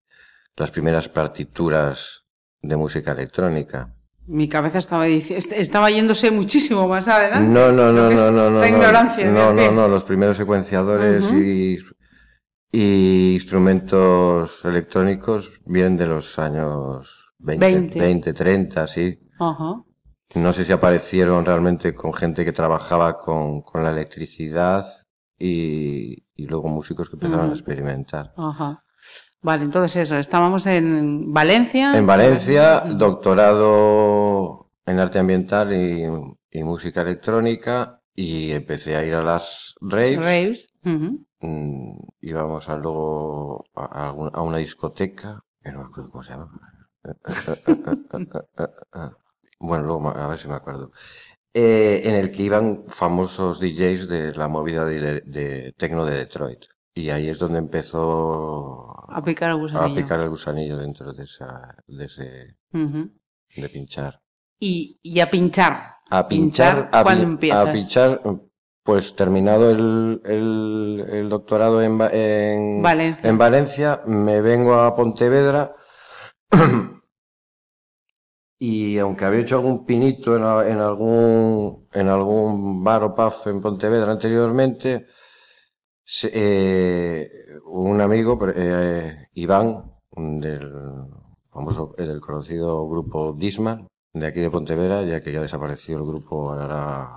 las 0.55 0.71
primeras 0.71 1.07
partituras 1.07 2.25
de 2.61 2.75
música 2.77 3.11
electrónica. 3.11 3.95
Mi 4.29 4.47
cabeza 4.47 4.77
estaba, 4.77 5.07
estaba 5.07 5.89
yéndose 5.89 6.29
muchísimo 6.29 6.87
más 6.87 7.07
adelante. 7.07 7.49
No, 7.49 7.71
no, 7.71 7.91
no, 7.91 8.11
no, 8.11 8.31
no, 8.31 8.49
no. 8.51 8.59
La 8.59 8.69
no. 8.69 8.77
ignorancia. 8.77 9.31
No, 9.31 9.55
¿de 9.55 9.65
no, 9.65 9.71
no, 9.71 9.87
los 9.87 10.03
primeros 10.03 10.37
secuenciadores 10.37 11.31
y, 11.31 11.79
y 12.71 13.33
instrumentos 13.33 14.63
electrónicos 14.65 15.51
vienen 15.65 15.97
de 15.97 16.05
los 16.05 16.37
años 16.37 17.33
20, 17.39 17.65
Veinte. 17.65 17.99
20, 17.99 18.33
30, 18.33 18.87
sí. 18.87 19.19
Ajá. 19.39 19.83
No 20.35 20.53
sé 20.53 20.63
si 20.63 20.71
aparecieron 20.73 21.43
realmente 21.43 21.95
con 21.95 22.13
gente 22.13 22.45
que 22.45 22.51
trabajaba 22.51 23.17
con, 23.17 23.61
con 23.63 23.83
la 23.83 23.89
electricidad 23.89 24.85
y, 25.39 26.23
y 26.35 26.45
luego 26.45 26.69
músicos 26.69 27.09
que 27.09 27.15
empezaron 27.15 27.49
a 27.49 27.53
experimentar. 27.53 28.31
Ajá. 28.37 28.83
Vale, 29.41 29.63
entonces 29.63 29.95
eso, 29.95 30.17
estábamos 30.17 30.65
en 30.65 31.31
Valencia. 31.31 31.97
En 31.97 32.05
Valencia, 32.05 32.81
doctorado 32.81 34.69
en 34.85 34.99
arte 34.99 35.19
ambiental 35.19 35.73
y, 35.73 36.03
y 36.51 36.63
música 36.63 37.01
electrónica 37.01 38.01
y 38.15 38.51
empecé 38.51 38.97
a 38.97 39.05
ir 39.05 39.13
a 39.13 39.23
las 39.23 39.75
raves. 39.79 40.17
Raves. 40.17 40.73
Mm, 41.39 41.97
íbamos 42.19 42.67
a 42.67 42.75
luego 42.75 43.63
a, 43.73 44.11
una 44.11 44.57
discoteca, 44.57 45.41
que 45.61 45.71
no 45.71 45.79
me 45.79 45.85
acuerdo 45.85 46.11
cómo 46.11 46.23
se 46.23 46.31
llama. 46.31 46.51
Bueno, 49.61 49.83
luego 49.83 50.09
a 50.09 50.27
ver 50.27 50.39
si 50.39 50.47
me 50.47 50.55
acuerdo. 50.55 50.93
Eh, 51.53 52.01
en 52.05 52.15
el 52.15 52.31
que 52.31 52.43
iban 52.43 52.85
famosos 52.87 53.59
DJs 53.59 54.07
de 54.07 54.33
la 54.33 54.47
movida 54.47 54.85
de, 54.85 55.19
de 55.19 55.73
tecno 55.73 56.05
de 56.05 56.15
Detroit. 56.15 56.63
Y 56.93 57.09
ahí 57.11 57.29
es 57.29 57.39
donde 57.39 57.59
empezó 57.59 58.95
A 59.11 59.21
picar 59.23 59.49
el 59.51 59.55
a 59.57 59.59
gusanillo. 59.59 59.95
picar 59.95 60.19
el 60.19 60.29
gusanillo 60.29 60.77
dentro 60.77 61.13
de 61.13 61.23
esa, 61.23 61.75
de 61.87 62.05
ese, 62.05 62.57
de 62.71 63.69
pinchar. 63.69 64.21
y, 64.59 64.99
y 65.01 65.19
a 65.19 65.29
pinchar. 65.29 65.83
A 66.09 66.27
pinchar, 66.27 66.89
a, 66.91 67.03
¿cuándo 67.03 67.23
empiezas? 67.23 67.67
a 67.67 67.71
pinchar, 67.71 68.21
pues 68.83 69.15
terminado 69.15 69.69
el, 69.69 70.21
el, 70.25 71.05
el 71.11 71.29
doctorado 71.29 71.81
en, 71.83 71.99
en, 72.11 72.81
Valencia. 72.81 73.29
en 73.29 73.37
Valencia, 73.37 74.01
me 74.07 74.41
vengo 74.41 74.73
a 74.73 74.95
Pontevedra 74.95 75.75
y 78.59 78.97
aunque 78.97 79.25
había 79.25 79.41
hecho 79.41 79.55
algún 79.55 79.85
pinito 79.85 80.35
en, 80.35 80.43
a- 80.43 80.67
en 80.67 80.79
algún, 80.79 81.87
en 81.93 82.07
algún 82.09 82.83
bar 82.83 83.03
o 83.03 83.15
pub 83.15 83.33
en 83.45 83.61
Pontevedra 83.61 84.11
anteriormente, 84.11 85.05
eh, 86.23 87.29
un 87.65 88.01
amigo, 88.01 88.37
eh, 88.55 89.27
Iván, 89.33 89.93
del 90.11 90.73
famoso, 91.51 91.93
del 91.97 92.19
conocido 92.19 92.87
grupo 92.89 93.33
Disman, 93.33 93.87
de 94.13 94.27
aquí 94.27 94.39
de 94.39 94.49
Pontevedra, 94.49 95.03
ya 95.03 95.21
que 95.21 95.31
ya 95.31 95.41
desapareció 95.41 95.97
el 95.97 96.05
grupo 96.05 96.51
ahora 96.51 97.07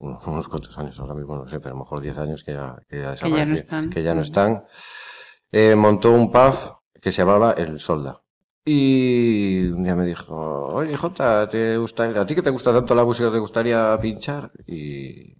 unos 0.00 0.26
unos 0.26 0.48
cuantos 0.48 0.76
años, 0.78 0.98
ahora 0.98 1.14
mismo 1.14 1.36
no 1.36 1.48
sé, 1.48 1.60
pero 1.60 1.74
a 1.74 1.78
lo 1.78 1.84
mejor 1.84 2.00
10 2.00 2.18
años 2.18 2.42
que 2.42 2.52
ya, 2.52 2.76
que 2.88 3.00
ya 3.00 3.14
Que 3.14 3.30
ya 3.30 3.44
no 3.44 3.52
desapareció, 3.52 3.56
están. 3.56 3.90
que 3.90 4.02
ya 4.02 4.14
no 4.14 4.20
están. 4.22 4.64
Eh, 5.52 5.74
montó 5.74 6.12
un 6.12 6.30
pub 6.30 6.54
que 7.00 7.12
se 7.12 7.22
llamaba 7.22 7.52
El 7.52 7.78
Solda. 7.80 8.22
Y 8.64 9.68
un 9.68 9.84
día 9.84 9.94
me 9.94 10.04
dijo, 10.04 10.34
oye 10.68 10.96
Jota, 10.96 11.48
¿te 11.48 11.76
gustaría, 11.76 12.20
a 12.20 12.26
ti 12.26 12.34
que 12.34 12.42
te 12.42 12.50
gusta 12.50 12.72
tanto 12.72 12.94
la 12.94 13.04
música, 13.04 13.30
te 13.30 13.38
gustaría 13.38 13.98
pinchar? 14.00 14.50
Y, 14.66 15.39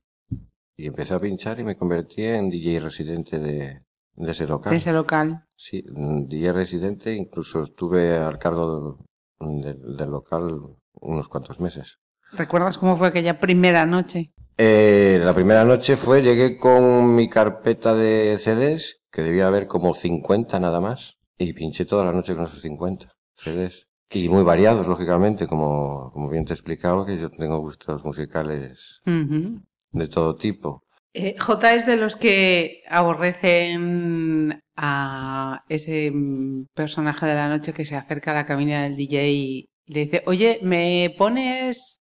y 0.80 0.86
empecé 0.86 1.14
a 1.14 1.18
pinchar 1.18 1.60
y 1.60 1.64
me 1.64 1.76
convertí 1.76 2.24
en 2.24 2.48
DJ 2.48 2.80
residente 2.80 3.38
de, 3.38 3.82
de 4.14 4.30
ese 4.30 4.46
local. 4.46 4.70
De 4.70 4.78
ese 4.78 4.92
local. 4.92 5.44
Sí, 5.56 5.84
DJ 5.84 6.52
residente, 6.52 7.14
incluso 7.14 7.62
estuve 7.62 8.16
al 8.16 8.38
cargo 8.38 8.98
del, 9.38 10.10
local 10.10 10.58
unos 10.94 11.28
cuantos 11.28 11.60
meses. 11.60 11.98
¿Recuerdas 12.32 12.78
cómo 12.78 12.96
fue 12.96 13.08
aquella 13.08 13.38
primera 13.38 13.84
noche? 13.84 14.32
Eh, 14.56 15.20
la 15.22 15.34
primera 15.34 15.64
noche 15.64 15.96
fue, 15.96 16.22
llegué 16.22 16.56
con 16.56 17.14
mi 17.14 17.28
carpeta 17.28 17.94
de 17.94 18.38
CDs, 18.38 19.00
que 19.10 19.22
debía 19.22 19.48
haber 19.48 19.66
como 19.66 19.94
50 19.94 20.60
nada 20.60 20.80
más, 20.80 21.18
y 21.36 21.52
pinché 21.52 21.84
toda 21.84 22.06
la 22.06 22.12
noche 22.12 22.34
con 22.34 22.44
esos 22.44 22.62
50 22.62 23.12
CDs. 23.34 23.86
Y 24.12 24.28
muy 24.28 24.42
variados, 24.42 24.86
lógicamente, 24.86 25.46
como, 25.46 26.10
como 26.12 26.30
bien 26.30 26.44
te 26.44 26.52
he 26.52 26.54
explicado, 26.54 27.04
que 27.04 27.18
yo 27.18 27.30
tengo 27.30 27.58
gustos 27.58 28.02
musicales 28.04 29.00
Ujú. 29.06 29.60
De 29.92 30.08
todo 30.08 30.36
tipo. 30.36 30.84
Eh, 31.12 31.36
J 31.38 31.74
es 31.74 31.86
de 31.86 31.96
los 31.96 32.16
que 32.16 32.82
aborrecen 32.88 34.60
a 34.76 35.64
ese 35.68 36.10
mm, 36.12 36.66
personaje 36.74 37.26
de 37.26 37.34
la 37.34 37.48
noche 37.48 37.72
que 37.72 37.84
se 37.84 37.96
acerca 37.96 38.30
a 38.30 38.34
la 38.34 38.46
cabina 38.46 38.84
del 38.84 38.96
DJ 38.96 39.28
y 39.28 39.68
le 39.86 40.04
dice, 40.04 40.22
oye, 40.26 40.60
¿me 40.62 41.14
pones? 41.18 42.00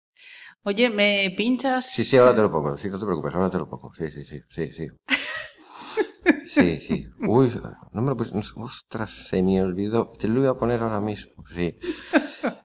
Oye, 0.63 0.89
¿me 0.89 1.33
pinchas? 1.37 1.85
Sí, 1.85 2.03
sí, 2.03 2.17
ahora 2.17 2.35
te 2.35 2.41
lo 2.41 2.51
pongo, 2.51 2.77
sí, 2.77 2.89
no 2.89 2.99
te 2.99 3.05
preocupes, 3.05 3.33
ahora 3.33 3.49
te 3.49 3.57
lo 3.57 3.69
pongo. 3.69 3.93
Sí, 3.95 4.11
sí, 4.11 4.25
sí, 4.25 4.41
sí, 4.49 4.73
sí. 4.73 4.87
Sí, 6.45 6.79
sí. 6.81 7.07
Uy, 7.19 7.51
no 7.91 8.01
me 8.01 8.09
lo 8.09 8.17
puse. 8.17 8.31
Ostras, 8.55 9.11
se 9.11 9.43
me 9.43 9.61
olvidó. 9.61 10.11
Te 10.11 10.27
lo 10.27 10.41
iba 10.41 10.51
a 10.51 10.55
poner 10.55 10.81
ahora 10.81 10.99
mismo. 10.99 11.43
Sí. 11.55 11.77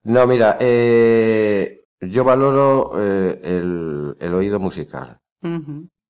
No, 0.05 0.27
mira, 0.27 0.57
eh, 0.61 1.82
yo 2.03 2.25
valoro 2.25 2.93
eh, 2.97 3.41
el, 3.45 4.17
el 4.21 4.35
oído 4.35 4.59
musical. 4.61 5.19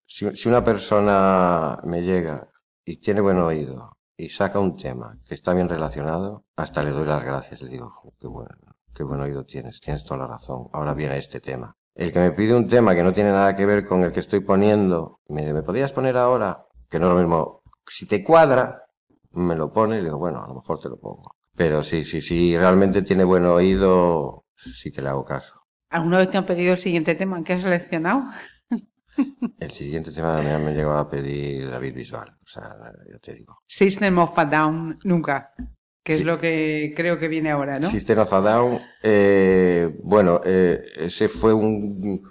Si, 0.07 0.29
si 0.35 0.49
una 0.49 0.63
persona 0.65 1.79
me 1.85 2.03
llega 2.03 2.49
y 2.85 2.99
tiene 2.99 3.21
buen 3.21 3.39
oído 3.39 3.97
y 4.17 4.29
saca 4.29 4.59
un 4.59 4.77
tema 4.77 5.19
que 5.27 5.35
está 5.35 5.55
bien 5.55 5.69
relacionado, 5.69 6.45
hasta 6.57 6.83
le 6.83 6.91
doy 6.91 7.07
las 7.07 7.25
gracias. 7.25 7.63
Le 7.63 7.71
digo, 7.71 7.89
"Jo, 7.91 8.13
qué 8.21 8.27
buen, 8.27 8.49
qué 8.95 9.05
buen 9.05 9.21
oído 9.21 9.45
tienes, 9.45 9.81
tienes 9.81 10.05
toda 10.05 10.19
la 10.21 10.27
razón. 10.27 10.69
Ahora 10.73 10.95
viene 10.95 11.17
este 11.17 11.41
tema. 11.41 11.75
El 11.95 12.13
que 12.13 12.21
me 12.21 12.33
pide 12.33 12.55
un 12.55 12.67
tema 12.69 12.95
que 12.95 13.03
no 13.03 13.13
tiene 13.13 13.31
nada 13.33 13.55
que 13.55 13.67
ver 13.67 13.87
con 13.87 14.03
el 14.03 14.13
que 14.13 14.21
estoy 14.21 14.41
poniendo, 14.41 15.21
me 15.29 15.43
dice, 15.43 15.53
¿me 15.55 15.63
podrías 15.63 15.93
poner 15.93 16.17
ahora? 16.17 16.67
Que 16.89 16.99
no 16.99 17.07
es 17.09 17.13
lo 17.15 17.19
mismo. 17.19 17.63
Si 17.87 18.07
te 18.07 18.23
cuadra, 18.25 18.85
me 19.33 19.55
lo 19.57 19.73
pone 19.73 19.97
y 19.97 19.99
le 19.99 20.05
digo, 20.05 20.19
bueno, 20.19 20.43
a 20.43 20.49
lo 20.49 20.55
mejor 20.55 20.79
te 20.81 20.89
lo 20.89 20.99
pongo. 20.99 21.37
Pero 21.55 21.83
sí, 21.83 22.05
sí, 22.05 22.21
sí, 22.23 22.57
realmente 22.57 23.03
tiene 23.03 23.25
buen 23.25 23.45
oído, 23.45 24.45
sí 24.57 24.91
que 24.91 25.03
le 25.03 25.11
hago 25.11 25.25
caso. 25.25 25.62
¿Alguna 25.93 26.19
vez 26.19 26.31
te 26.31 26.39
han 26.39 26.47
pedido 26.47 26.73
el 26.73 26.79
siguiente 26.79 27.15
tema 27.15 27.45
que 27.45 27.53
has 27.53 27.63
seleccionado? 27.63 28.25
El 29.59 29.71
siguiente 29.71 30.11
tema 30.11 30.41
me, 30.41 30.59
me 30.59 30.73
llegó 30.73 30.93
a 30.93 31.09
pedir 31.09 31.69
David 31.69 31.95
Bisbal, 31.95 32.31
o 32.31 32.47
sea, 32.47 32.75
ya 33.11 33.19
te 33.19 33.35
digo. 33.35 33.59
System 33.67 34.19
of 34.19 34.39
a 34.39 34.45
Down, 34.47 34.99
nunca. 35.05 35.53
Que 36.03 36.15
es 36.15 36.25
lo 36.25 36.39
que 36.39 36.95
creo 36.97 37.19
que 37.19 37.29
viene 37.29 37.51
ahora, 37.51 37.79
¿no? 37.79 37.89
System 37.89 38.21
of 38.21 38.33
a 38.33 38.41
Down, 38.41 38.81
eh, 39.03 39.99
bueno, 40.03 40.41
eh, 40.45 40.83
ese 40.97 41.29
fue 41.29 41.53
un, 41.53 42.23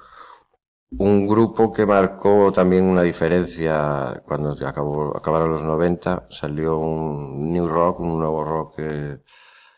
un 0.97 1.27
grupo 1.27 1.71
que 1.71 1.85
marcó 1.85 2.51
también 2.51 2.83
una 2.83 3.03
diferencia 3.03 4.21
cuando 4.25 4.51
acabó, 4.67 5.15
acabaron 5.15 5.51
los 5.51 5.63
90, 5.63 6.27
salió 6.29 6.79
un 6.79 7.53
new 7.53 7.67
rock, 7.67 7.99
un 8.01 8.19
nuevo 8.19 8.43
rock 8.43 8.73
eh, 8.79 9.17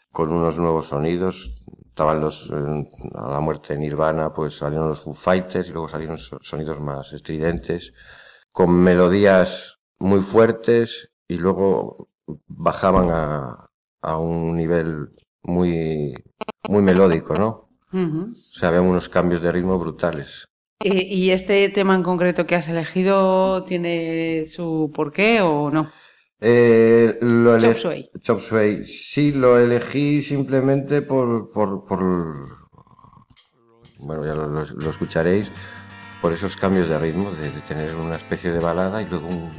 con 0.09 0.31
unos 0.31 0.57
nuevos 0.57 0.87
sonidos. 0.87 1.53
Estaban 1.93 2.19
los, 2.21 2.49
eh, 2.51 2.85
a 3.13 3.29
la 3.29 3.39
muerte 3.39 3.73
de 3.73 3.79
Nirvana, 3.79 4.33
pues 4.33 4.55
salieron 4.57 4.89
los 4.89 5.01
Foo 5.03 5.13
Fighters 5.13 5.69
y 5.69 5.71
luego 5.73 5.87
salieron 5.87 6.17
so- 6.17 6.39
sonidos 6.41 6.79
más 6.79 7.13
estridentes, 7.13 7.93
con 8.51 8.71
melodías 8.73 9.75
muy 9.99 10.21
fuertes 10.21 11.09
y 11.27 11.37
luego 11.37 12.07
bajaban 12.47 13.11
a, 13.11 13.67
a 14.01 14.17
un 14.17 14.55
nivel 14.57 15.09
muy, 15.43 16.15
muy 16.67 16.81
melódico, 16.81 17.35
¿no? 17.35 17.67
O 18.31 18.33
sea, 18.33 18.69
había 18.69 18.81
unos 18.81 19.07
cambios 19.07 19.43
de 19.43 19.51
ritmo 19.51 19.77
brutales. 19.77 20.45
¿Y 20.83 21.29
este 21.29 21.69
tema 21.69 21.93
en 21.95 22.01
concreto 22.03 22.47
que 22.47 22.55
has 22.55 22.67
elegido 22.67 23.63
tiene 23.65 24.45
su 24.47 24.91
porqué 24.95 25.41
o 25.41 25.69
no? 25.69 25.91
Eh, 26.45 27.17
lo 27.21 27.57
Chop 27.57 27.77
Suey. 27.77 28.09
Chop 28.19 28.41
Suey. 28.41 28.85
Sí, 28.85 29.31
lo 29.31 29.57
elegí 29.57 30.21
simplemente 30.21 31.01
por, 31.01 31.51
por, 31.51 31.85
por 31.85 31.99
bueno, 33.99 34.25
ya 34.25 34.33
lo, 34.33 34.47
lo- 34.47 34.65
lo 34.65 34.89
escucharéis, 34.89 35.49
por 36.21 36.33
esos 36.33 36.57
cambios 36.57 36.89
de 36.89 36.99
ritmo, 36.99 37.31
de, 37.31 37.49
de 37.49 37.61
tener 37.61 37.95
una 37.95 38.15
especie 38.17 38.51
de 38.51 38.59
balada 38.59 39.01
y 39.01 39.05
luego 39.05 39.27
un, 39.27 39.49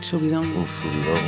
Subidón. 0.00 0.44
un 0.46 0.66
subidón. 0.66 1.18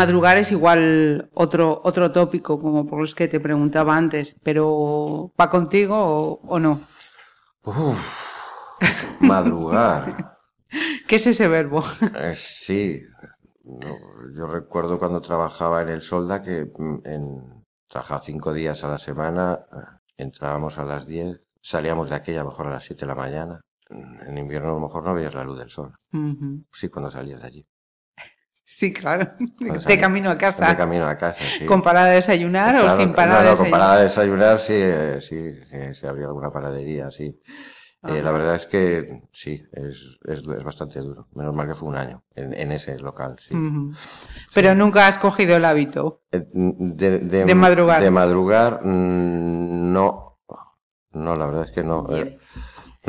Madrugar 0.00 0.38
es 0.38 0.50
igual 0.50 1.28
otro, 1.34 1.82
otro 1.84 2.10
tópico, 2.10 2.58
como 2.58 2.86
por 2.86 3.00
los 3.00 3.14
que 3.14 3.28
te 3.28 3.38
preguntaba 3.38 3.94
antes, 3.94 4.34
pero 4.42 5.30
¿va 5.38 5.50
contigo 5.50 5.94
o, 5.94 6.40
o 6.42 6.58
no? 6.58 6.80
Uf, 7.64 7.98
madrugar. 9.20 10.38
¿Qué 11.06 11.16
es 11.16 11.26
ese 11.26 11.48
verbo? 11.48 11.82
Eh, 12.16 12.34
sí, 12.34 13.02
no, 13.64 13.94
yo 14.34 14.46
recuerdo 14.46 14.98
cuando 14.98 15.20
trabajaba 15.20 15.82
en 15.82 15.90
el 15.90 16.00
Solda 16.00 16.40
que 16.40 16.72
mm, 16.74 17.00
en, 17.04 17.64
trabajaba 17.86 18.22
cinco 18.22 18.54
días 18.54 18.82
a 18.84 18.88
la 18.88 18.98
semana, 18.98 19.66
eh, 19.70 19.76
entrábamos 20.16 20.78
a 20.78 20.84
las 20.84 21.06
10, 21.06 21.42
salíamos 21.60 22.08
de 22.08 22.16
aquella 22.16 22.40
a 22.40 22.44
lo 22.44 22.50
mejor 22.50 22.68
a 22.68 22.70
las 22.70 22.84
7 22.84 23.00
de 23.00 23.06
la 23.06 23.14
mañana. 23.14 23.60
En 23.90 24.38
invierno 24.38 24.70
a 24.70 24.74
lo 24.74 24.80
mejor 24.80 25.04
no 25.04 25.12
veías 25.12 25.34
la 25.34 25.44
luz 25.44 25.58
del 25.58 25.68
sol. 25.68 25.92
Sí, 26.72 26.88
cuando 26.88 27.10
salías 27.10 27.40
de 27.40 27.46
allí. 27.46 27.66
Sí, 28.72 28.92
claro. 28.92 29.32
De 29.58 29.98
camino 29.98 30.30
a 30.30 30.38
casa. 30.38 30.68
De 30.68 30.76
camino 30.76 31.04
a 31.08 31.16
casa, 31.16 31.42
sí. 31.58 31.66
¿Con 31.66 31.82
parada 31.82 32.06
a 32.06 32.10
desayunar 32.10 32.76
o 32.76 32.96
sin 32.96 33.12
parada 33.12 33.42
no, 33.42 33.48
a 33.48 33.56
con 33.56 33.64
desayunar? 33.64 33.70
parada 33.80 33.96
de 33.98 34.02
desayunar 34.04 34.58
sí, 34.60 34.72
eh, 34.76 35.18
sí, 35.20 35.54
sí, 35.68 35.94
se 35.94 36.06
abría 36.06 36.26
alguna 36.26 36.50
panadería, 36.52 37.10
sí. 37.10 37.36
Eh, 38.06 38.22
la 38.22 38.30
verdad 38.30 38.54
es 38.54 38.66
que 38.66 39.22
sí, 39.32 39.60
es, 39.72 40.18
es, 40.24 40.38
es 40.46 40.62
bastante 40.64 41.00
duro. 41.00 41.26
Menos 41.34 41.52
mal 41.52 41.66
que 41.66 41.74
fue 41.74 41.88
un 41.88 41.96
año 41.96 42.22
en, 42.36 42.54
en 42.54 42.70
ese 42.70 42.96
local, 43.00 43.36
sí. 43.40 43.54
Pero 44.54 44.74
nunca 44.76 45.08
has 45.08 45.18
cogido 45.18 45.56
el 45.56 45.64
hábito. 45.64 46.22
Eh, 46.30 46.46
De, 46.52 47.18
de- 47.18 47.44
De 47.46 47.54
madrugar. 47.56 48.00
De 48.00 48.10
madrugar, 48.12 48.84
mm, 48.84 49.92
no. 49.92 50.38
No, 51.12 51.34
la 51.34 51.44
verdad 51.46 51.64
es 51.64 51.72
que 51.72 51.82
no. 51.82 52.06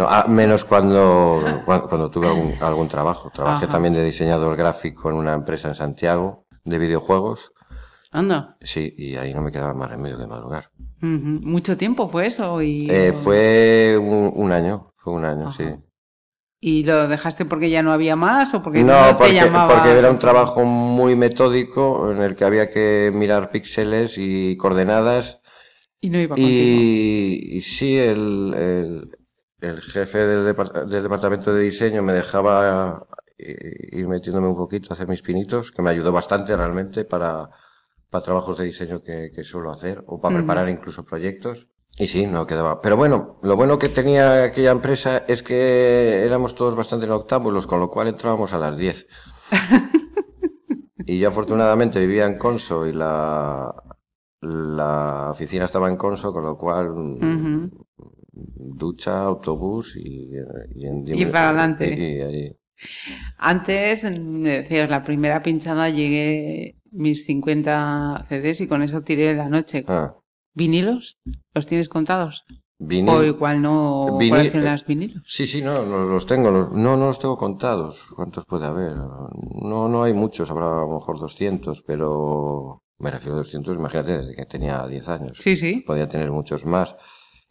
No, 0.09 0.27
menos 0.27 0.65
cuando, 0.65 1.61
cuando, 1.65 1.87
cuando 1.89 2.09
tuve 2.09 2.27
algún, 2.27 2.55
algún 2.61 2.87
trabajo. 2.87 3.29
Trabajé 3.33 3.65
Ajá. 3.65 3.73
también 3.73 3.93
de 3.93 4.03
diseñador 4.03 4.55
gráfico 4.55 5.09
en 5.09 5.15
una 5.15 5.33
empresa 5.33 5.67
en 5.67 5.75
Santiago 5.75 6.45
de 6.63 6.77
videojuegos. 6.77 7.51
Anda. 8.11 8.57
Sí, 8.61 8.93
y 8.97 9.15
ahí 9.15 9.33
no 9.33 9.41
me 9.41 9.51
quedaba 9.51 9.73
más 9.73 9.89
remedio 9.89 10.17
que 10.17 10.27
madrugar. 10.27 10.69
Ujú. 10.97 11.39
¿Mucho 11.43 11.77
tiempo 11.77 12.07
fue 12.09 12.27
eso? 12.27 12.61
Y, 12.61 12.87
Eh, 12.89 13.13
fue 13.13 13.97
un, 13.97 14.31
un 14.35 14.51
año, 14.51 14.91
fue 14.97 15.13
un 15.13 15.25
año, 15.25 15.47
Ajá. 15.47 15.57
sí. 15.57 15.75
¿Y 16.63 16.83
lo 16.83 17.07
dejaste 17.07 17.45
porque 17.45 17.71
ya 17.71 17.81
no 17.81 17.91
había 17.91 18.15
más 18.15 18.53
o 18.53 18.61
porque 18.61 18.83
No, 18.83 18.93
no, 19.01 19.07
te 19.07 19.15
porque, 19.15 19.33
llamaba? 19.33 19.73
porque 19.73 19.97
era 19.97 20.11
un 20.11 20.19
trabajo 20.19 20.63
muy 20.63 21.15
metódico 21.15 22.11
en 22.11 22.21
el 22.21 22.35
que 22.35 22.43
había 22.45 22.69
que 22.69 23.11
mirar 23.15 23.49
píxeles 23.49 24.15
y 24.19 24.55
coordenadas 24.57 25.39
Y 26.01 26.09
no 26.11 26.19
iba. 26.19 26.35
Y, 26.37 27.49
y 27.57 27.61
sí, 27.61 27.97
el, 27.97 28.53
el, 28.55 29.17
el 29.61 29.81
jefe 29.81 30.17
del, 30.19 30.45
depart- 30.55 30.85
del 30.87 31.03
departamento 31.03 31.53
de 31.53 31.61
diseño 31.63 32.01
me 32.03 32.13
dejaba 32.13 33.07
eh, 33.37 33.89
ir 33.91 34.07
metiéndome 34.07 34.47
un 34.47 34.55
poquito 34.55 34.87
a 34.89 34.93
hacer 34.93 35.07
mis 35.07 35.21
pinitos, 35.21 35.71
que 35.71 35.81
me 35.81 35.89
ayudó 35.91 36.11
bastante 36.11 36.55
realmente 36.57 37.05
para, 37.05 37.49
para 38.09 38.23
trabajos 38.23 38.57
de 38.57 38.65
diseño 38.65 39.01
que, 39.01 39.31
que 39.33 39.43
suelo 39.43 39.71
hacer, 39.71 40.03
o 40.07 40.19
para 40.19 40.35
preparar 40.35 40.67
incluso 40.69 41.05
proyectos. 41.05 41.67
Y 41.97 42.07
sí, 42.07 42.25
no 42.25 42.47
quedaba. 42.47 42.79
Pero 42.81 42.95
bueno, 42.97 43.39
lo 43.43 43.55
bueno 43.57 43.77
que 43.77 43.89
tenía 43.89 44.43
aquella 44.45 44.71
empresa 44.71 45.23
es 45.27 45.43
que 45.43 46.23
éramos 46.25 46.55
todos 46.55 46.75
bastante 46.75 47.05
noctámbulos, 47.05 47.67
con 47.67 47.79
lo 47.81 47.89
cual 47.89 48.07
entrábamos 48.07 48.53
a 48.53 48.57
las 48.59 48.77
10. 48.77 49.07
Y 51.03 51.19
yo 51.19 51.29
afortunadamente 51.29 51.99
vivía 51.99 52.25
en 52.25 52.37
Conso 52.37 52.85
y 52.85 52.93
la, 52.93 53.73
la 54.39 55.29
oficina 55.31 55.65
estaba 55.65 55.89
en 55.89 55.97
Conso, 55.97 56.31
con 56.31 56.43
lo 56.45 56.55
cual. 56.57 56.93
Ducha, 58.33 59.23
autobús 59.23 59.95
y, 59.95 60.29
y, 60.75 60.85
en 60.85 61.05
Y 61.07 61.25
para 61.25 61.49
adelante. 61.49 62.55
Antes 63.37 64.03
me 64.19 64.49
decías, 64.61 64.89
la 64.89 65.03
primera 65.03 65.43
pinchada 65.43 65.89
llegué 65.89 66.75
mis 66.91 67.25
50 67.25 68.25
CDs 68.27 68.61
y 68.61 68.67
con 68.67 68.81
eso 68.81 69.01
tiré 69.01 69.35
la 69.35 69.49
noche. 69.49 69.85
Ah, 69.87 70.15
¿Vinilos? 70.53 71.17
¿Los 71.53 71.67
tienes 71.67 71.89
contados? 71.89 72.43
vinil. 72.83 73.13
O 73.13 73.23
igual 73.23 73.61
no 73.61 74.17
Vinil- 74.19 74.29
coleccionas 74.29 74.85
vinilos. 74.87 75.23
Sí, 75.27 75.45
sí, 75.45 75.61
no, 75.61 75.85
no 75.85 76.03
los 76.05 76.25
tengo. 76.25 76.49
los- 76.49 76.71
no, 76.71 76.97
no 76.97 77.07
los 77.07 77.19
tengo 77.19 77.37
contados. 77.37 78.03
¿Cuántos 78.15 78.43
puede 78.45 78.65
haber? 78.65 78.95
No, 78.95 79.87
no 79.87 80.03
hay 80.03 80.13
muchos, 80.13 80.49
habrá 80.49 80.65
a 80.79 80.81
lo 80.81 80.87
mejor 80.95 81.19
200, 81.19 81.83
pero 81.83 82.81
me 82.97 83.11
refiero 83.11 83.35
a 83.35 83.37
200, 83.37 83.77
imagínate, 83.77 84.17
desde 84.17 84.35
que 84.35 84.45
tenía 84.47 84.85
10 84.87 85.07
años. 85.09 85.37
Sí, 85.39 85.55
sí. 85.55 85.83
podía 85.85 86.07
tener 86.07 86.31
muchos 86.31 86.65
más. 86.65 86.95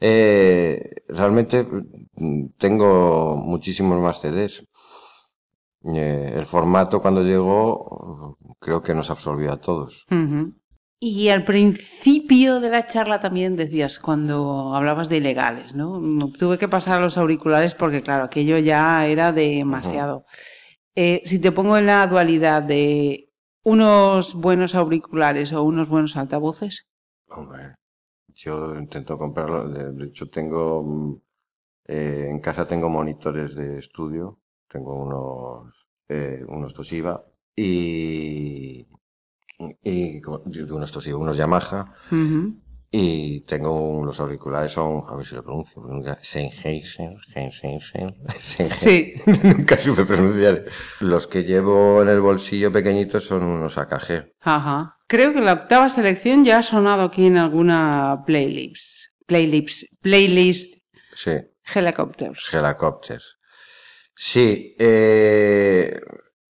Eh, 0.00 0.80
realmente 1.08 1.66
mm, 2.16 2.46
tengo 2.56 3.36
muchísimos 3.36 4.00
más 4.00 4.20
CDs. 4.20 4.64
Eh, 5.84 6.32
el 6.34 6.46
formato 6.46 7.00
cuando 7.00 7.22
llegó 7.22 8.36
creo 8.58 8.82
que 8.82 8.94
nos 8.94 9.10
absorbió 9.10 9.52
a 9.52 9.60
todos. 9.60 10.06
Y 11.02 11.30
al 11.30 11.44
principio 11.44 12.60
de 12.60 12.68
la 12.68 12.86
charla 12.86 13.20
también 13.20 13.56
decías, 13.56 13.98
cuando 13.98 14.74
hablabas 14.74 15.08
de 15.08 15.16
ilegales, 15.16 15.74
¿no? 15.74 15.98
Mm, 15.98 16.32
Tuve 16.32 16.58
que 16.58 16.68
pasar 16.68 16.98
a 16.98 17.00
los 17.00 17.16
auriculares 17.16 17.74
porque, 17.74 18.02
claro, 18.02 18.24
aquello 18.24 18.58
ya 18.58 19.06
era 19.06 19.32
demasiado. 19.32 20.26
Eh, 20.94 21.22
si 21.24 21.38
te 21.38 21.52
pongo 21.52 21.78
en 21.78 21.86
la 21.86 22.06
dualidad 22.06 22.62
de 22.62 23.30
unos 23.64 24.34
buenos 24.34 24.74
auriculares 24.74 25.52
o 25.54 25.62
unos 25.62 25.88
buenos 25.88 26.16
altavoces, 26.16 26.86
Hombre, 27.28 27.76
yo 28.44 28.74
intento 28.76 29.18
comprarlo. 29.18 29.68
De, 29.68 30.04
hecho, 30.06 30.28
tengo 30.28 30.82
mm, 30.82 31.20
eh, 31.86 32.26
en 32.30 32.40
casa 32.40 32.66
tengo 32.66 32.88
monitores 32.88 33.54
de 33.54 33.78
estudio. 33.78 34.40
Tengo 34.68 34.94
unos 34.94 35.86
eh, 36.08 36.44
unos 36.48 36.74
Toshiba 36.74 37.24
y 37.56 38.86
unos 39.58 40.92
Toshiba, 40.92 41.18
unos 41.18 41.36
Yamaha. 41.36 41.94
Y 42.92 43.42
tengo 43.42 43.72
un- 43.80 44.04
los 44.06 44.18
auriculares, 44.18 44.72
son, 44.72 45.02
a 45.08 45.14
ver 45.14 45.24
si 45.24 45.34
lo 45.36 45.44
pronuncio, 45.44 45.80
nunca- 45.82 46.18
Sennheiser, 46.22 47.14
Sennheiser. 47.32 48.14
Sí. 48.40 49.14
nunca 49.44 49.78
supe 49.78 50.04
pronunciar. 50.04 50.64
Los 51.00 51.26
que 51.28 51.44
llevo 51.44 52.02
en 52.02 52.08
el 52.08 52.20
bolsillo 52.20 52.72
pequeñitos 52.72 53.24
son 53.24 53.44
unos 53.44 53.78
AKG. 53.78 54.32
Ajá. 54.40 54.96
Creo 55.06 55.32
que 55.32 55.40
la 55.40 55.52
octava 55.52 55.88
selección 55.88 56.44
ya 56.44 56.58
ha 56.58 56.62
sonado 56.64 57.02
aquí 57.02 57.26
en 57.26 57.36
alguna 57.38 58.22
playlist. 58.26 59.06
Playlist, 59.26 59.84
playlist 60.00 60.74
Sí, 61.14 61.32
Helicopters. 61.72 62.52
Helicopters. 62.52 63.36
Sí, 64.16 64.74
eh, 64.78 66.00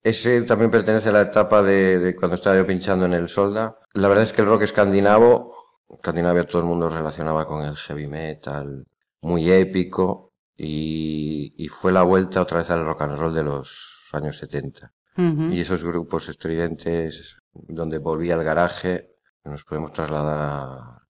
ese 0.01 0.41
también 0.43 0.71
pertenece 0.71 1.09
a 1.09 1.11
la 1.11 1.21
etapa 1.21 1.61
de, 1.61 1.99
de 1.99 2.15
cuando 2.15 2.35
estaba 2.35 2.55
yo 2.55 2.65
pinchando 2.65 3.05
en 3.05 3.13
el 3.13 3.27
Solda. 3.27 3.77
La 3.93 4.07
verdad 4.07 4.23
es 4.23 4.31
que 4.33 4.41
el 4.41 4.47
rock 4.47 4.61
escandinavo, 4.63 5.51
Escandinavia 5.89 6.45
todo 6.45 6.61
el 6.61 6.67
mundo 6.67 6.89
relacionaba 6.89 7.45
con 7.45 7.63
el 7.65 7.75
heavy 7.75 8.07
metal, 8.07 8.85
muy 9.21 9.51
épico, 9.51 10.33
y, 10.55 11.53
y 11.57 11.67
fue 11.69 11.91
la 11.91 12.03
vuelta 12.03 12.41
otra 12.41 12.59
vez 12.59 12.69
al 12.69 12.85
rock 12.85 13.01
and 13.03 13.17
roll 13.17 13.33
de 13.33 13.43
los 13.43 13.95
años 14.11 14.37
70. 14.37 14.93
Ujú. 15.17 15.43
Y 15.51 15.61
esos 15.61 15.83
grupos 15.83 16.29
estridentes 16.29 17.37
donde 17.53 17.97
volvía 17.97 18.35
al 18.35 18.43
garaje, 18.43 19.09
nos 19.45 19.63
podemos 19.63 19.91
trasladar 19.93 20.37
a, 20.39 21.01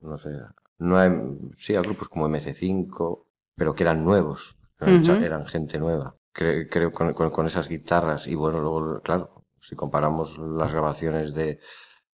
no 0.00 0.18
sé, 0.18 0.30
no 0.78 0.96
hay, 0.98 1.10
sí, 1.56 1.74
a 1.74 1.80
grupos 1.80 2.08
como 2.08 2.28
MC5, 2.28 3.24
pero 3.56 3.74
que 3.74 3.82
eran 3.82 4.04
nuevos, 4.04 4.56
eran, 4.80 5.46
gente 5.46 5.78
nueva. 5.78 6.14
Cre- 6.32 6.68
creo 6.70 6.92
con, 6.92 7.12
con, 7.14 7.30
con 7.30 7.46
esas 7.46 7.68
guitarras 7.68 8.26
y 8.28 8.34
bueno, 8.36 8.60
luego, 8.60 9.00
claro, 9.00 9.44
si 9.60 9.74
comparamos 9.74 10.38
las 10.38 10.70
grabaciones 10.70 11.34
de, 11.34 11.58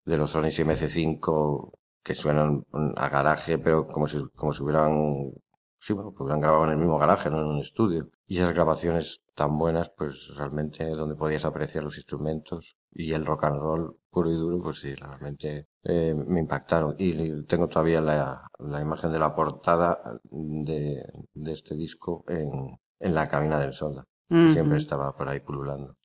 de 0.06 0.16
los 0.16 0.30
Sonics 0.30 0.58
y 0.60 0.62
MC5 0.64 1.72
que 2.04 2.14
suenan 2.14 2.64
a 2.96 3.08
garaje, 3.08 3.58
pero 3.58 3.86
como 3.86 4.06
si, 4.06 4.18
como 4.36 4.52
si 4.52 4.62
hubieran, 4.62 5.32
sí, 5.80 5.92
bueno, 5.94 6.14
que 6.14 6.22
hubieran 6.22 6.40
grabado 6.40 6.64
en 6.66 6.70
el 6.72 6.76
mismo 6.76 6.98
garaje, 6.98 7.30
no 7.30 7.40
en 7.40 7.46
un 7.46 7.58
estudio. 7.60 8.08
Y 8.26 8.38
esas 8.38 8.54
grabaciones 8.54 9.22
tan 9.34 9.58
buenas, 9.58 9.90
pues 9.96 10.30
realmente 10.36 10.88
donde 10.90 11.16
podías 11.16 11.44
apreciar 11.44 11.82
los 11.82 11.96
instrumentos 11.96 12.76
y 12.92 13.12
el 13.12 13.26
rock 13.26 13.44
and 13.44 13.58
roll 13.58 13.96
puro 14.10 14.30
y 14.30 14.34
duro, 14.34 14.62
pues 14.62 14.78
sí, 14.80 14.94
realmente 14.94 15.66
eh, 15.82 16.14
me 16.14 16.40
impactaron. 16.40 16.94
Y 16.98 17.44
tengo 17.46 17.66
todavía 17.68 18.00
la, 18.00 18.46
la 18.60 18.80
imagen 18.80 19.10
de 19.10 19.18
la 19.18 19.34
portada 19.34 20.00
de, 20.30 21.02
de 21.32 21.52
este 21.52 21.74
disco 21.74 22.24
en, 22.28 22.78
en 23.00 23.14
la 23.14 23.26
cabina 23.28 23.58
del 23.58 23.72
solda. 23.72 24.04
que 24.28 24.36
Ujú. 24.36 24.52
Siempre 24.52 24.78
estaba 24.78 25.16
por 25.16 25.28
ahí 25.28 25.40
pululando. 25.40 25.96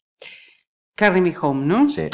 Carry 0.95 1.21
Me 1.21 1.35
Home, 1.41 1.65
¿no? 1.65 1.89
Sí. 1.89 2.09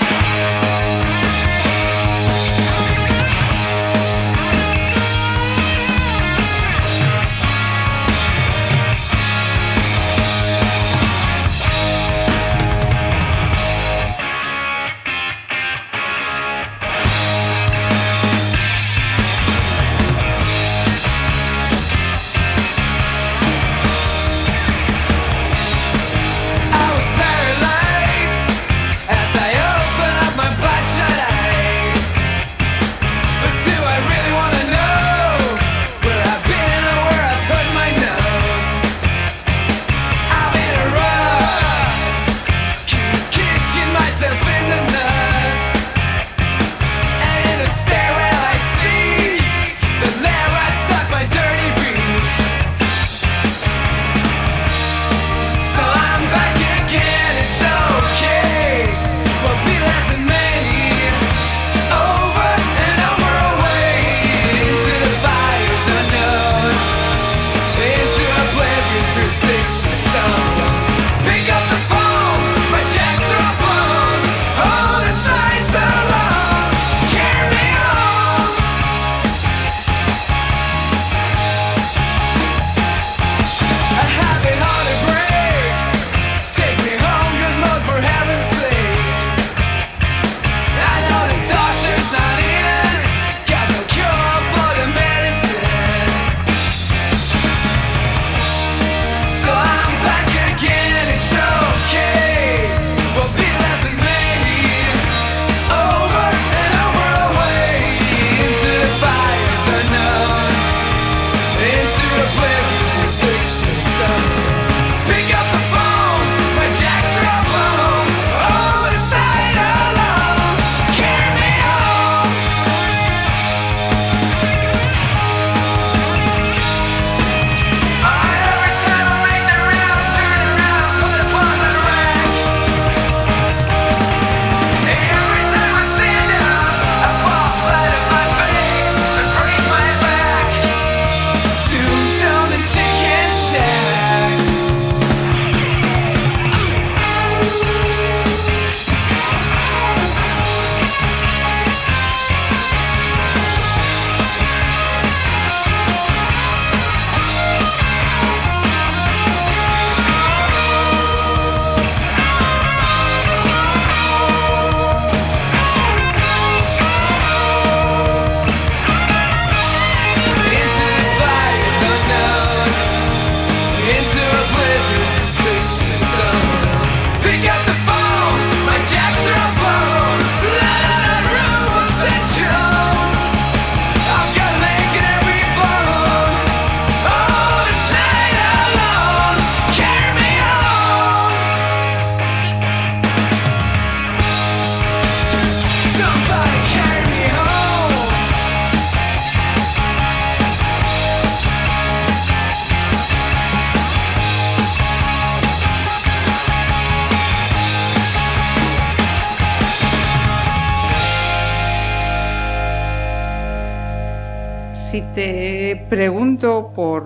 Pregunto 215.89 216.71
por 216.75 217.05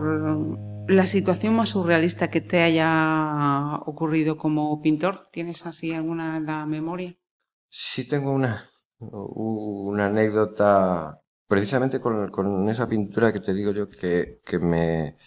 la 0.89 1.05
situación 1.05 1.55
más 1.55 1.69
surrealista 1.69 2.29
que 2.29 2.41
te 2.41 2.61
haya 2.61 3.77
ocurrido 3.85 4.37
como 4.37 4.81
pintor, 4.81 5.27
¿tienes 5.31 5.65
así 5.65 5.93
alguna 5.93 6.37
en 6.37 6.45
la 6.45 6.65
memoria? 6.65 7.15
Sí 7.69 8.07
tengo 8.07 8.31
una, 8.31 8.63
una 8.99 10.07
anécdota 10.07 11.19
precisamente 11.47 11.99
con, 11.99 12.29
con 12.29 12.69
esa 12.69 12.87
pintura 12.87 13.31
que 13.33 13.39
te 13.39 13.53
digo 13.53 13.71
yo 13.71 13.89
que, 13.89 14.39
que 14.45 14.59
me, 14.59 15.17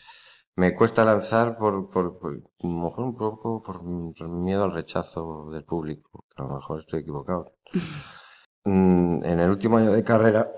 me 0.57 0.75
cuesta 0.75 1.05
lanzar 1.05 1.57
por, 1.57 1.91
por, 1.91 2.19
por- 2.19 2.35
a 2.37 2.67
lo 2.67 2.69
mejor 2.69 3.05
un 3.05 3.17
poco 3.17 3.63
por, 3.63 3.83
miedo 3.85 4.65
al 4.65 4.73
rechazo 4.73 5.51
del 5.51 5.65
público, 5.65 6.25
a 6.37 6.43
lo 6.43 6.55
mejor 6.57 6.81
estoy 6.81 7.01
equivocado. 7.01 7.45
Mm, 8.65 9.25
En 9.25 9.41
el 9.41 9.51
último 9.51 9.77
año 9.79 9.91
de 9.91 10.05
carrera, 10.05 10.53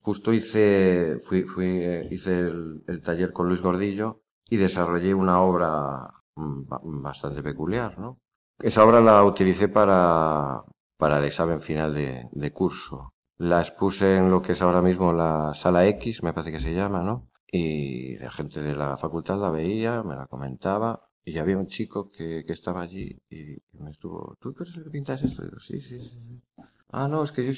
justo 0.00 0.32
hice, 0.32 1.18
fui, 1.22 1.42
fui, 1.44 1.66
eh, 1.82 2.08
hice 2.10 2.38
el, 2.40 2.82
el 2.86 3.02
taller 3.02 3.32
con 3.32 3.48
Luis 3.48 3.60
Gordillo 3.60 4.22
y 4.48 4.56
desarrollé 4.56 5.14
una 5.14 5.40
obra 5.42 6.08
mm, 6.36 6.66
ba- 6.68 6.80
bastante 6.84 7.42
peculiar, 7.42 7.98
¿no? 7.98 8.18
Esa 8.62 8.84
obra 8.84 9.00
la 9.00 9.24
utilicé 9.24 9.68
para, 9.68 10.62
para 10.96 11.18
el 11.18 11.24
examen 11.24 11.60
final 11.62 11.94
de, 11.94 12.28
de 12.32 12.52
curso. 12.52 13.14
La 13.38 13.60
expuse 13.60 14.16
en 14.16 14.30
lo 14.30 14.42
que 14.42 14.52
es 14.52 14.62
ahora 14.62 14.82
mismo 14.82 15.12
la 15.12 15.54
sala 15.54 15.86
X, 15.86 16.22
me 16.22 16.32
parece 16.34 16.52
que 16.52 16.60
se 16.60 16.74
llama, 16.74 17.02
¿no? 17.02 17.28
Y 17.50 18.16
la 18.18 18.30
gente 18.30 18.60
de 18.60 18.76
la 18.76 18.96
facultad 18.96 19.38
la 19.40 19.50
veía, 19.50 20.02
me 20.02 20.14
la 20.14 20.26
comentaba, 20.26 21.08
y 21.24 21.38
había 21.38 21.56
un 21.58 21.66
chico 21.66 22.10
que, 22.10 22.44
que 22.46 22.52
estaba 22.52 22.82
allí 22.82 23.18
y 23.30 23.56
me 23.78 23.90
estuvo, 23.90 24.36
¿tú 24.40 24.54
eres 24.60 24.76
el 24.76 24.84
que 24.84 24.90
pintas 24.90 25.22
esto? 25.22 25.42
Y 25.42 25.46
digo, 25.46 25.58
sí, 25.60 25.80
sí, 25.80 25.98
sí. 26.00 26.42
Sí". 26.90 26.96
Ah, 26.96 27.08
no, 27.08 27.24
es 27.24 27.32
que 27.32 27.44
yo 27.44 27.52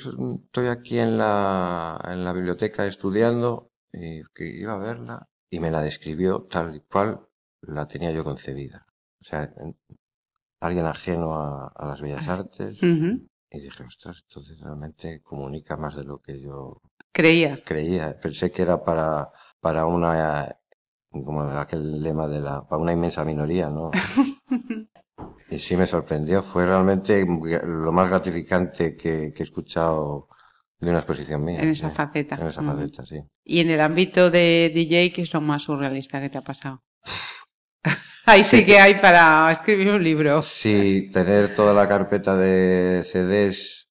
estoy 0.45 0.67
aquí 0.69 0.99
en 0.99 1.19
la, 1.19 1.99
en 2.09 2.25
la 2.25 2.33
biblioteca 2.33 2.87
estudiando 2.87 3.71
y 3.93 4.23
que 4.35 4.47
iba 4.47 4.75
a 4.75 4.79
verla 4.79 5.29
y 5.51 5.61
me 5.61 5.71
la 5.71 5.83
describió 5.83 6.43
tal 6.51 6.75
y 6.77 6.81
cual 6.81 7.21
la 7.63 7.87
tenía 7.87 8.11
yo 8.11 8.25
concebida. 8.25 8.87
O 9.21 9.25
sea, 9.25 9.51
en- 9.57 9.77
alguien 10.61 10.87
ajeno 10.87 11.35
a, 11.35 11.69
a 11.69 11.87
las 11.87 12.01
bellas 12.01 12.27
artes. 12.29 12.79
Y 13.55 13.61
dije, 13.61 13.85
ostras, 13.85 14.23
entonces 14.29 14.59
realmente 14.61 15.21
comunica 15.23 15.77
más 15.77 15.95
de 15.97 16.05
lo 16.05 16.19
que 16.21 16.41
yo 16.41 16.81
Creía. 17.13 17.63
creía. 17.65 18.19
Pensé 18.19 18.51
que 18.51 18.63
era 18.63 18.83
para, 18.83 19.31
para 19.61 19.85
una, 19.85 20.57
como 21.11 21.43
aquel 21.43 22.01
lema 22.03 22.27
de 22.29 22.41
la, 22.41 22.67
para 22.67 22.81
una 22.81 22.93
inmensa 22.93 23.25
minoría, 23.25 23.69
¿no? 23.69 23.91
Y 25.51 25.59
sí 25.59 25.77
me 25.77 25.87
sorprendió. 25.87 26.43
Fue 26.43 26.67
realmente 26.67 27.25
lo 27.25 27.93
más 27.93 28.09
gratificante 28.09 28.97
que, 28.97 29.33
que 29.33 29.43
he 29.43 29.45
escuchado 29.45 30.29
de 30.79 30.91
una 30.91 30.99
exposición 30.99 31.45
mía. 31.45 31.61
En 31.61 31.69
esa 31.69 31.91
sí. 31.91 31.97
faceta. 31.97 32.37
En 32.37 32.49
esa 32.49 32.63
faceta, 32.63 33.07
sí. 33.07 33.23
Y 33.45 33.61
en 33.61 33.71
el 33.71 33.81
ámbito 33.81 34.31
de 34.31 34.73
DJ, 34.75 35.13
¿qué 35.13 35.23
es 35.23 35.33
lo 35.33 35.41
más 35.41 35.63
surrealista 35.63 36.21
que 36.21 36.29
te 36.29 36.39
ha 36.39 36.43
pasado? 36.43 36.83
Ahí 38.27 38.45
sí 38.45 38.65
que 38.65 38.79
hay 38.79 38.95
para 38.95 39.51
escribir 39.53 39.91
un 39.91 40.03
libro. 40.03 40.43
Sí, 40.43 41.11
tener 41.13 41.55
toda 41.55 41.73
la 41.73 41.89
carpeta 41.89 42.37
de 42.37 43.03
CDs 43.05 43.89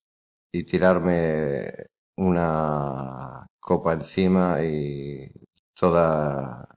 y 0.52 0.64
tirarme 0.64 1.72
una 2.18 3.46
copa 3.60 3.94
encima 3.94 4.62
y 4.62 5.32
toda, 5.74 6.68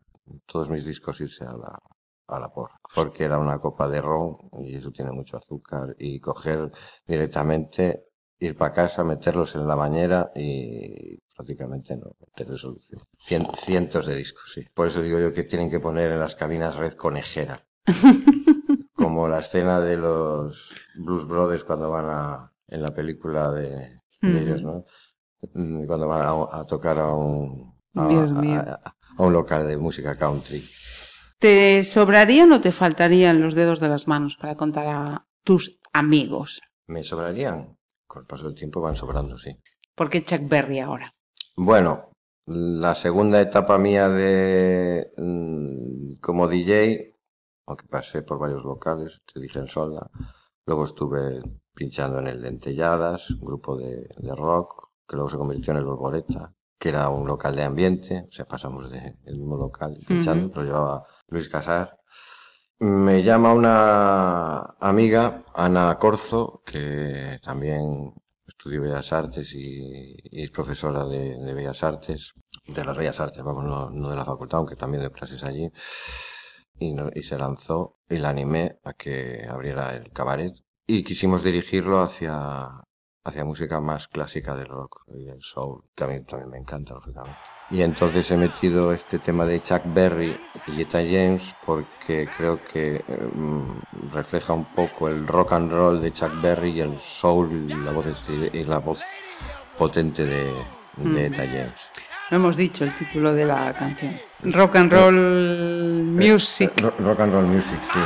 todos 0.47 0.71
mis 0.71 0.85
discos 0.85 1.21
irse 1.21 1.45
a 1.45 1.53
la, 1.53 1.79
a 2.29 2.39
la 2.41 2.53
porra. 2.53 2.81
Porque 2.95 3.25
era 3.25 3.39
una 3.39 3.59
copa 3.59 3.89
de 3.89 4.01
ron 4.01 4.37
y 4.61 4.77
eso 4.77 4.91
tiene 4.91 5.11
mucho 5.13 5.37
azúcar 5.37 5.95
y 5.99 6.21
coger 6.21 6.71
directamente, 7.07 8.05
ir 8.39 8.57
para 8.57 8.73
casa, 8.73 9.05
meterlos 9.05 9.55
en 9.55 9.67
la 9.67 9.75
bañera 9.75 10.31
y 10.35 11.19
prácticamente 11.37 11.97
no 11.97 12.17
tener 12.35 12.59
solución. 12.59 13.01
Cien- 13.19 13.55
cientos 13.57 14.07
de 14.07 14.17
discos, 14.17 14.53
sí. 14.55 14.65
Por 14.75 14.87
eso 14.87 15.03
digo 15.03 15.19
yo 15.19 15.33
que 15.33 15.45
tienen 15.45 15.71
que 15.71 15.81
poner 15.81 16.13
en 16.13 16.21
las 16.21 16.35
cabinas 16.35 16.77
red 16.77 16.93
conejera. 16.95 17.67
Como 18.95 19.29
la 19.29 19.41
escena 19.41 19.81
de 19.81 19.97
los 19.97 20.71
Blues 20.97 21.27
Brothers 21.27 21.65
cuando 21.65 21.91
van 21.91 22.07
a, 22.09 22.53
en 22.69 22.83
la 22.83 22.95
película 22.95 23.51
de, 23.51 24.01
ellos, 24.23 24.63
¿no? 24.63 24.85
Mm, 25.53 25.87
Cuando 25.87 26.07
van 26.09 26.23
a, 26.23 26.59
a 26.61 26.65
tocar 26.65 26.99
a 26.99 27.13
un, 27.13 27.75
a 29.19 29.23
un 29.23 29.33
local 29.33 29.67
de 29.67 29.77
música 29.77 30.17
country. 30.17 30.65
¿Te 31.45 31.85
sobrarían 31.85 32.51
o 32.53 32.63
te 32.63 32.73
faltarían 32.73 33.43
los 33.43 33.55
dedos 33.55 33.79
de 33.79 33.91
las 33.91 34.09
manos 34.09 34.39
para 34.41 34.57
contar 34.57 34.87
a 34.87 35.27
tus 35.43 35.79
amigos? 35.93 36.63
¿Me 36.87 37.05
sobrarían? 37.05 37.77
Con 38.07 38.23
el 38.23 38.27
paso 38.27 38.45
del 38.45 38.55
tiempo 38.55 38.81
van 38.81 38.95
sobrando, 38.95 39.37
sí. 39.37 39.55
¿Por 39.95 40.09
qué 40.09 40.25
Chuck 40.25 40.49
Berry 40.49 40.79
ahora? 40.79 41.15
Bueno, 41.55 42.13
la 42.47 42.95
segunda 42.95 43.43
etapa 43.43 43.77
mía 43.77 44.09
de 44.09 45.13
mm, 45.19 46.15
como 46.23 46.49
DJ, 46.49 47.15
aunque 47.67 47.89
pasé 47.89 48.23
por 48.23 48.39
varios 48.39 48.65
locales, 48.65 49.21
te 49.31 49.39
dije 49.39 49.59
en 49.59 49.69
Solda, 49.69 50.11
luego 50.65 50.87
estuve 50.87 51.43
pinchando 51.75 52.21
en 52.21 52.29
el 52.29 52.41
Dentelladas, 52.41 53.29
un 53.33 53.45
grupo 53.45 53.77
de, 53.77 54.09
de 54.17 54.35
rock, 54.35 54.93
que 55.07 55.17
luego 55.17 55.29
se 55.29 55.37
convirtió 55.37 55.75
en 55.75 55.81
el 55.81 55.85
Borboleta, 55.85 56.55
que 56.79 56.89
era 56.89 57.11
un 57.11 57.27
local 57.27 57.55
de 57.55 57.65
ambiente, 57.65 58.29
o 58.31 58.33
sea, 58.33 58.47
pasamos 58.47 58.91
del 58.91 59.15
mismo 59.27 59.59
local 59.59 59.99
pinchando, 60.09 60.51
lo 60.55 60.65
llevaba 60.65 61.07
Luis 61.29 61.49
Casar. 61.49 61.99
Me 62.81 63.23
llama 63.23 63.53
una 63.55 64.59
amiga, 64.81 65.45
Ana 65.55 65.97
Corzo, 65.99 66.63
que 66.67 67.39
también 67.43 68.13
estudió 68.47 68.83
Bellas 68.83 69.13
Artes 69.13 69.55
y, 69.55 70.17
es 70.33 70.51
profesora 70.51 71.05
de, 71.07 71.55
Bellas 71.55 71.83
Artes, 71.83 72.35
de 72.67 72.85
las 72.85 72.97
Bellas 72.97 73.21
Artes, 73.21 73.43
vamos, 73.43 73.65
no, 73.65 74.11
de 74.11 74.17
la 74.17 74.25
facultad, 74.25 74.59
aunque 74.59 74.77
también 74.77 75.03
de 75.03 75.11
clases 75.11 75.45
allí. 75.45 75.71
Y 76.79 77.23
se 77.23 77.39
lanzó 77.39 77.99
y 78.09 78.19
la 78.19 78.31
animé 78.31 78.81
a 78.85 78.95
que 78.95 79.47
abriera 79.49 79.93
el 79.93 80.11
cabaret 80.13 80.55
y 80.87 81.05
quisimos 81.05 81.43
dirigirlo 81.45 82.03
hacia, 82.03 82.83
hacia 83.25 83.45
música 83.45 83.81
más 83.81 84.09
clásica 84.09 84.55
del 84.55 84.67
rock 84.67 85.05
y 85.09 85.29
el 85.29 85.41
soul, 85.41 85.85
que 85.95 86.05
a 86.05 86.07
mí 86.09 86.25
también 86.25 86.51
me 86.51 86.59
encanta, 86.59 86.95
lógicamente. 86.95 87.39
Y 87.71 87.83
entonces 87.83 88.31
he 88.31 88.37
metido 88.37 88.93
este 88.93 89.19
tema 89.19 89.45
de 89.47 89.61
Chuck 89.61 89.83
Berry 89.87 90.37
y 90.67 90.83
Etta 90.83 90.99
James 90.99 91.55
porque 91.65 92.29
creo 92.37 92.61
que 92.63 92.97
eh, 92.97 93.29
mm, 93.35 94.13
refleja 94.13 94.53
un 94.53 94.67
poco 94.67 95.09
el 95.09 95.27
rock 95.27 95.53
and 95.55 95.73
roll 95.73 96.01
de 96.01 96.13
Chuck 96.13 96.41
Berry 96.43 96.71
y 96.73 96.81
el 96.81 96.99
soul 97.01 97.67
y 97.69 97.75
la 97.75 97.91
voz, 97.91 98.07
y 98.29 98.65
la 98.65 98.79
voz 98.79 99.01
potente 99.79 100.25
de, 100.27 100.53
de 100.97 101.27
Etta 101.27 101.45
James. 101.47 101.91
No 102.31 102.37
hemos 102.37 102.57
dicho 102.57 102.85
el 102.85 102.95
título 102.95 103.35
de 103.35 103.45
la 103.45 103.73
canción. 103.75 104.19
Rock 104.43 104.77
and 104.77 104.93
Roll 104.93 105.15
Music. 105.15 106.71
Eh, 106.77 106.83
ro- 106.83 106.95
rock 107.01 107.21
and 107.21 107.33
roll 107.33 107.47
music, 107.47 107.79
sí. 107.93 107.99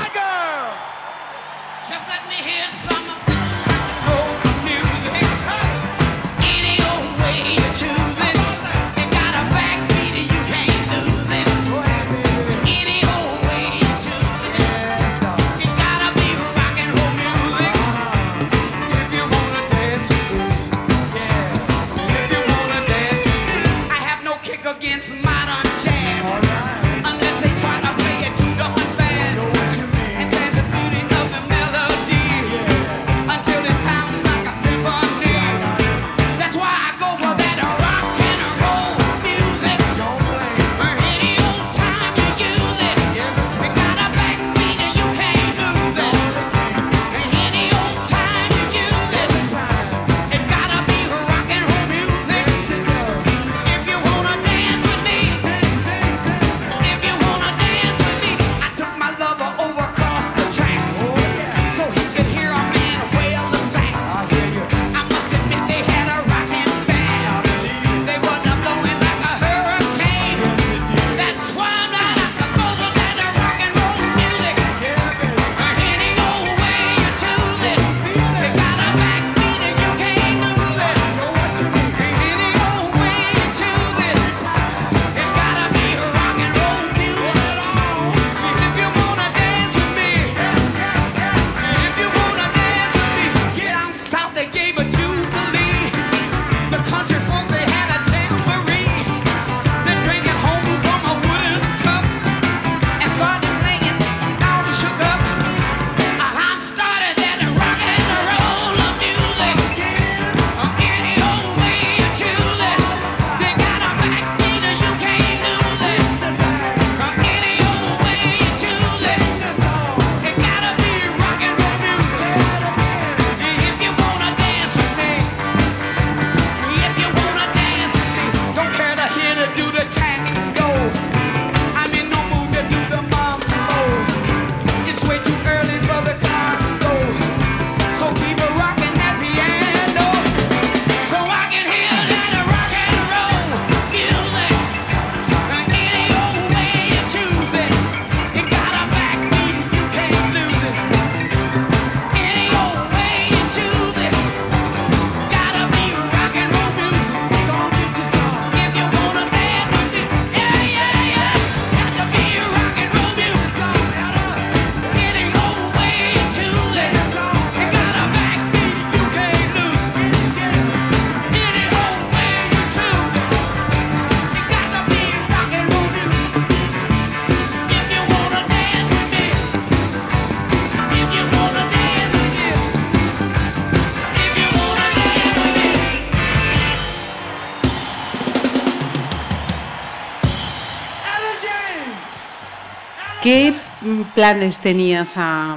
Planes 194.14 194.58
tenías 194.58 195.14
a, 195.16 195.56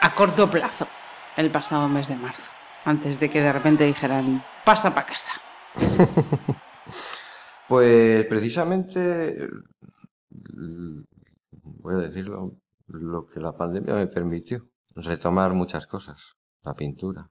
a 0.00 0.14
corto 0.14 0.50
plazo 0.50 0.86
el 1.36 1.50
pasado 1.50 1.88
mes 1.88 2.08
de 2.08 2.16
marzo? 2.16 2.50
Antes 2.84 3.18
de 3.18 3.28
que 3.28 3.40
de 3.40 3.52
repente 3.52 3.84
dijeran, 3.84 4.42
pasa 4.64 4.94
para 4.94 5.06
casa. 5.06 5.32
Pues 7.68 8.24
precisamente, 8.26 9.48
voy 10.30 11.94
a 11.94 11.98
decirlo, 11.98 12.60
lo 12.86 13.26
que 13.26 13.40
la 13.40 13.56
pandemia 13.56 13.94
me 13.94 14.06
permitió, 14.06 14.68
retomar 14.94 15.52
muchas 15.52 15.86
cosas, 15.86 16.36
la 16.62 16.74
pintura. 16.74 17.28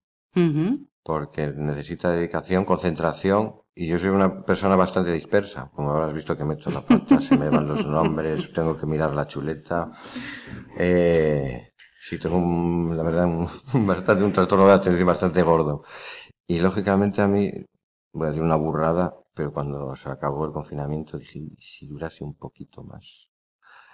Porque 1.06 1.48
necesita 1.72 2.10
dedicación, 2.11 2.65
concentración, 2.65 3.61
y 3.76 3.88
yo 3.90 3.99
soy 3.99 4.10
una 4.10 4.44
persona 4.45 4.76
bastante 4.76 5.11
dispersa, 5.14 5.72
como 5.76 5.91
habrás 5.91 6.14
visto 6.14 6.36
que 6.38 6.45
meto 6.45 6.72
la 6.72 6.82
pata, 6.82 7.22
se 7.22 7.36
me 7.36 7.49
van 7.49 7.68
los 7.68 7.86
nombres, 7.86 8.52
tengo 8.53 8.76
que 8.77 8.88
mirar 8.88 9.14
la 9.15 9.27
chuleta, 9.27 9.91
eh, 10.77 11.73
sí 11.99 12.18
tengo 12.19 12.38
un- 12.38 12.95
la 12.98 13.03
verdad 13.03 13.26
un, 13.73 13.88
bastante, 13.88 14.23
un 14.23 14.34
trastorno 14.34 14.68
de 14.68 14.73
atención 14.73 15.07
bastante 15.07 15.41
gordo, 15.44 15.84
y 16.48 16.60
lógicamente 16.60 17.22
a 17.22 17.27
mí, 17.27 17.52
voy 18.14 18.26
a 18.27 18.30
decir 18.30 18.44
una 18.44 18.56
burrada, 18.57 19.14
pero 19.36 19.53
cuando 19.53 19.95
se 19.95 20.10
acabó 20.10 20.45
el 20.45 20.52
confinamiento 20.53 21.18
dije, 21.19 21.40
"¿Y 21.40 21.56
si 21.61 21.88
durase 21.88 22.23
un 22.23 22.36
poquito 22.36 22.84
más. 22.84 23.24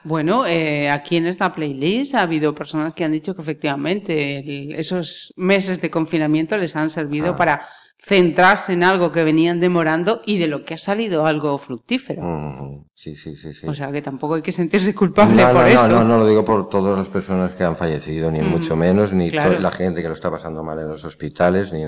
Bueno, 0.03 0.45
eh, 0.48 0.90
aquí 0.90 1.18
en 1.18 1.28
esta 1.28 1.53
playlist 1.53 2.15
ha 2.15 2.22
habido 2.22 2.56
personas 2.56 2.94
que 2.94 3.03
han 3.03 3.11
dicho 3.11 3.36
que 3.36 3.41
efectivamente 3.41 4.40
el- 4.40 4.73
esos 4.76 5.34
meses 5.36 5.80
de 5.82 5.90
confinamiento 5.91 6.57
les 6.57 6.76
han 6.76 6.90
servido 6.90 7.32
Ah. 7.32 7.38
para 7.38 7.61
centrarse 8.03 8.73
en 8.73 8.82
algo 8.84 9.11
que 9.11 9.23
venían 9.23 9.60
demorando 9.60 10.22
y 10.26 10.40
de 10.40 10.48
lo 10.48 10.65
que 10.65 10.73
ha 10.73 10.78
salido 10.80 11.28
algo 11.28 11.56
fructífero. 11.60 12.23
Mm, 12.23 12.86
sí, 12.95 13.15
sí, 13.15 13.36
sí, 13.36 13.53
sí. 13.53 13.68
O 13.68 13.76
sea 13.76 13.91
que 13.91 14.02
tampoco 14.02 14.34
hay 14.34 14.41
que 14.41 14.52
sentirse 14.52 14.95
culpable 14.95 15.44
no, 15.44 15.52
por 15.52 15.61
no, 15.61 15.68
eso. 15.68 15.88
no, 15.88 15.99
no, 15.99 16.03
no 16.06 16.18
lo 16.18 16.28
digo 16.28 16.44
por 16.44 16.68
todas 16.68 16.98
las 16.98 17.10
personas 17.10 17.52
que 17.53 17.64
han 17.64 17.76
fallecido, 17.76 18.32
ni 18.32 18.41
mucho 18.41 18.76
menos, 18.76 19.14
ni 19.14 19.30
claro. 19.30 19.60
la 19.60 19.69
gente 19.69 20.02
que 20.02 20.07
lo 20.07 20.15
está 20.15 20.32
pasando 20.32 20.64
mal 20.64 20.80
en 20.80 20.88
los 20.88 21.03
hospitales, 21.06 21.72
ni 21.72 21.84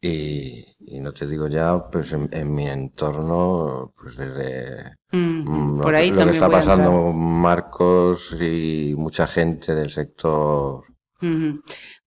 y, 0.00 0.64
y 0.80 1.00
no 1.00 1.12
te 1.12 1.26
digo 1.26 1.48
ya, 1.48 1.88
pues 1.90 2.12
en, 2.12 2.28
en 2.32 2.54
mi 2.54 2.68
entorno, 2.68 3.92
pues 3.96 4.16
desde 4.16 4.94
Mm, 5.12 5.18
mm, 5.48 5.78
lo, 5.78 5.82
por 5.84 5.92
que- 5.92 5.98
ahí 5.98 6.10
lo 6.10 6.24
que 6.24 6.30
está 6.30 6.50
pasando 6.50 7.12
Marcos 7.12 8.36
y 8.40 8.94
mucha 8.96 9.26
gente 9.26 9.74
del 9.74 9.90
sector. 9.90 10.82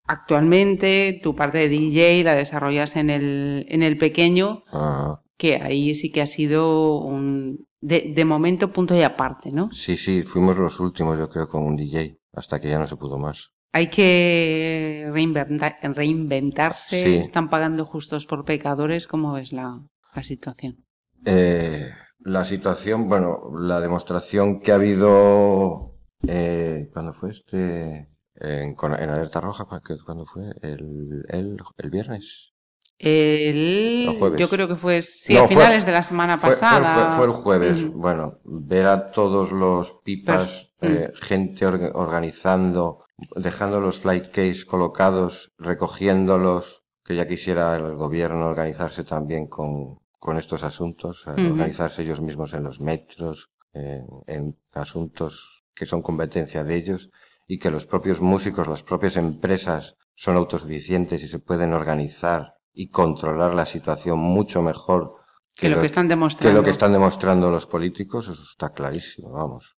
Actualmente 0.07 1.21
tu 1.23 1.35
parte 1.35 1.59
de 1.59 1.69
DJ 1.69 2.25
la 2.25 2.35
desarrollas 2.35 2.97
en 2.97 3.11
el, 3.11 3.67
en 3.69 3.83
el 3.83 3.99
pequeño, 3.99 4.63
ah, 4.73 5.21
que 5.37 5.57
ahí 5.57 5.95
sí 5.95 6.11
que 6.11 6.23
ha 6.23 6.27
sido 6.27 6.99
un, 7.01 7.67
de, 7.81 8.13
de 8.15 8.25
momento 8.25 8.73
punto 8.73 8.97
y 8.97 9.03
aparte, 9.03 9.51
¿no? 9.53 9.69
sí, 9.73 9.97
sí, 9.99 10.23
fuimos 10.23 10.57
los 10.57 10.81
últimos, 10.81 11.19
yo 11.19 11.29
creo, 11.29 11.47
con 11.47 11.63
un 11.63 11.77
DJ, 11.77 12.17
hasta 12.33 12.59
que 12.59 12.71
ya 12.71 12.79
no 12.79 12.87
se 12.87 12.97
pudo 12.97 13.19
más. 13.19 13.51
Hay 13.73 13.89
que 13.91 15.09
reinventar- 15.13 15.77
reinventarse, 15.95 17.05
Sí. 17.05 17.17
están 17.17 17.51
pagando 17.51 17.85
justos 17.85 18.25
por 18.27 18.45
pecadores, 18.45 19.07
¿cómo 19.07 19.33
ves 19.35 19.53
la, 19.53 19.81
la 20.15 20.23
situación? 20.23 20.85
Eh, 21.27 21.91
la 22.21 22.45
situación, 22.45 23.09
bueno, 23.09 23.39
la 23.59 23.81
demostración 23.81 24.61
que 24.61 24.73
ha 24.73 24.77
habido, 24.77 25.95
eh, 26.27 26.89
¿cuándo 26.93 27.13
fue 27.13 27.31
este? 27.31 28.09
En, 28.41 28.77
Alerta 28.81 29.41
Roja, 29.41 29.65
¿cu- 29.65 29.81
qué- 29.85 29.97
¿cuándo 30.05 30.25
fue? 30.25 30.45
El, 30.63 31.25
el, 31.29 31.57
el 31.79 31.91
viernes. 31.91 32.53
El, 32.99 34.07
El 34.09 34.17
jueves. 34.19 34.41
yo 34.41 34.49
creo 34.49 34.67
que 34.69 34.77
fue, 34.77 35.03
sí, 35.03 35.35
No, 35.35 35.41
a 35.41 35.47
fue- 35.47 35.57
finales 35.57 35.85
de 35.87 35.93
la 35.93 36.03
semana 36.03 36.39
Fue, 36.39 36.51
fue- 36.51 36.61
pasada. 36.61 37.07
fue- 37.11 37.17
fue 37.17 37.27
el 37.27 37.33
jueves. 37.33 37.93
Bueno, 37.93 38.39
ver 38.45 38.87
a 38.87 39.11
todos 39.11 39.53
los 39.53 39.99
pipas, 40.05 40.71
Per- 40.81 40.91
eh, 40.91 41.13
gente 41.21 41.67
orga- 41.67 41.93
organizando, 41.95 43.05
dejando 43.37 43.81
los 43.81 43.99
flight 43.99 44.27
case 44.27 44.65
colocados, 44.67 45.53
recogiéndolos, 45.59 46.85
que 47.05 47.17
ya 47.17 47.27
quisiera 47.27 47.75
el 47.77 47.95
gobierno 47.95 48.47
organizarse 48.47 49.05
también 49.05 49.47
con, 49.47 49.99
con 50.19 50.39
estos 50.39 50.63
asuntos, 50.63 51.25
eh, 51.27 51.51
organizarse 51.51 52.03
ellos 52.03 52.21
mismos 52.21 52.53
en 52.55 52.65
los 52.65 52.81
metros, 52.81 53.51
eh, 53.73 54.03
en 54.27 54.57
asuntos 54.73 55.65
que 55.75 55.87
son 55.87 56.03
competencia 56.03 56.65
de 56.65 56.77
ellos 56.77 57.11
y 57.47 57.59
que 57.59 57.71
los 57.71 57.87
propios 57.87 58.21
músicos, 58.21 58.69
las 58.69 58.83
propias 58.83 59.17
empresas 59.17 59.97
son 60.15 60.37
autosuficientes 60.37 61.23
y 61.23 61.29
se 61.29 61.39
pueden 61.39 61.73
organizar 61.73 62.55
y 62.73 62.89
controlar 62.91 63.55
la 63.55 63.67
situación 63.67 64.19
mucho 64.19 64.63
mejor 64.63 65.15
Que 65.55 65.69
lo 65.69 65.81
que 65.81 65.87
están 65.87 66.07
que 66.07 66.11
demostrando. 66.11 66.59
lo 66.59 66.65
que 66.65 66.71
están 66.71 66.93
demostrando 66.93 67.51
los 67.51 67.67
políticos, 67.67 68.29
eso 68.29 68.43
está 68.43 68.73
clarísimo, 68.73 69.31
vamos. 69.31 69.77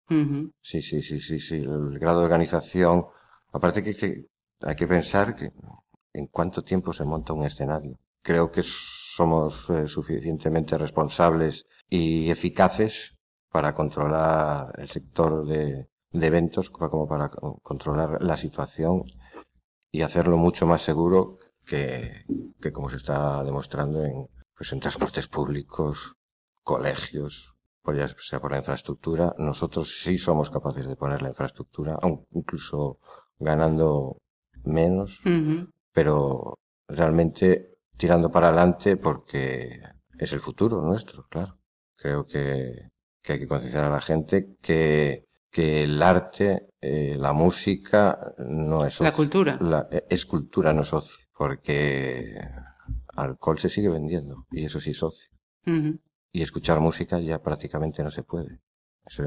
Sí, 0.61 0.83
sí, 0.83 1.03
sí, 1.03 1.21
sí, 1.21 1.39
sí. 1.39 1.57
El 1.57 1.99
grado 1.99 2.21
de 2.21 2.25
organización. 2.25 3.07
Aparte 3.59 3.83
que, 3.85 3.95
que 4.01 4.11
hay 4.69 4.77
que 4.81 4.87
pensar 4.97 5.27
que 5.39 5.47
en 6.21 6.27
cuánto 6.37 6.59
tiempo 6.71 6.91
se 6.99 7.05
monta 7.13 7.33
un 7.39 7.45
escenario. 7.51 7.95
Creo 8.29 8.47
que 8.55 8.63
somos 9.19 9.69
eh, 9.71 9.87
suficientemente 9.97 10.77
responsables 10.87 11.55
y 11.99 12.31
eficaces 12.37 12.95
para 13.55 13.75
controlar 13.81 14.73
el 14.83 14.89
sector 14.97 15.31
de, 15.53 15.63
eventos 16.31 16.71
co- 16.71 16.91
como 16.93 17.07
para 17.13 17.27
co- 17.35 17.59
controlar 17.71 18.11
la 18.31 18.37
situación 18.45 18.95
y 19.91 20.03
hacerlo 20.03 20.37
mucho 20.37 20.67
más 20.67 20.83
seguro 20.83 21.39
que, 21.65 22.25
que 22.61 22.73
como 22.73 22.91
se 22.91 22.97
está 22.97 23.43
demostrando 23.45 24.05
en, 24.05 24.29
pues 24.57 24.73
en 24.73 24.81
transportes 24.81 25.29
públicos, 25.29 26.15
colegios, 26.63 27.55
por 27.83 27.97
ya 27.97 28.09
sea 28.19 28.41
por 28.41 28.53
la 28.53 28.59
infraestructura. 28.59 29.35
Nosotros 29.39 30.01
sí 30.03 30.19
somos 30.19 30.51
capaces 30.51 30.87
de 30.87 30.97
poner 30.97 31.23
la 31.23 31.29
infraestructura, 31.29 31.99
incluso 32.33 32.99
ganando 33.39 34.19
menos, 34.65 35.21
pero 35.93 36.59
realmente 36.89 37.77
tirando 37.97 38.31
para 38.31 38.49
adelante 38.49 38.97
porque 38.97 39.81
es 40.19 40.33
el 40.33 40.41
futuro 40.41 40.83
nuestro, 40.83 41.25
claro. 41.31 41.59
Creo 41.97 42.25
que, 42.27 42.89
que 43.23 43.33
hay 43.33 43.39
que 43.41 43.49
concienciar 43.49 43.85
a 43.85 43.91
la 43.91 44.01
gente 44.01 44.57
que, 44.63 45.25
que 45.51 45.83
el 45.85 46.01
arte, 46.03 46.69
eh, 46.81 47.17
la 47.19 47.33
música, 47.33 48.35
no 48.39 48.85
es 48.85 49.01
La 49.01 49.13
cultura. 49.13 49.59
La- 49.61 49.89
es 50.09 50.25
cultura, 50.27 50.73
no 50.73 50.83
es 50.83 50.93
ocio. 50.93 51.25
Porque 51.37 52.37
alcohol 53.17 53.59
se 53.59 53.69
sigue 53.69 53.89
vendiendo 53.89 54.47
y 54.51 54.65
eso 54.65 54.81
sí 54.81 54.91
es 54.91 55.03
ocio. 55.03 55.31
Ujú. 55.67 55.99
Y 56.33 56.43
escuchar 56.43 56.79
música 56.81 57.19
ya 57.21 57.41
prácticamente 57.43 58.03
no 58.05 58.11
se 58.11 58.23
puede. 58.23 58.61
Eso, 59.07 59.25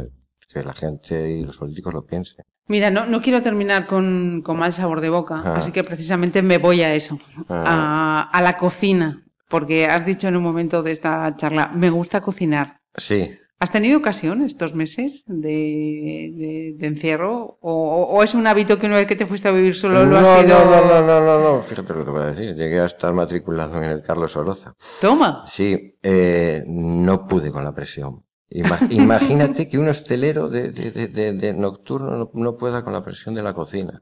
que 0.52 0.64
la 0.64 0.74
gente 0.74 1.32
y 1.32 1.44
los 1.44 1.58
políticos 1.58 1.94
lo 1.94 2.06
piensen. 2.06 2.46
Mira, 2.68 2.90
no, 2.92 3.06
no 3.06 3.22
quiero 3.22 3.42
terminar 3.42 3.88
con, 3.88 4.42
con 4.46 4.58
mal 4.58 4.74
sabor 4.74 5.02
de 5.02 5.10
boca, 5.10 5.42
Ah. 5.46 5.56
así 5.58 5.72
que 5.72 5.84
precisamente 5.84 6.42
me 6.42 6.58
voy 6.58 6.82
a 6.84 6.94
eso, 6.94 7.20
Ah. 7.50 8.30
a, 8.32 8.38
a 8.38 8.42
la 8.42 8.58
cocina, 8.58 9.22
porque 9.50 9.86
has 9.88 10.06
dicho 10.06 10.28
en 10.28 10.38
un 10.38 10.44
momento 10.44 10.82
de 10.84 10.92
esta 10.92 11.36
charla, 11.36 11.70
me 11.74 11.90
gusta 11.90 12.22
cocinar. 12.22 12.80
Sí, 12.96 13.32
¿Has 13.64 13.72
tenido 13.72 14.00
ocasión 14.00 14.42
estos 14.42 14.74
meses 14.74 15.24
de, 15.28 16.34
de- 16.36 16.74
de 16.80 16.88
encierro? 16.88 17.60
O, 17.62 18.08
o 18.10 18.24
es 18.24 18.34
un 18.34 18.48
hábito 18.48 18.80
que 18.80 18.88
una 18.88 18.96
vez 18.96 19.06
que 19.06 19.16
te 19.16 19.28
fuiste 19.28 19.50
a 19.50 19.52
vivir 19.52 19.76
solo 19.76 20.04
lo 20.04 20.08
no, 20.10 20.18
has 20.18 20.42
sido...? 20.42 20.58
no, 20.58 20.66
no, 20.66 20.82
no, 20.88 21.02
no, 21.06 21.22
no, 21.22 21.58
no, 21.58 21.62
fíjate 21.62 21.94
lo 21.94 22.04
que 22.04 22.10
voy 22.10 22.22
a 22.24 22.26
decir. 22.26 22.56
Llegué 22.56 22.80
a 22.80 22.86
estar 22.86 23.14
matriculado 23.14 23.78
en 23.78 23.84
el 23.84 24.02
Carlos 24.02 24.36
Oroza. 24.36 24.74
Toma. 25.00 25.44
Sí, 25.46 25.94
eh, 26.02 26.64
no 26.66 27.28
pude 27.28 27.52
con 27.52 27.64
la 27.64 27.72
presión. 27.72 28.24
Ima- 28.52 28.80
imagínate 28.92 29.68
que 29.70 29.80
un 29.80 29.88
hostelero 29.90 30.50
de, 30.50 30.72
de, 30.72 30.92
de, 31.08 31.34
de- 31.34 31.54
nocturno 31.54 32.12
no, 32.18 32.32
no 32.34 32.58
pueda 32.58 32.84
con 32.84 32.94
la 32.94 33.04
presión 33.04 33.34
de 33.36 33.44
la 33.44 33.54
cocina. 33.54 34.02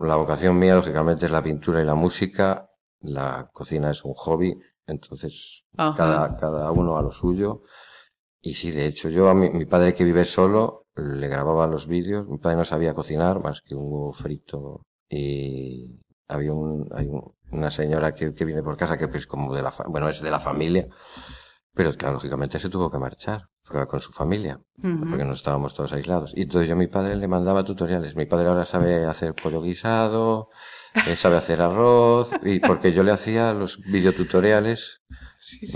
La 0.00 0.16
vocación 0.16 0.58
mía, 0.58 0.74
lógicamente, 0.74 1.26
es 1.26 1.30
la 1.32 1.42
pintura 1.42 1.80
y 1.80 1.84
la 1.84 1.94
música. 1.94 2.68
La 3.00 3.48
cocina 3.52 3.90
es 3.90 4.04
un 4.04 4.14
hobby, 4.14 4.58
entonces 4.86 5.64
cada, 5.96 6.36
cada 6.36 6.70
uno 6.72 6.96
a 6.96 7.02
lo 7.02 7.12
suyo. 7.12 7.62
Y 8.40 8.54
sí, 8.54 8.70
de 8.70 8.86
hecho, 8.86 9.08
yo 9.08 9.28
a 9.28 9.34
mi, 9.34 9.50
mi 9.50 9.66
padre 9.66 9.94
que 9.94 10.04
vive 10.04 10.24
solo, 10.24 10.86
le 10.96 11.28
grababa 11.28 11.66
los 11.66 11.86
vídeos. 11.86 12.26
Mi 12.28 12.38
padre 12.38 12.56
no 12.56 12.64
sabía 12.64 12.94
cocinar 12.94 13.42
más 13.42 13.60
que 13.62 13.74
un 13.74 13.84
huevo 13.84 14.12
frito. 14.12 14.82
Y 15.08 16.00
había 16.28 16.52
un, 16.52 16.88
hay 16.92 17.06
un- 17.06 17.34
una 17.52 17.70
señora 17.70 18.12
que, 18.14 18.34
que 18.34 18.44
viene 18.44 18.62
por 18.62 18.76
casa 18.76 18.98
que 18.98 19.06
pues 19.08 19.26
como 19.26 19.54
de 19.54 19.62
la, 19.62 19.72
bueno, 19.88 20.08
es 20.08 20.20
de 20.20 20.30
la 20.30 20.40
familia. 20.40 20.88
Pero 21.76 21.92
claro, 21.92 22.14
lógicamente 22.14 22.58
se 22.58 22.70
tuvo 22.70 22.90
que 22.90 22.98
marchar. 22.98 23.50
Fue 23.62 23.86
con 23.86 24.00
su 24.00 24.10
familia. 24.10 24.58
Porque 24.80 25.24
no 25.24 25.34
estábamos 25.34 25.74
todos 25.74 25.92
aislados. 25.92 26.32
Y 26.34 26.42
entonces 26.42 26.68
yo 26.68 26.74
a 26.74 26.78
mi 26.78 26.86
padre 26.86 27.16
le 27.16 27.28
mandaba 27.28 27.64
tutoriales. 27.64 28.16
Mi 28.16 28.24
padre 28.24 28.48
ahora 28.48 28.64
sabe 28.64 29.04
hacer 29.04 29.34
pollo 29.34 29.60
guisado, 29.60 30.48
eh, 31.06 31.16
sabe 31.16 31.36
hacer 31.36 31.60
arroz. 31.60 32.30
Y 32.42 32.60
porque 32.60 32.92
yo 32.92 33.02
le 33.02 33.12
hacía 33.12 33.52
los 33.52 33.78
videotutoriales 33.82 35.02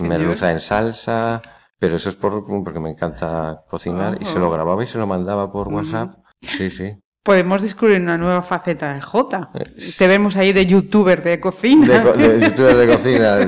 merluza 0.01 0.51
en 0.51 0.61
salsa, 0.61 1.43
pero 1.79 1.97
eso 1.97 2.09
es 2.09 2.17
por, 2.17 2.47
porque 2.65 2.81
me 2.81 2.91
encanta 2.91 3.65
cocinar 3.69 4.17
y 4.23 4.25
se 4.25 4.39
lo 4.39 4.51
grababa 4.51 4.83
y 4.83 4.87
se 4.87 4.99
lo 4.99 5.07
mandaba 5.07 5.53
por 5.53 5.69
WhatsApp. 5.69 6.15
Sí, 6.41 6.71
sí. 6.71 6.97
Podemos 7.23 7.61
descubrir 7.61 8.01
una 8.01 8.17
nueva 8.17 8.43
faceta 8.43 8.95
de 8.95 9.01
Jota. 9.03 9.51
Te 9.99 10.07
vemos 10.07 10.37
ahí 10.37 10.53
de 10.55 10.65
youtuber 10.65 11.23
de 11.23 11.39
cocina. 11.39 12.01
De, 12.15 12.29
de 12.39 12.41
youtuber 12.49 12.77
de 12.77 12.87
cocina. 12.87 13.39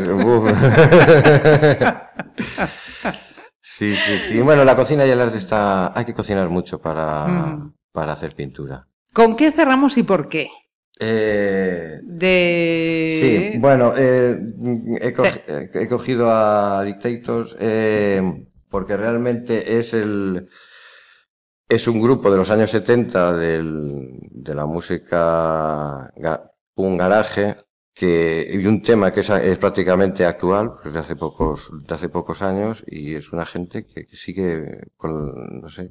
Sí, 3.60 3.94
sí, 3.94 4.18
sí. 4.28 4.40
Bueno, 4.40 4.64
la 4.64 4.76
cocina 4.76 5.06
y 5.06 5.10
el 5.10 5.20
arte 5.20 5.38
está... 5.38 5.96
Hay 5.98 6.04
que 6.04 6.12
cocinar 6.14 6.48
mucho 6.50 6.80
para, 6.80 7.26
Mm. 7.26 7.72
para 7.92 8.12
hacer 8.12 8.34
pintura. 8.34 8.86
¿Con 9.14 9.36
qué 9.36 9.52
cerramos 9.52 9.96
y 9.96 10.02
por 10.02 10.28
qué? 10.28 10.48
Eh, 11.00 11.98
De... 12.02 13.50
Sí, 13.52 13.58
bueno, 13.58 13.94
eh, 13.96 14.38
he, 15.00 15.12
co- 15.12 15.24
eh, 15.24 15.70
he 15.72 15.88
cogido 15.88 16.30
a 16.30 16.82
Dictators 16.84 17.56
eh, 17.58 18.44
porque 18.68 18.96
realmente 18.96 19.78
es 19.78 19.94
el 19.94 20.48
es 21.74 21.86
un 21.88 22.00
grupo 22.02 22.30
de 22.30 22.36
los 22.38 22.50
años 22.50 22.70
70 22.70 23.32
del- 23.36 24.18
de 24.30 24.54
la 24.54 24.66
música 24.66 26.10
ga- 26.16 26.50
punk 26.74 26.98
garage 27.00 27.56
que 27.94 28.46
y 28.54 28.66
un 28.66 28.80
tema 28.82 29.12
que 29.12 29.20
es, 29.20 29.30
prácticamente 29.58 30.24
actual 30.24 30.76
desde 30.84 30.98
hace 31.00 31.16
pocos 31.16 31.70
de 31.86 31.94
hace 31.94 32.08
pocos 32.08 32.40
años 32.42 32.82
y 32.86 33.14
es 33.14 33.32
una 33.32 33.44
gente 33.46 33.86
que, 33.86 34.06
que 34.06 34.16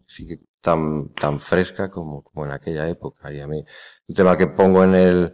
sigue 0.08 0.40
tan 0.62 1.10
tan 1.14 1.40
fresca 1.40 1.90
como, 1.92 2.24
en 2.46 2.52
aquella 2.52 2.88
época. 2.90 3.32
Y 3.34 3.40
a 3.42 3.48
mí 3.48 3.64
un 4.08 4.16
tema 4.16 4.38
que 4.38 4.48
pongo 4.48 4.84
en 4.84 4.96
el 4.96 5.34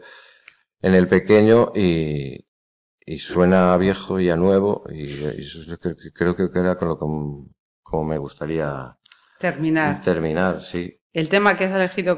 en 0.82 0.96
el 0.96 1.08
pequeño 1.08 1.72
y, 1.76 2.46
suena 3.20 3.74
a 3.74 3.78
viejo 3.78 4.20
y 4.20 4.30
a 4.30 4.36
nuevo 4.38 4.84
y, 4.92 5.04
eso 5.42 5.62
yo 5.64 5.78
creo, 5.80 5.96
que- 5.98 6.12
creo 6.14 6.36
que 6.36 6.60
era 6.60 6.78
con 6.78 6.90
lo 6.90 6.98
como 7.84 8.04
me 8.06 8.18
gustaría 8.18 8.97
Terminar. 9.40 10.02
terminar, 10.02 10.62
sí. 10.62 11.00
El 11.14 11.30
tema 11.30 11.56
que 11.56 11.66
has 11.66 11.74
elegido 11.74 12.18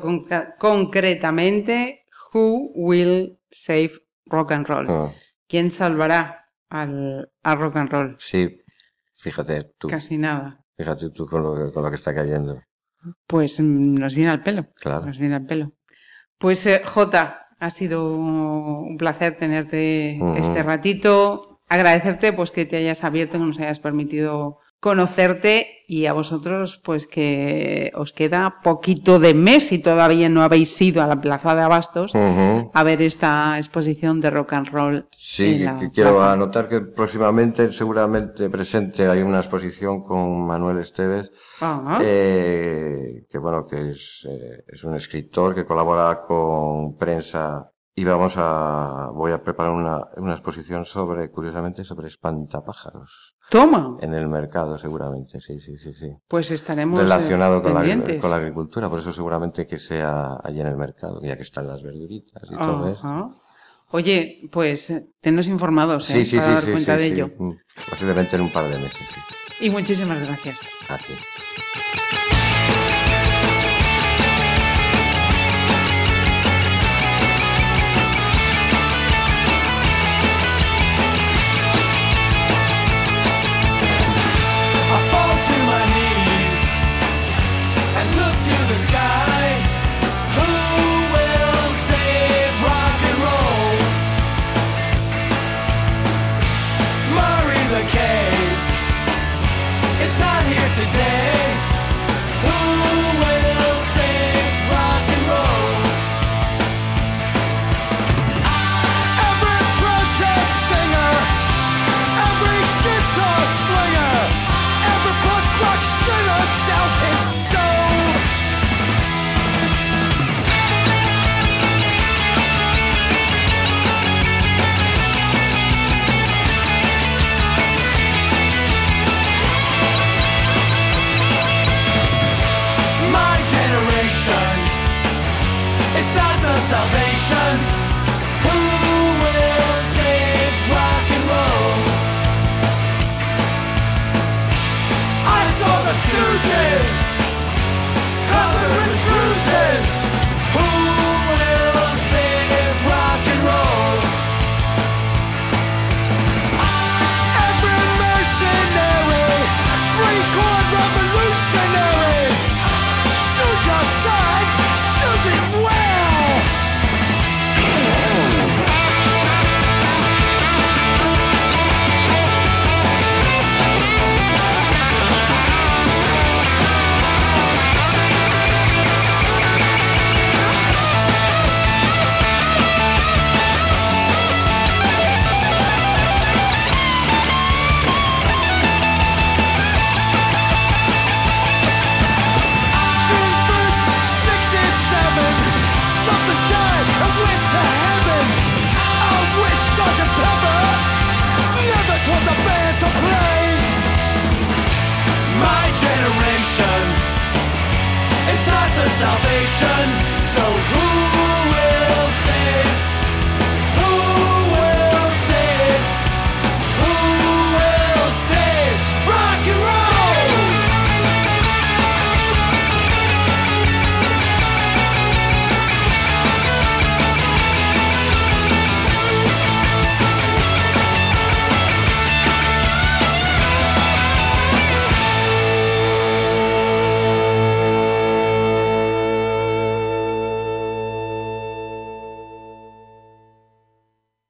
concretamente, 0.58 2.06
Who 2.34 2.72
Will 2.76 3.40
Save 3.50 3.92
Rock 4.26 4.52
and 4.52 4.68
Roll? 4.68 4.86
Ah, 4.90 5.12
¿Quién 5.48 5.72
salvará 5.72 6.50
al, 6.70 7.32
al 7.44 7.60
rock 7.60 7.76
and 7.78 7.90
roll? 7.92 8.16
sí, 8.20 8.62
fíjate 9.18 9.66
tú, 9.78 9.88
Casi 9.88 10.18
nada. 10.18 10.64
fíjate 10.78 11.10
tú 11.10 11.26
con 11.26 11.44
lo, 11.44 11.56
que- 11.56 11.72
con 11.74 11.84
lo 11.84 11.90
que 11.90 11.96
está 11.96 12.14
cayendo, 12.14 12.62
Pues 13.28 13.60
mm, 13.60 13.96
nos 13.96 14.14
viene 14.16 14.32
al 14.32 14.44
pelo. 14.44 14.68
claro. 14.76 15.06
Nos 15.06 15.18
viene 15.18 15.36
al 15.36 15.46
pelo. 15.46 15.74
Pues 16.38 16.66
eh, 16.68 16.82
Jota, 16.86 17.48
ha 17.60 17.70
sido 17.70 18.16
un 18.16 18.96
placer 18.98 19.38
tenerte 19.38 20.20
este 20.38 20.64
ratito. 20.64 21.60
Agradecerte 21.68 22.34
pues 22.34 22.52
que 22.52 22.66
te 22.66 22.78
hayas 22.78 23.04
abierto, 23.04 23.34
que 23.38 23.44
nos 23.46 23.60
hayas 23.60 23.80
permitido 23.80 24.60
conocerte 24.80 25.79
y 25.90 26.06
a 26.06 26.14
vosotros 26.14 26.80
pues 26.84 27.08
que 27.08 27.92
os 27.96 28.14
queda 28.14 28.62
poquito 28.64 29.18
de 29.18 29.34
mes 29.34 29.72
y 29.72 29.80
todavía 29.80 30.30
no 30.30 30.44
habéis 30.44 30.80
ido 30.80 31.02
a 31.02 31.08
la 31.08 31.20
Plaza 31.20 31.56
de 31.56 31.62
Abastos 31.62 32.14
a 32.14 32.84
ver 32.84 33.02
esta 33.02 33.58
exposición 33.58 34.22
de 34.22 34.30
rock 34.30 34.54
and 34.54 34.68
roll. 34.70 35.08
Sí, 35.10 35.56
en 35.56 35.66
la 35.66 35.80
que 35.80 35.90
quiero 35.90 36.22
anotar 36.22 36.70
que 36.70 36.82
próximamente, 36.82 37.72
seguramente 37.72 38.52
presente, 38.52 39.08
hay 39.08 39.24
una 39.24 39.40
exposición 39.40 40.04
con 40.04 40.46
Manuel 40.46 40.78
Esteves, 40.78 41.32
eh, 42.02 43.26
que 43.28 43.38
bueno, 43.40 43.66
que 43.66 43.90
es, 43.90 44.28
eh, 44.30 44.64
es 44.68 44.84
un 44.84 44.94
escritor 44.94 45.56
que 45.56 45.66
colabora 45.66 46.22
con 46.22 46.98
prensa 46.98 47.72
y 47.96 48.04
vamos 48.04 48.36
a, 48.38 49.10
voy 49.14 49.32
a 49.32 49.44
preparar 49.44 49.74
una, 49.74 50.06
una 50.18 50.34
exposición 50.34 50.86
sobre, 50.86 51.30
curiosamente, 51.32 51.84
sobre 51.84 52.08
espantapájaros 52.08 53.36
Toma, 53.50 53.98
en 54.00 54.14
el 54.14 54.30
mercado, 54.30 54.78
seguramente, 54.78 55.42
sí, 55.42 55.60
sí, 55.60 55.78
sí, 55.78 55.94
sí. 56.00 56.12
pues 56.28 56.52
estaremos 56.52 57.00
eh, 57.00 57.04
Relacionado 57.04 57.62
con 57.62 57.74
la, 57.74 57.80
pendientes. 57.80 58.22
con 58.22 58.30
la 58.30 58.38
agricultura, 58.38 58.90
por 58.90 59.00
eso 59.00 59.12
seguramente 59.12 59.66
que 59.66 59.80
sea 59.80 60.38
allí 60.44 60.62
en 60.62 60.68
el 60.68 60.78
mercado, 60.78 61.20
ya 61.22 61.36
que 61.36 61.44
están 61.44 61.68
las 61.68 61.82
verduritas 61.82 62.44
y 62.50 62.56
todo 62.56 62.88
eso. 62.88 63.34
Oye, 63.92 64.48
pues 64.52 64.92
eh, 64.92 65.08
tenos 65.20 65.48
informados 65.48 66.10
¿eh? 66.12 66.14
Sí, 66.14 66.26
sí, 66.26 66.38
para 66.38 66.48
sí, 66.48 66.54
dar 66.54 66.64
sí, 66.64 66.72
cuenta 66.72 66.96
de 66.98 67.06
ello. 67.08 67.32
Mm, 67.40 67.52
Posiblemente 67.90 68.36
en 68.36 68.44
un 68.44 68.52
par 68.52 68.66
de 68.70 68.78
meses, 68.78 69.00
sí. 69.00 69.66
Y 69.66 69.70
muchísimas 69.72 70.22
gracias. 70.22 70.62
A 70.90 70.98
ti. 71.00 71.14